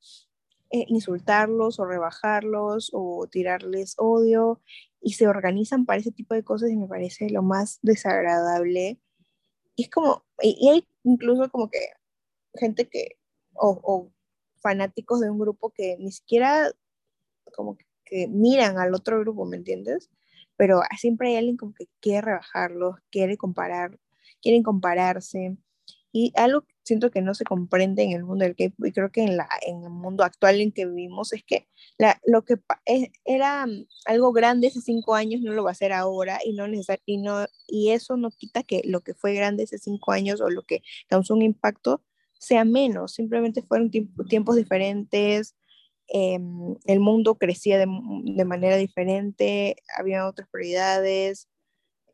eh, 0.74 0.86
insultarlos 0.88 1.80
o 1.80 1.86
rebajarlos 1.86 2.92
o 2.94 3.28
tirarles 3.28 3.96
odio 3.98 4.62
y 5.02 5.14
se 5.14 5.28
organizan 5.28 5.86
para 5.86 6.00
ese 6.00 6.12
tipo 6.12 6.34
de 6.34 6.44
cosas 6.44 6.70
y 6.70 6.78
me 6.78 6.88
parece 6.88 7.30
lo 7.30 7.42
más 7.42 7.80
desagradable. 7.82 9.00
Y 9.76 9.84
es 9.84 9.90
como, 9.90 10.24
y, 10.42 10.70
hay 10.70 10.88
incluso 11.04 11.50
como 11.52 11.70
que 11.70 11.80
gente 12.54 12.88
que, 12.88 13.18
o, 13.54 14.12
fanáticos 14.62 15.20
de 15.20 15.30
un 15.30 15.40
grupo 15.40 15.72
que 15.72 15.98
ni 16.00 16.12
siquiera 16.12 16.72
como 17.54 17.78
que, 17.78 18.28
miran 18.28 18.78
al 18.78 18.94
otro 18.94 19.20
grupo, 19.22 19.46
¿me 19.46 19.58
entiendes? 19.58 20.10
Pero 20.58 20.82
siempre 20.98 21.30
hay 21.30 21.38
alguien 21.38 21.58
como 21.58 21.74
que 21.74 21.88
quiere 22.02 22.22
rebajarlos, 22.22 22.96
quiere 23.10 23.38
comparar, 23.38 23.98
quieren 24.42 24.64
compararse. 24.64 25.58
Y 26.12 26.34
algo, 26.36 26.66
siento 26.92 27.10
que 27.10 27.22
no 27.22 27.34
se 27.34 27.46
comprende 27.46 28.04
en 28.04 28.12
el 28.12 28.26
mundo 28.26 28.44
del 28.44 28.54
K-pop 28.54 28.86
y 28.86 28.92
creo 28.92 29.10
que 29.12 29.22
en, 29.22 29.38
la, 29.38 29.48
en 29.66 29.82
el 29.82 29.90
mundo 29.90 30.26
actual 30.26 30.60
en 30.60 30.74
que 30.74 30.86
vivimos 30.86 31.32
es 31.32 31.42
que 31.42 31.70
la, 31.98 32.20
lo 32.26 32.44
que 32.44 32.58
era 33.24 33.66
algo 34.06 34.34
grande 34.34 34.68
hace 34.68 34.82
cinco 34.82 35.16
años 35.16 35.40
no 35.40 35.54
lo 35.54 35.64
va 35.64 35.72
a 35.72 35.74
ser 35.74 35.94
ahora 35.94 36.40
y, 36.44 36.52
no 36.52 36.66
y, 37.06 37.18
no, 37.18 37.46
y 37.66 37.92
eso 37.92 38.18
no 38.18 38.30
quita 38.30 38.64
que 38.64 38.82
lo 38.84 39.00
que 39.00 39.14
fue 39.14 39.34
grande 39.34 39.64
hace 39.64 39.78
cinco 39.78 40.12
años 40.12 40.42
o 40.42 40.50
lo 40.50 40.64
que 40.64 40.84
causó 41.08 41.34
un 41.34 41.44
impacto 41.44 42.04
sea 42.40 42.66
menos, 42.66 43.14
simplemente 43.14 43.62
fueron 43.62 43.90
tiempos 43.90 44.58
diferentes, 44.58 45.56
em, 46.08 46.76
el 46.88 47.00
mundo 47.00 47.36
crecía 47.36 47.78
de, 47.78 47.86
de, 48.26 48.46
manera 48.46 48.76
diferente, 48.76 49.78
había 49.98 50.28
otras 50.28 50.50
prioridades, 50.50 51.48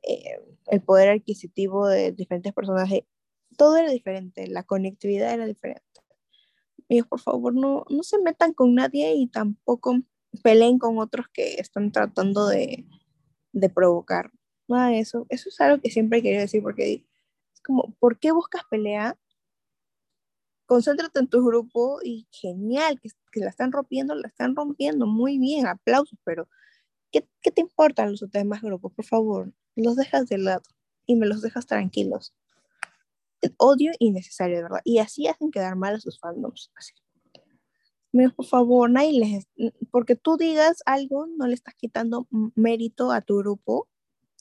eh, 0.04 0.40
el 0.68 0.82
poder 0.82 1.10
adquisitivo 1.10 1.88
de 1.88 2.12
diferentes 2.12 2.54
personas 2.54 2.92
todo 3.58 3.78
era 3.78 3.92
diferente, 3.92 4.48
la 4.48 4.64
conectividad 4.64 5.34
era 5.34 5.46
diferente. 5.46 5.84
Amigos, 6.90 7.10
por 7.10 7.20
favor, 7.20 7.54
no, 7.54 7.86
no 7.90 8.04
se 8.04 8.20
metan 8.20 8.54
con 8.54 8.74
nadie 8.76 9.14
y 9.16 9.28
tampoco 9.28 10.00
peleen 10.44 10.80
con 10.80 11.00
otros 11.00 11.28
que 11.34 11.56
están 11.56 11.92
tratando 11.92 12.48
de, 12.48 12.86
de 13.52 13.70
provocar. 13.70 14.32
Nada 14.68 14.96
eso. 14.96 15.26
Eso 15.30 15.50
es 15.50 15.60
algo 15.60 15.82
que 15.82 15.90
siempre 15.90 16.20
he 16.20 16.22
querido 16.22 16.42
decir 16.42 16.62
porque 16.62 17.06
es 17.54 17.62
como, 17.62 17.94
¿por 18.00 18.20
qué 18.20 18.32
buscas 18.32 18.62
pelea? 18.70 19.18
Concéntrate 20.66 21.20
en 21.20 21.28
tu 21.28 21.46
grupo 21.46 22.00
y 22.04 22.28
genial, 22.32 23.00
que, 23.02 23.10
que 23.32 23.40
la 23.40 23.50
están 23.50 23.72
rompiendo, 23.72 24.16
la 24.16 24.28
están 24.28 24.56
rompiendo 24.56 25.08
muy 25.08 25.40
bien, 25.40 25.66
aplausos, 25.66 26.20
pero 26.24 26.48
¿qué, 27.12 27.28
qué 27.42 27.52
te 27.52 27.62
importan 27.62 28.12
los 28.12 28.30
demás 28.32 28.62
grupos? 28.62 28.94
Por 28.94 29.06
favor, 29.06 29.54
los 29.76 29.96
dejas 29.96 30.28
de 30.28 30.38
lado 30.38 30.64
y 31.06 31.16
me 31.16 31.26
los 31.26 31.42
dejas 31.42 31.66
tranquilos 31.66 32.34
odio 33.58 33.92
innecesario, 34.00 34.58
de 34.58 34.64
verdad. 34.64 34.82
Y 34.84 35.00
así 35.00 35.28
hacen 35.28 35.52
quedar 35.52 35.76
mal 35.76 35.96
a 35.96 36.00
sus 36.00 36.20
fandoms. 36.20 36.72
Así. 36.76 36.94
por 38.36 38.46
favor, 38.46 38.90
nadie 38.90 39.20
les, 39.20 39.48
porque 39.92 40.16
tú 40.16 40.38
digas 40.38 40.82
algo, 40.86 41.28
no 41.28 41.48
le 41.48 41.54
estás 41.54 41.76
quitando 41.76 42.28
mérito 42.56 43.12
a 43.12 43.22
tu 43.22 43.38
grupo. 43.38 43.88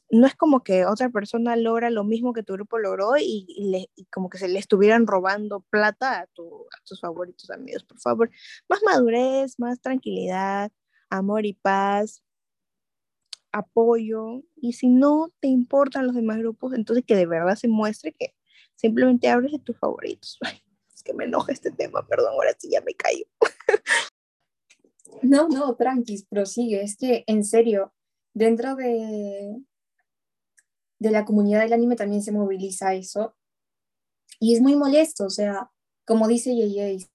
No 0.08 0.26
es 0.26 0.36
como 0.36 0.62
que 0.62 0.86
otra 0.86 1.10
persona 1.10 1.56
logra 1.56 1.90
lo 1.90 2.04
mismo 2.04 2.32
que 2.32 2.44
tu 2.44 2.52
grupo 2.52 2.78
logró 2.78 3.16
y, 3.18 3.46
le, 3.58 3.90
como 4.12 4.30
que 4.30 4.38
se 4.38 4.46
le 4.46 4.60
estuvieran 4.60 5.06
robando 5.06 5.60
plata 5.68 6.20
a 6.20 6.26
tus 6.28 7.00
favoritos 7.00 7.50
amigos. 7.50 7.82
Por 7.84 7.98
favor, 7.98 8.30
más 8.68 8.80
madurez, 8.84 9.58
más 9.58 9.80
tranquilidad, 9.80 10.70
amor 11.10 11.44
y 11.44 11.54
paz, 11.54 12.22
apoyo. 13.50 14.42
Y 14.54 14.74
si 14.74 14.88
no 14.88 15.32
te 15.40 15.48
importan 15.48 16.06
los 16.06 16.14
demás 16.14 16.38
grupos, 16.38 16.74
entonces 16.74 17.04
que 17.04 17.16
de 17.16 17.26
verdad 17.26 17.56
se 17.56 17.68
muestre 17.68 18.12
que 18.12 18.35
Simplemente 18.76 19.28
hables 19.28 19.52
de 19.52 19.58
tus 19.58 19.78
favoritos. 19.78 20.38
es 20.94 21.02
que 21.02 21.14
me 21.14 21.24
enoja 21.24 21.52
este 21.52 21.70
tema, 21.70 22.06
perdón, 22.06 22.32
ahora 22.32 22.54
sí 22.58 22.70
ya 22.70 22.80
me 22.82 22.94
callo. 22.94 23.26
no, 25.22 25.48
no, 25.48 25.74
tranquis, 25.74 26.24
prosigue. 26.26 26.82
Es 26.82 26.96
que, 26.96 27.24
en 27.26 27.44
serio, 27.44 27.92
dentro 28.34 28.76
de, 28.76 29.56
de 30.98 31.10
la 31.10 31.24
comunidad 31.24 31.62
del 31.62 31.72
anime 31.72 31.96
también 31.96 32.22
se 32.22 32.32
moviliza 32.32 32.94
eso. 32.94 33.34
Y 34.38 34.54
es 34.54 34.60
muy 34.60 34.76
molesto, 34.76 35.24
o 35.24 35.30
sea, 35.30 35.70
como 36.04 36.28
dice 36.28 36.54
Yeye, 36.54 37.06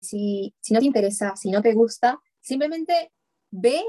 si, 0.00 0.54
si 0.60 0.74
no 0.74 0.80
te 0.80 0.86
interesa, 0.86 1.36
si 1.36 1.50
no 1.50 1.60
te 1.60 1.74
gusta, 1.74 2.20
simplemente 2.40 3.12
ve, 3.50 3.82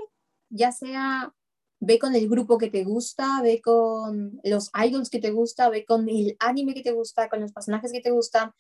ya 0.49 0.71
sea 0.71 1.33
ve 1.81 1.97
con 1.99 2.15
el 2.15 2.29
grupo 2.29 2.57
que 2.57 2.69
te 2.69 2.83
gusta, 2.83 3.41
ve 3.41 3.59
con 3.59 4.39
los 4.43 4.71
idols 4.85 5.09
que 5.09 5.19
te 5.19 5.31
gusta, 5.31 5.67
ve 5.69 5.83
con 5.83 6.07
el 6.07 6.37
anime 6.39 6.75
que 6.75 6.83
te 6.83 6.91
gusta, 6.91 7.27
con 7.27 7.41
los 7.41 7.51
personajes 7.51 7.91
que 7.91 8.01
te 8.01 8.11
gustan, 8.11 8.51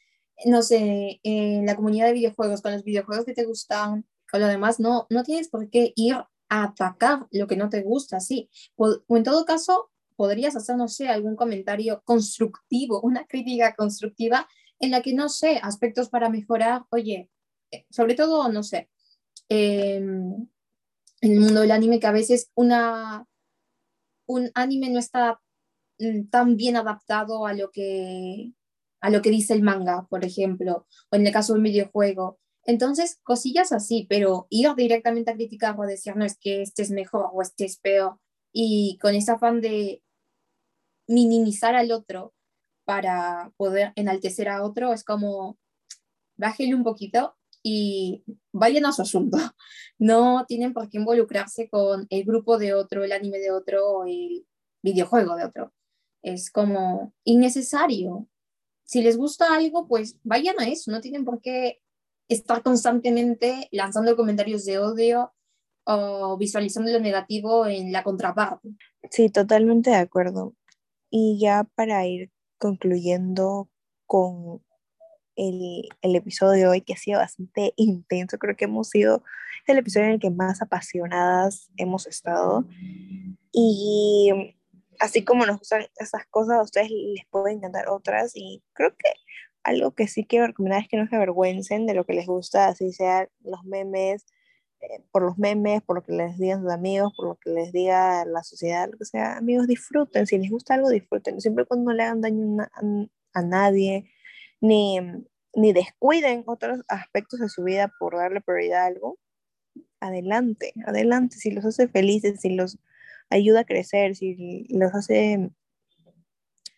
no 0.45 0.63
sé, 0.63 1.19
en 1.23 1.65
la 1.67 1.75
comunidad 1.75 2.07
de 2.07 2.13
videojuegos, 2.13 2.61
con 2.61 2.73
los 2.73 2.83
videojuegos 2.83 3.25
que 3.25 3.35
te 3.35 3.45
gustan, 3.45 4.05
con 4.29 4.41
lo 4.41 4.47
demás, 4.47 4.79
no, 4.79 5.05
no 5.11 5.23
tienes 5.23 5.49
por 5.49 5.69
qué 5.69 5.93
ir 5.95 6.15
a 6.15 6.27
atacar 6.49 7.27
lo 7.29 7.45
que 7.45 7.55
no 7.55 7.69
te 7.69 7.83
gusta, 7.83 8.19
sí. 8.19 8.49
O, 8.75 8.97
en 9.09 9.23
todo 9.23 9.45
caso, 9.45 9.91
podrías 10.15 10.55
hacer, 10.55 10.75
no 10.75 10.87
sé, 10.87 11.07
algún 11.07 11.35
comentario 11.35 12.01
constructivo, 12.03 13.01
una 13.03 13.25
crítica 13.27 13.75
constructiva 13.75 14.47
en 14.79 14.89
la 14.89 15.03
que, 15.03 15.13
no 15.13 15.29
sé, 15.29 15.59
aspectos 15.61 16.09
para 16.09 16.29
mejorar, 16.29 16.85
oye, 16.89 17.29
eh, 17.69 17.85
sobre 17.91 18.15
todo, 18.15 18.49
no 18.49 18.63
sé, 18.63 18.89
eh, 19.47 20.03
en 21.21 21.33
el 21.33 21.39
mundo 21.39 21.61
del 21.61 21.71
anime 21.71 21.99
que 21.99 22.07
a 22.07 22.11
veces 22.11 22.51
un 22.55 22.71
anime 24.55 24.89
no 24.89 24.99
está 24.99 25.39
mm, 25.99 26.29
tan 26.29 26.57
bien 26.57 26.75
adaptado 26.75 27.45
a 27.45 27.53
lo 27.53 27.71
que 27.71 28.53
a 29.01 29.09
lo 29.09 29.21
que 29.21 29.31
dice 29.31 29.53
el 29.53 29.63
manga, 29.63 30.05
por 30.09 30.23
ejemplo, 30.23 30.85
o 31.11 31.15
en 31.15 31.25
el 31.25 31.33
caso 31.33 31.53
de 31.53 31.59
un 31.59 31.63
videojuego. 31.63 32.39
Entonces, 32.65 33.19
cosillas 33.23 33.71
así, 33.71 34.05
pero 34.07 34.45
ir 34.51 34.75
directamente 34.75 35.31
a 35.31 35.33
criticar 35.33 35.75
o 35.77 35.81
a 35.81 35.87
decir, 35.87 36.15
no, 36.15 36.23
es 36.23 36.37
que 36.37 36.61
este 36.61 36.83
es 36.83 36.91
mejor 36.91 37.29
o 37.33 37.41
este 37.41 37.65
es 37.65 37.79
peor, 37.79 38.19
y 38.53 38.99
con 39.01 39.15
ese 39.15 39.31
afán 39.31 39.59
de 39.59 40.03
minimizar 41.07 41.75
al 41.75 41.91
otro 41.91 42.35
para 42.85 43.51
poder 43.57 43.91
enaltecer 43.95 44.49
a 44.49 44.63
otro, 44.63 44.93
es 44.93 45.03
como, 45.03 45.57
bájele 46.37 46.75
un 46.75 46.83
poquito 46.83 47.35
y 47.63 48.23
vayan 48.51 48.85
a 48.85 48.91
su 48.91 49.01
asunto. 49.01 49.37
No 49.99 50.45
tienen 50.47 50.73
por 50.73 50.89
qué 50.89 50.97
involucrarse 50.97 51.69
con 51.69 52.07
el 52.09 52.23
grupo 52.23 52.57
de 52.57 52.73
otro, 52.73 53.03
el 53.03 53.11
anime 53.11 53.37
de 53.37 53.51
otro 53.51 53.87
o 53.87 54.05
el 54.07 54.47
videojuego 54.81 55.35
de 55.35 55.45
otro. 55.45 55.71
Es 56.23 56.49
como 56.49 57.13
innecesario. 57.23 58.27
Si 58.83 59.03
les 59.03 59.15
gusta 59.15 59.53
algo, 59.53 59.87
pues 59.87 60.17
vayan 60.23 60.59
a 60.59 60.67
eso. 60.67 60.89
No 60.89 61.01
tienen 61.01 61.23
por 61.23 61.39
qué 61.39 61.81
estar 62.29 62.63
constantemente 62.63 63.67
lanzando 63.71 64.15
comentarios 64.15 64.65
de 64.65 64.79
odio 64.79 65.33
o 65.85 66.35
visualizando 66.37 66.91
lo 66.91 66.99
negativo 66.99 67.67
en 67.67 67.91
la 67.91 68.03
contraparte. 68.03 68.69
Sí, 69.11 69.29
totalmente 69.29 69.91
de 69.91 69.97
acuerdo. 69.97 70.55
Y 71.11 71.39
ya 71.39 71.67
para 71.75 72.07
ir 72.07 72.31
concluyendo 72.57 73.69
con 74.07 74.63
el, 75.35 75.89
el, 76.01 76.15
episodio 76.15 76.63
de 76.63 76.67
hoy 76.67 76.81
que 76.81 76.93
ha 76.93 76.97
sido 76.97 77.19
bastante 77.19 77.73
intenso. 77.75 78.37
Creo 78.37 78.55
que 78.55 78.65
hemos 78.65 78.89
sido 78.89 79.23
el 79.67 79.77
episodio 79.77 80.07
en 80.07 80.13
el 80.13 80.19
que 80.19 80.31
más 80.31 80.61
apasionadas 80.61 81.69
hemos 81.77 82.07
estado. 82.07 82.65
Y 83.51 84.55
así 84.99 85.23
como 85.23 85.45
nos 85.45 85.59
gustan 85.59 85.85
esas 85.97 86.25
cosas, 86.27 86.57
a 86.57 86.63
ustedes 86.63 86.89
les 86.91 87.25
pueden 87.29 87.57
encantar 87.57 87.89
otras. 87.89 88.31
Y 88.35 88.63
creo 88.73 88.95
que 88.95 89.09
algo 89.63 89.91
que 89.91 90.07
sí 90.07 90.25
quiero 90.25 90.47
recomendar 90.47 90.81
es 90.81 90.87
que 90.87 90.97
no 90.97 91.07
se 91.07 91.15
avergüencen 91.15 91.85
de 91.85 91.93
lo 91.93 92.05
que 92.05 92.13
les 92.13 92.25
gusta, 92.25 92.67
así 92.67 92.91
sea 92.93 93.29
los 93.41 93.63
memes, 93.63 94.25
eh, 94.81 95.03
por 95.11 95.23
los 95.23 95.37
memes, 95.37 95.81
por 95.83 95.97
lo 95.97 96.03
que 96.03 96.13
les 96.13 96.37
digan 96.37 96.61
sus 96.61 96.71
amigos, 96.71 97.13
por 97.15 97.27
lo 97.27 97.35
que 97.35 97.51
les 97.51 97.71
diga 97.71 98.25
la 98.25 98.43
sociedad, 98.43 98.89
lo 98.91 98.97
que 98.97 99.05
sea. 99.05 99.37
Amigos, 99.37 99.67
disfruten. 99.67 100.25
Si 100.25 100.37
les 100.37 100.49
gusta 100.49 100.73
algo, 100.75 100.89
disfruten. 100.89 101.39
Siempre 101.41 101.65
cuando 101.65 101.91
no 101.91 101.95
le 101.95 102.03
hagan 102.03 102.21
daño 102.21 102.57
a 103.33 103.41
nadie, 103.41 104.09
ni, 104.61 104.99
ni 105.53 105.73
descuiden 105.73 106.43
otros 106.45 106.81
aspectos 106.87 107.39
de 107.39 107.49
su 107.49 107.63
vida 107.63 107.91
por 107.99 108.15
darle 108.15 108.41
prioridad 108.41 108.83
a 108.83 108.85
algo, 108.85 109.19
adelante, 109.99 110.73
adelante, 110.85 111.37
si 111.37 111.51
los 111.51 111.65
hace 111.65 111.87
felices, 111.87 112.41
si 112.41 112.51
los 112.55 112.79
ayuda 113.29 113.61
a 113.61 113.65
crecer, 113.65 114.15
si 114.15 114.67
los 114.69 114.93
hace 114.93 115.51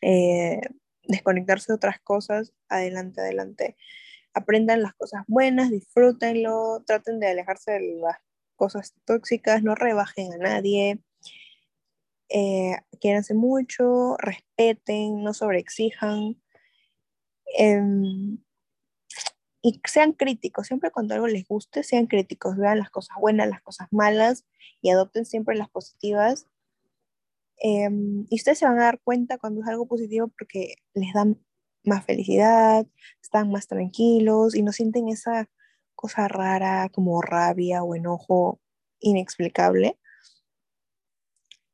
eh, 0.02 0.62
desconectarse 1.08 1.72
de 1.72 1.76
otras 1.76 2.00
cosas, 2.00 2.54
adelante, 2.70 3.22
adelante. 3.22 3.76
Aprendan 4.34 4.82
las 4.82 4.94
cosas 4.96 5.24
buenas, 5.28 5.70
disfrútenlo, 5.70 6.84
traten 6.86 7.20
de 7.20 7.28
alejarse 7.28 7.74
de 7.74 7.98
las 8.02 8.18
cosas 8.56 8.94
tóxicas, 9.06 9.64
no 9.64 9.76
rebajen 9.76 10.34
a 10.34 10.38
nadie, 10.38 11.00
eh, 12.30 12.78
mucho, 13.34 14.16
respeten, 14.18 15.24
no 15.24 15.34
sobreexijan. 15.34 16.42
Em, 17.54 18.38
y 19.62 19.80
sean 19.88 20.14
críticos, 20.14 20.68
siempre 20.68 20.91
cuando 20.91 21.14
algo 21.16 21.28
les 21.28 21.47
guste, 21.47 21.84
sean 21.84 22.08
críticos, 22.08 22.58
vean 22.58 22.80
las 22.80 22.89
cosas 22.89 23.18
buenas, 23.20 23.47
las 23.47 23.62
cosas 23.62 23.88
malas 23.91 24.45
y 24.82 24.89
adopten 24.89 25.26
siempre 25.26 25.56
las 25.56 25.70
positivas. 25.70 26.47
Em, 27.58 28.26
y 28.30 28.36
ustedes 28.36 28.60
se 28.60 28.66
van 28.66 28.80
a 28.80 28.84
dar 28.84 28.99
cuenta 29.04 29.38
cuando 29.38 29.62
es 29.62 29.68
algo 29.68 29.88
positivo 29.88 30.28
porque 30.28 30.76
les 30.93 31.14
dan 31.14 31.39
más 31.86 32.06
felicidad, 32.06 32.86
están 33.22 33.51
más 33.51 33.68
tranquilos 33.68 34.56
y 34.56 34.64
no 34.64 34.72
sienten 34.72 35.08
esa 35.10 35.49
cosa 35.95 36.28
rara 36.28 36.89
como 36.89 37.22
rabia 37.22 37.84
o 37.84 37.95
enojo 37.95 38.60
inexplicable. 38.99 39.97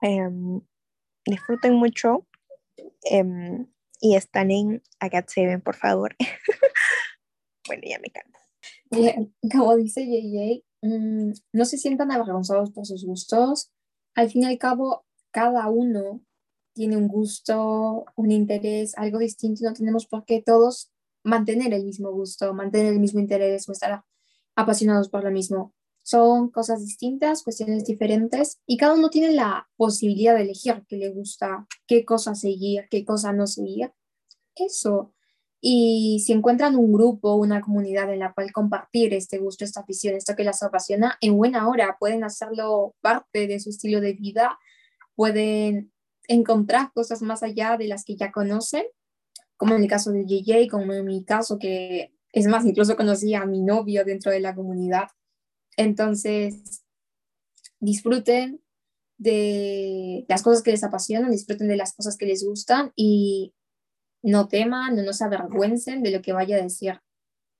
Em, 0.02 0.62
disfruten 1.26 1.76
mucho 1.76 2.28
em, 3.04 3.68
y 4.00 4.16
están 4.16 4.52
en 4.52 4.82
Agat 5.00 5.30
7, 5.30 5.60
por 5.60 5.76
favor. 5.76 6.16
bueno, 7.68 7.84
ya 7.86 8.00
me 8.00 8.10
canto. 8.10 8.40
Como 9.52 9.76
dice 9.76 10.06
JJ, 10.06 10.64
mm, 10.82 11.32
no 11.54 11.66
se 11.66 11.78
sientan 11.78 12.12
avergonzados 12.12 12.72
por 12.72 12.86
sus 12.86 13.06
gustos. 13.06 13.72
Al 14.16 14.30
fin 14.30 14.44
y 14.44 14.46
al 14.46 14.58
cabo, 14.58 15.06
cada 15.32 15.70
uno 15.70 16.22
tiene 16.74 16.98
un 16.98 17.08
gusto, 17.08 18.06
un 18.16 18.32
interés, 18.32 18.98
algo 18.98 19.20
distinto. 19.20 19.64
No 19.64 19.74
tenemos 19.74 20.08
por 20.08 20.26
qué 20.26 20.42
todos 20.42 20.92
mantener 21.24 21.74
el 21.74 21.86
mismo 21.86 22.12
gusto, 22.12 22.54
mantener 22.54 22.94
el 22.94 23.00
mismo 23.00 23.20
interés 23.20 23.68
o 23.68 23.74
estar 23.74 24.04
apasionados 24.56 25.10
por 25.10 25.24
lo 25.24 25.32
mismo. 25.32 25.74
Son 26.10 26.50
cosas 26.50 26.84
distintas, 26.84 27.44
cuestiones 27.44 27.86
diferentes 27.86 28.60
y 28.66 28.78
cada 28.78 28.96
uno 28.96 29.12
tiene 29.12 29.32
la 29.32 29.70
posibilidad 29.78 30.34
de 30.34 30.42
elegir 30.42 30.84
qué 30.88 30.98
le 30.98 31.10
gusta, 31.10 31.68
qué 31.86 32.04
cosa 32.04 32.34
seguir, 32.34 32.88
qué 32.90 33.06
cosa 33.06 33.32
no 33.32 33.46
seguir. 33.46 33.92
Eso. 34.56 35.14
Y 35.62 36.24
si 36.26 36.34
encuentran 36.34 36.76
un 36.78 36.92
grupo, 36.92 37.36
una 37.36 37.62
comunidad 37.62 38.12
en 38.12 38.22
la 38.22 38.34
cual 38.34 38.52
compartir 38.52 39.14
este 39.14 39.38
gusto, 39.38 39.64
esta 39.64 39.82
afición, 39.82 40.16
esto 40.16 40.36
que 40.36 40.44
las 40.44 40.64
apasiona, 40.64 41.16
en 41.22 41.38
buena 41.38 41.70
hora 41.70 41.96
pueden 42.00 42.24
hacerlo 42.24 42.96
parte 43.02 43.46
de 43.46 43.60
su 43.60 43.70
estilo 43.70 44.02
de 44.02 44.14
vida, 44.14 44.58
pueden 45.14 45.94
encontrar 46.28 46.92
cosas 46.92 47.22
más 47.22 47.44
allá 47.44 47.78
de 47.78 47.88
las 47.88 48.04
que 48.04 48.16
ya 48.16 48.32
conocen, 48.32 48.86
como 49.58 49.76
en 49.76 49.84
el 49.84 49.88
caso 49.88 50.10
de 50.10 50.26
JJ, 50.26 50.70
como 50.72 50.92
en 50.92 51.06
mi 51.06 51.24
caso, 51.24 51.60
que 51.60 52.16
es 52.34 52.48
más, 52.48 52.66
incluso 52.66 52.96
conocí 52.96 53.36
a 53.36 53.46
mi 53.46 53.62
novio 53.62 54.04
dentro 54.04 54.32
de 54.32 54.40
la 54.40 54.56
comunidad. 54.56 55.10
Entonces, 55.80 56.84
disfruten 57.80 58.62
de 59.18 60.26
las 60.28 60.44
cosas 60.44 60.62
que 60.62 60.72
les 60.72 60.84
apasionan, 60.84 61.32
disfruten 61.32 61.70
de 61.70 61.78
las 61.78 61.94
cosas 61.94 62.18
que 62.18 62.26
les 62.26 62.44
gustan 62.44 62.92
y 62.98 63.54
no 64.22 64.50
teman, 64.50 64.98
no 64.98 65.04
nos 65.04 65.22
avergüencen 65.22 66.04
de 66.04 66.12
lo 66.12 66.22
que 66.22 66.34
vaya 66.34 66.58
a 66.58 66.62
decir, 66.62 67.00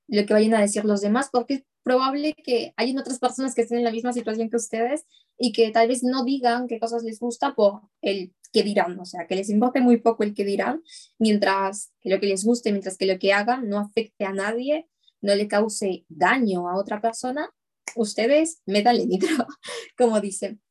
lo 0.06 0.26
que 0.26 0.34
vayan 0.34 0.52
a 0.52 0.60
decir 0.60 0.84
los 0.84 1.00
demás, 1.00 1.30
porque 1.32 1.54
es 1.54 1.64
probable 1.82 2.34
que 2.34 2.74
hayan 2.76 2.98
otras 2.98 3.18
personas 3.18 3.54
que 3.54 3.62
estén 3.62 3.78
en 3.78 3.84
la 3.84 3.90
misma 3.90 4.12
situación 4.12 4.50
que 4.50 4.56
ustedes 4.56 5.06
y 5.38 5.52
que 5.52 5.70
tal 5.70 5.88
vez 5.88 6.02
no 6.02 6.22
digan 6.22 6.68
qué 6.68 6.78
cosas 6.78 7.02
les 7.02 7.20
gusta 7.20 7.54
por 7.54 7.80
el 8.02 8.34
que 8.52 8.62
dirán, 8.62 9.00
o 9.00 9.06
sea, 9.06 9.26
que 9.26 9.34
les 9.36 9.48
importe 9.48 9.80
muy 9.80 9.96
poco 9.96 10.24
el 10.24 10.34
que 10.34 10.44
dirán, 10.44 10.82
mientras 11.18 11.94
que 12.02 12.10
lo 12.10 12.20
que 12.20 12.26
les 12.26 12.44
guste, 12.44 12.70
mientras 12.70 12.98
que 12.98 13.06
lo 13.06 13.18
que 13.18 13.32
hagan 13.32 13.66
no 13.70 13.78
afecte 13.78 14.26
a 14.26 14.34
nadie, 14.34 14.90
no 15.22 15.34
le 15.34 15.48
cause 15.48 16.04
daño 16.10 16.68
a 16.68 16.76
otra 16.76 17.00
persona, 17.00 17.48
ustedes 17.96 18.62
métanle 18.66 19.06
nitro, 19.06 19.28
como 19.98 20.20
dicen. 20.20 20.62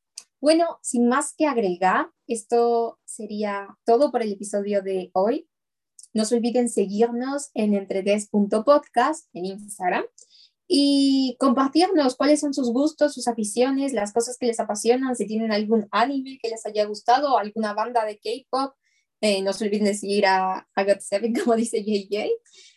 Bueno, 0.41 0.79
sin 0.81 1.09
más 1.09 1.33
que 1.37 1.47
agregar, 1.47 2.09
esto 2.27 2.99
sería 3.05 3.77
todo 3.85 4.11
por 4.11 4.21
el 4.21 4.31
episodio 4.31 4.81
de 4.81 5.11
hoy. 5.13 5.49
No 6.13 6.25
se 6.25 6.35
olviden 6.35 6.69
seguirnos 6.69 7.49
en 7.53 7.73
entredes.podcast 7.73 9.27
en 9.33 9.45
Instagram 9.45 10.05
y 10.71 11.35
compartirnos 11.39 12.15
cuáles 12.15 12.39
son 12.39 12.53
sus 12.53 12.71
gustos, 12.71 13.15
sus 13.15 13.27
aficiones, 13.27 13.91
las 13.91 14.13
cosas 14.13 14.37
que 14.37 14.45
les 14.45 14.59
apasionan, 14.59 15.15
si 15.15 15.25
tienen 15.25 15.51
algún 15.51 15.87
anime 15.91 16.37
que 16.41 16.49
les 16.49 16.65
haya 16.65 16.85
gustado, 16.85 17.37
alguna 17.37 17.73
banda 17.73 18.05
de 18.05 18.19
K-pop. 18.19 18.75
Eh, 19.21 19.41
no 19.41 19.51
se 19.51 19.65
olviden 19.65 19.85
de 19.85 19.95
seguir 19.95 20.25
a, 20.27 20.69
a 20.73 20.85
God7, 20.85 21.33
como 21.43 21.55
dice 21.55 21.83
JJ, 21.83 22.29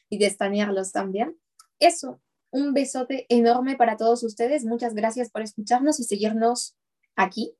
y 0.09 0.19
de 0.19 0.27
estanearlos 0.27 0.91
también. 0.91 1.39
Eso, 1.79 2.21
un 2.53 2.75
besote 2.75 3.27
enorme 3.29 3.77
para 3.77 3.97
todos 3.97 4.23
ustedes. 4.23 4.65
Muchas 4.65 4.95
gracias 4.95 5.31
por 5.31 5.43
escucharnos 5.43 5.99
y 5.99 6.05
seguirnos 6.05 6.77
aquí. 7.17 7.57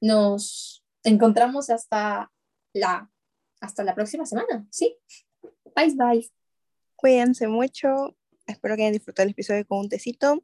Nos 0.00 0.84
encontramos 1.04 1.70
hasta 1.70 2.32
la 2.72 3.10
hasta 3.60 3.84
la 3.84 3.94
próxima 3.94 4.26
semana. 4.26 4.66
Sí. 4.70 4.96
Bye, 5.76 5.94
bye. 5.94 6.30
Cuídense 6.96 7.46
mucho. 7.46 8.16
Espero 8.46 8.74
que 8.74 8.82
hayan 8.82 8.94
disfrutado 8.94 9.24
el 9.24 9.32
episodio 9.32 9.66
con 9.66 9.80
un 9.80 9.88
tecito. 9.88 10.42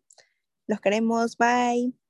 Los 0.66 0.80
queremos. 0.80 1.36
Bye. 1.36 2.05